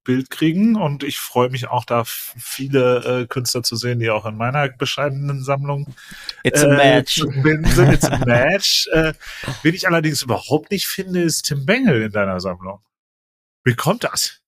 Bild 0.04 0.30
kriegen 0.30 0.76
und 0.76 1.02
ich 1.02 1.18
freue 1.18 1.50
mich 1.50 1.68
auch 1.68 1.84
da 1.84 2.04
viele 2.04 3.22
äh, 3.22 3.26
Künstler 3.26 3.62
zu 3.62 3.76
sehen, 3.76 3.98
die 3.98 4.10
auch 4.10 4.26
in 4.26 4.36
meiner 4.36 4.68
bescheidenen 4.68 5.42
Sammlung 5.42 5.94
It's 6.42 6.62
a 6.62 6.66
äh, 6.66 6.76
match. 6.76 7.24
Bin, 7.42 7.64
sind. 7.64 7.92
It's 7.92 8.04
a 8.04 8.24
match. 8.24 8.86
äh, 8.92 9.14
wen 9.62 9.74
ich 9.74 9.86
allerdings 9.86 10.22
überhaupt 10.22 10.70
nicht 10.70 10.86
finde, 10.86 11.22
ist 11.22 11.42
Tim 11.42 11.64
Bengel 11.66 12.02
in 12.02 12.12
deiner 12.12 12.40
Sammlung. 12.40 12.80
Wie 13.64 13.74
kommt 13.74 14.04
das? 14.04 14.43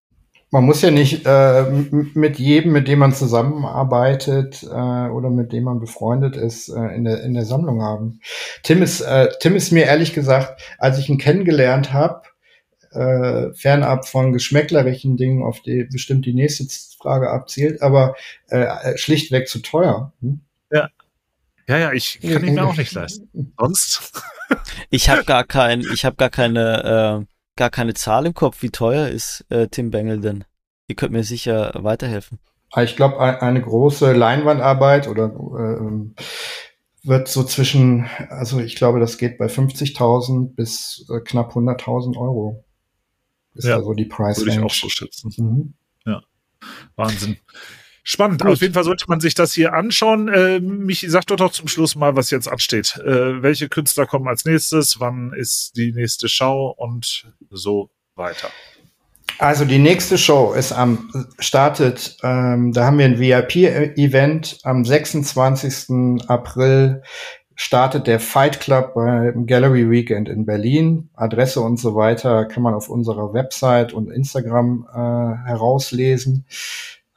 Man 0.50 0.64
muss 0.64 0.82
ja 0.82 0.90
nicht 0.90 1.26
äh, 1.26 1.64
mit 1.90 2.38
jedem, 2.38 2.72
mit 2.72 2.86
dem 2.88 3.00
man 3.00 3.12
zusammenarbeitet 3.12 4.62
äh, 4.62 4.66
oder 5.10 5.30
mit 5.30 5.52
dem 5.52 5.64
man 5.64 5.80
befreundet 5.80 6.36
ist, 6.36 6.68
äh, 6.68 6.94
in, 6.94 7.04
der, 7.04 7.22
in 7.24 7.34
der 7.34 7.44
Sammlung 7.44 7.82
haben. 7.82 8.20
Tim 8.62 8.82
ist, 8.82 9.00
äh, 9.00 9.28
Tim 9.40 9.56
ist 9.56 9.72
mir 9.72 9.86
ehrlich 9.86 10.14
gesagt, 10.14 10.62
als 10.78 10.98
ich 10.98 11.08
ihn 11.08 11.18
kennengelernt 11.18 11.92
habe, 11.92 12.22
äh, 12.92 13.52
fernab 13.54 14.06
von 14.06 14.32
geschmäcklerischen 14.32 15.16
Dingen, 15.16 15.42
auf 15.42 15.60
die 15.60 15.84
bestimmt 15.84 16.24
die 16.26 16.34
nächste 16.34 16.64
Frage 16.96 17.30
abzielt, 17.30 17.82
aber 17.82 18.14
äh, 18.48 18.96
schlichtweg 18.96 19.48
zu 19.48 19.60
teuer. 19.60 20.12
Hm? 20.20 20.40
Ja. 20.70 20.88
Ja, 21.68 21.78
ja, 21.78 21.92
ich 21.92 22.20
kann 22.20 22.44
ihn 22.44 22.54
mir 22.54 22.64
auch 22.64 22.76
nicht 22.76 22.92
leisten. 22.94 23.52
Sonst? 23.58 24.12
ich 24.90 25.10
habe 25.10 25.24
gar 25.24 25.42
kein, 25.42 25.80
ich 25.80 26.04
habe 26.04 26.14
gar 26.14 26.30
keine 26.30 27.24
äh 27.24 27.35
gar 27.56 27.70
keine 27.70 27.94
Zahl 27.94 28.26
im 28.26 28.34
Kopf. 28.34 28.62
Wie 28.62 28.70
teuer 28.70 29.08
ist 29.08 29.44
äh, 29.48 29.68
Tim 29.68 29.90
Bengel 29.90 30.20
denn? 30.20 30.44
Ihr 30.88 30.94
könnt 30.94 31.12
mir 31.12 31.24
sicher 31.24 31.72
weiterhelfen. 31.74 32.38
Ah, 32.72 32.82
ich 32.82 32.96
glaube, 32.96 33.18
eine 33.20 33.62
große 33.62 34.12
Leinwandarbeit 34.12 35.08
oder 35.08 35.26
äh, 35.26 36.22
wird 37.02 37.28
so 37.28 37.44
zwischen, 37.44 38.06
also 38.28 38.60
ich 38.60 38.76
glaube, 38.76 39.00
das 39.00 39.18
geht 39.18 39.38
bei 39.38 39.46
50.000 39.46 40.54
bis 40.54 41.06
äh, 41.08 41.20
knapp 41.20 41.54
100.000 41.54 42.16
Euro. 42.16 42.64
Ist 43.54 43.66
ja, 43.66 43.76
also 43.76 43.94
die 43.94 44.04
Preis. 44.04 44.38
Würde 44.38 44.52
ich 44.52 44.60
auch 44.60 44.70
so 44.70 44.88
schätzen. 44.88 45.32
Mhm. 45.36 45.74
Ja, 46.04 46.22
Wahnsinn. 46.96 47.38
Spannend. 48.08 48.40
Gut. 48.40 48.52
Auf 48.52 48.60
jeden 48.60 48.72
Fall 48.72 48.84
sollte 48.84 49.06
man 49.08 49.18
sich 49.18 49.34
das 49.34 49.52
hier 49.52 49.72
anschauen. 49.72 50.28
Äh, 50.28 50.60
Michi, 50.60 51.10
sag 51.10 51.26
doch 51.26 51.34
doch 51.34 51.50
zum 51.50 51.66
Schluss 51.66 51.96
mal, 51.96 52.14
was 52.14 52.30
jetzt 52.30 52.46
ansteht. 52.46 53.00
Äh, 53.04 53.42
welche 53.42 53.68
Künstler 53.68 54.06
kommen 54.06 54.28
als 54.28 54.44
nächstes? 54.44 55.00
Wann 55.00 55.32
ist 55.32 55.72
die 55.76 55.92
nächste 55.92 56.28
Show 56.28 56.72
und 56.76 57.26
so 57.50 57.90
weiter? 58.14 58.48
Also 59.38 59.64
die 59.64 59.80
nächste 59.80 60.18
Show 60.18 60.54
ist 60.56 60.70
am 60.70 61.10
startet, 61.40 62.16
ähm, 62.22 62.72
da 62.72 62.86
haben 62.86 62.98
wir 62.98 63.06
ein 63.06 63.18
VIP-Event 63.18 64.60
am 64.62 64.84
26. 64.84 66.22
April 66.28 67.02
startet 67.56 68.06
der 68.06 68.20
Fight 68.20 68.60
Club 68.60 68.94
beim 68.94 69.46
Gallery 69.46 69.90
Weekend 69.90 70.28
in 70.28 70.46
Berlin. 70.46 71.08
Adresse 71.14 71.60
und 71.60 71.78
so 71.78 71.96
weiter 71.96 72.44
kann 72.44 72.62
man 72.62 72.74
auf 72.74 72.88
unserer 72.88 73.32
Website 73.32 73.92
und 73.92 74.12
Instagram 74.12 74.86
äh, 74.92 75.48
herauslesen. 75.48 76.44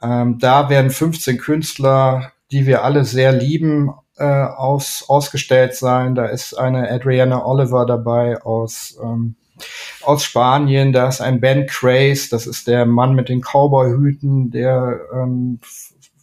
Ähm, 0.02 0.38
da 0.38 0.68
werden 0.68 0.90
15 0.90 1.38
Künstler, 1.38 2.32
die 2.50 2.66
wir 2.66 2.84
alle 2.84 3.04
sehr 3.04 3.32
lieben, 3.32 3.92
äh, 4.16 4.24
aus, 4.24 5.04
ausgestellt 5.08 5.74
sein. 5.74 6.14
Da 6.14 6.26
ist 6.26 6.54
eine 6.54 6.90
Adriana 6.90 7.44
Oliver 7.44 7.86
dabei 7.86 8.40
aus, 8.42 8.98
ähm, 9.02 9.36
aus 10.02 10.24
Spanien. 10.24 10.92
Da 10.92 11.08
ist 11.08 11.20
ein 11.20 11.40
Ben 11.40 11.66
Craze, 11.66 12.28
das 12.30 12.46
ist 12.46 12.66
der 12.66 12.86
Mann 12.86 13.14
mit 13.14 13.28
den 13.28 13.40
Cowboy-Hüten, 13.40 14.50
der 14.50 15.00
ähm, 15.14 15.60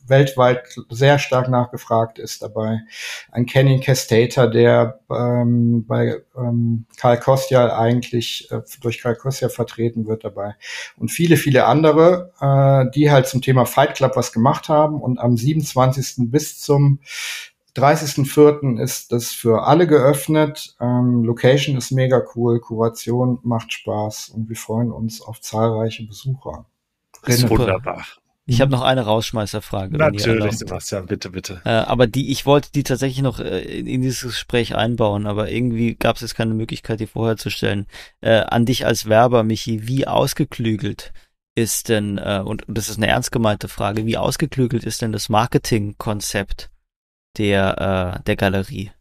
weltweit 0.08 0.76
sehr 0.90 1.20
stark 1.20 1.50
nachgefragt 1.50 2.20
ist 2.20 2.42
dabei. 2.42 2.82
Ein 3.32 3.46
Kenny 3.46 3.80
Castator, 3.80 4.48
der 4.48 5.00
ähm, 5.10 5.86
bei 5.86 6.22
ähm, 6.38 6.86
Karl 6.98 7.20
Kostja 7.20 7.78
eigentlich 7.78 8.50
äh, 8.52 8.62
durch 8.82 9.02
Karl 9.02 9.16
Kostja 9.16 9.50
vertreten 9.50 10.08
wird 10.08 10.24
dabei. 10.24 10.56
Und 10.98 11.12
viele, 11.12 11.38
viele 11.38 11.66
andere, 11.66 12.32
äh, 12.40 12.92
die 12.94 13.12
halt 13.12 13.28
zum 13.28 13.42
Thema 13.42 13.66
Fight 13.66 13.96
Club 13.96 14.16
was 14.16 14.32
gemacht 14.32 14.70
haben. 14.70 15.02
Und 15.02 15.20
am 15.20 15.38
27. 15.38 16.30
bis 16.32 16.60
zum 16.60 17.00
30.04. 17.78 18.82
ist 18.82 19.12
das 19.12 19.32
für 19.34 19.64
alle 19.64 19.86
geöffnet. 19.86 20.76
Ähm, 20.82 21.24
Location 21.24 21.78
ist 21.78 21.92
mega 21.92 22.24
cool, 22.36 22.60
Kuration 22.60 23.40
macht 23.44 23.72
Spaß 23.72 24.30
und 24.30 24.50
wir 24.50 24.56
freuen 24.56 24.92
uns 24.92 25.22
auf 25.22 25.42
zahlreiche 25.42 26.06
Besucher. 26.08 26.66
Wunderbar. 27.24 28.04
Ich 28.50 28.62
habe 28.62 28.70
mhm. 28.70 28.80
noch 28.80 28.82
eine 28.84 29.02
Rausschmeißerfrage. 29.02 29.98
Natürlich, 29.98 30.58
Sebastian, 30.58 31.06
bitte, 31.06 31.32
bitte. 31.32 31.62
Äh, 31.66 31.70
aber 31.70 32.08
die, 32.08 32.32
ich 32.32 32.46
wollte 32.46 32.72
die 32.72 32.84
tatsächlich 32.84 33.22
noch 33.22 33.42
äh, 33.42 33.60
in 33.60 34.02
dieses 34.02 34.22
Gespräch 34.22 34.74
einbauen, 34.74 35.28
aber 35.28 35.52
irgendwie 35.52 35.96
gab 35.96 36.16
es 36.16 36.22
jetzt 36.22 36.36
keine 36.36 36.54
Möglichkeit, 36.54 37.02
die 37.02 37.08
vorher 37.08 37.36
zu 37.36 37.50
stellen. 37.50 37.88
Äh, 38.22 38.40
an 38.40 38.66
dich 38.66 38.86
als 38.86 39.08
Werber, 39.10 39.44
Michi, 39.44 39.90
wie 39.90 40.08
ausgeklügelt 40.08 41.12
ist 41.56 41.90
denn, 41.90 42.18
äh, 42.20 42.42
und 42.44 42.64
das 42.70 42.88
ist 42.88 42.98
eine 42.98 43.08
ernst 43.08 43.34
gemeinte 43.34 43.68
Frage, 43.68 44.06
wie 44.06 44.18
ausgeklügelt 44.18 44.86
ist 44.86 45.02
denn 45.02 45.12
das 45.12 45.28
Marketingkonzept 45.28 46.70
der, 47.38 48.16
äh, 48.18 48.24
der 48.24 48.36
Galerie? 48.38 48.92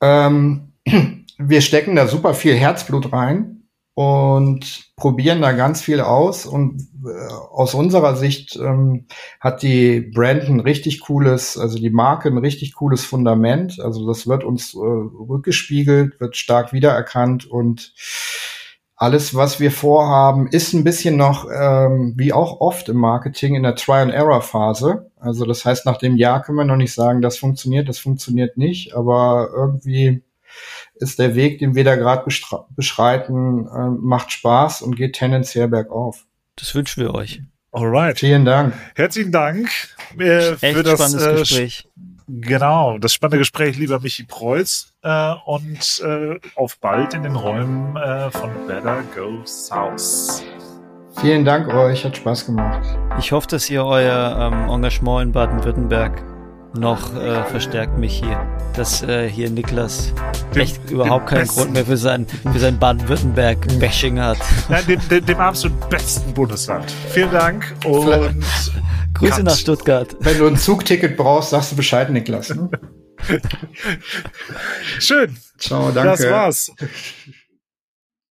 Ähm, 0.00 0.72
wir 1.38 1.60
stecken 1.60 1.94
da 1.94 2.06
super 2.06 2.32
viel 2.32 2.54
Herzblut 2.54 3.12
rein 3.12 3.63
und 3.94 4.92
probieren 4.96 5.40
da 5.40 5.52
ganz 5.52 5.80
viel 5.80 6.00
aus. 6.00 6.46
Und 6.46 6.88
äh, 7.04 7.32
aus 7.52 7.74
unserer 7.74 8.16
Sicht 8.16 8.56
ähm, 8.56 9.06
hat 9.40 9.62
die 9.62 10.00
Brand 10.00 10.48
ein 10.48 10.60
richtig 10.60 11.00
cooles, 11.00 11.56
also 11.56 11.78
die 11.78 11.90
Marke 11.90 12.28
ein 12.28 12.38
richtig 12.38 12.74
cooles 12.74 13.04
Fundament. 13.04 13.80
Also 13.80 14.06
das 14.06 14.26
wird 14.26 14.42
uns 14.42 14.74
äh, 14.74 14.78
rückgespiegelt, 14.78 16.20
wird 16.20 16.36
stark 16.36 16.72
wiedererkannt 16.72 17.46
und 17.46 17.92
alles, 18.96 19.34
was 19.34 19.60
wir 19.60 19.70
vorhaben, 19.70 20.46
ist 20.46 20.72
ein 20.72 20.84
bisschen 20.84 21.16
noch, 21.16 21.48
ähm, 21.52 22.14
wie 22.16 22.32
auch 22.32 22.60
oft 22.60 22.88
im 22.88 22.96
Marketing, 22.96 23.54
in 23.54 23.64
der 23.64 23.74
Try-and-Error-Phase. 23.74 25.10
Also 25.18 25.44
das 25.44 25.64
heißt, 25.64 25.84
nach 25.84 25.98
dem 25.98 26.16
Jahr 26.16 26.42
können 26.42 26.58
wir 26.58 26.64
noch 26.64 26.76
nicht 26.76 26.94
sagen, 26.94 27.20
das 27.20 27.36
funktioniert, 27.36 27.88
das 27.88 27.98
funktioniert 27.98 28.56
nicht, 28.56 28.94
aber 28.94 29.50
irgendwie 29.54 30.22
ist 31.04 31.18
der 31.18 31.34
Weg, 31.34 31.58
den 31.58 31.74
wir 31.74 31.84
da 31.84 31.96
gerade 31.96 32.24
beschreiten, 32.70 33.68
äh, 33.68 33.88
macht 34.00 34.32
Spaß 34.32 34.82
und 34.82 34.96
geht 34.96 35.14
tendenziell 35.14 35.68
bergauf. 35.68 36.24
Das 36.56 36.74
wünschen 36.74 37.02
wir 37.02 37.14
euch. 37.14 37.42
Alright. 37.72 38.20
Vielen 38.20 38.44
Dank. 38.44 38.72
Herzlichen 38.94 39.32
Dank 39.32 39.68
äh, 40.18 40.52
Echt 40.52 40.60
für 40.60 40.82
das 40.82 40.94
spannendes 40.94 41.26
äh, 41.26 41.34
Gespräch. 41.34 41.88
Genau, 42.26 42.98
das 42.98 43.12
spannende 43.12 43.38
Gespräch, 43.38 43.76
lieber 43.76 44.00
Michi 44.00 44.24
Preuß. 44.24 44.94
Äh, 45.02 45.34
und 45.44 46.02
äh, 46.04 46.38
auf 46.54 46.78
bald 46.78 47.14
in 47.14 47.22
den 47.22 47.36
Räumen 47.36 47.96
äh, 47.96 48.30
von 48.30 48.50
Better 48.66 49.02
Go 49.14 49.44
South. 49.44 50.42
Vielen 51.20 51.44
Dank 51.44 51.68
euch, 51.68 52.04
hat 52.04 52.16
Spaß 52.16 52.46
gemacht. 52.46 52.86
Ich 53.18 53.30
hoffe, 53.30 53.46
dass 53.48 53.68
ihr 53.68 53.84
euer 53.84 54.50
ähm, 54.52 54.70
Engagement 54.70 55.26
in 55.26 55.32
Baden-Württemberg 55.32 56.33
noch 56.74 57.14
äh, 57.14 57.44
verstärkt 57.44 57.98
mich 57.98 58.18
hier, 58.18 58.46
dass 58.74 59.02
äh, 59.02 59.28
hier 59.28 59.50
Niklas 59.50 60.12
dem, 60.54 60.62
echt 60.62 60.90
überhaupt 60.90 61.28
keinen 61.28 61.46
Grund 61.46 61.72
mehr 61.72 61.84
für 61.86 61.96
sein, 61.96 62.26
für 62.26 62.58
sein 62.58 62.78
Baden-Württemberg-Bashing 62.78 64.20
hat. 64.20 64.38
Nein, 64.68 64.84
dem, 64.86 65.08
dem, 65.08 65.26
dem, 65.26 65.38
absolut 65.38 65.88
besten 65.88 66.34
Bundesland. 66.34 66.90
Vielen 67.10 67.30
Dank 67.30 67.74
und 67.84 68.06
Grüße 69.14 69.36
Cut. 69.36 69.44
nach 69.44 69.56
Stuttgart. 69.56 70.16
Wenn 70.20 70.38
du 70.38 70.46
ein 70.46 70.56
Zugticket 70.56 71.16
brauchst, 71.16 71.50
sagst 71.50 71.72
du 71.72 71.76
Bescheid, 71.76 72.10
Niklas. 72.10 72.54
Ne? 72.54 72.68
Schön. 74.98 75.36
Ciao, 75.58 75.92
danke. 75.92 76.10
Das 76.10 76.30
war's. 76.30 76.72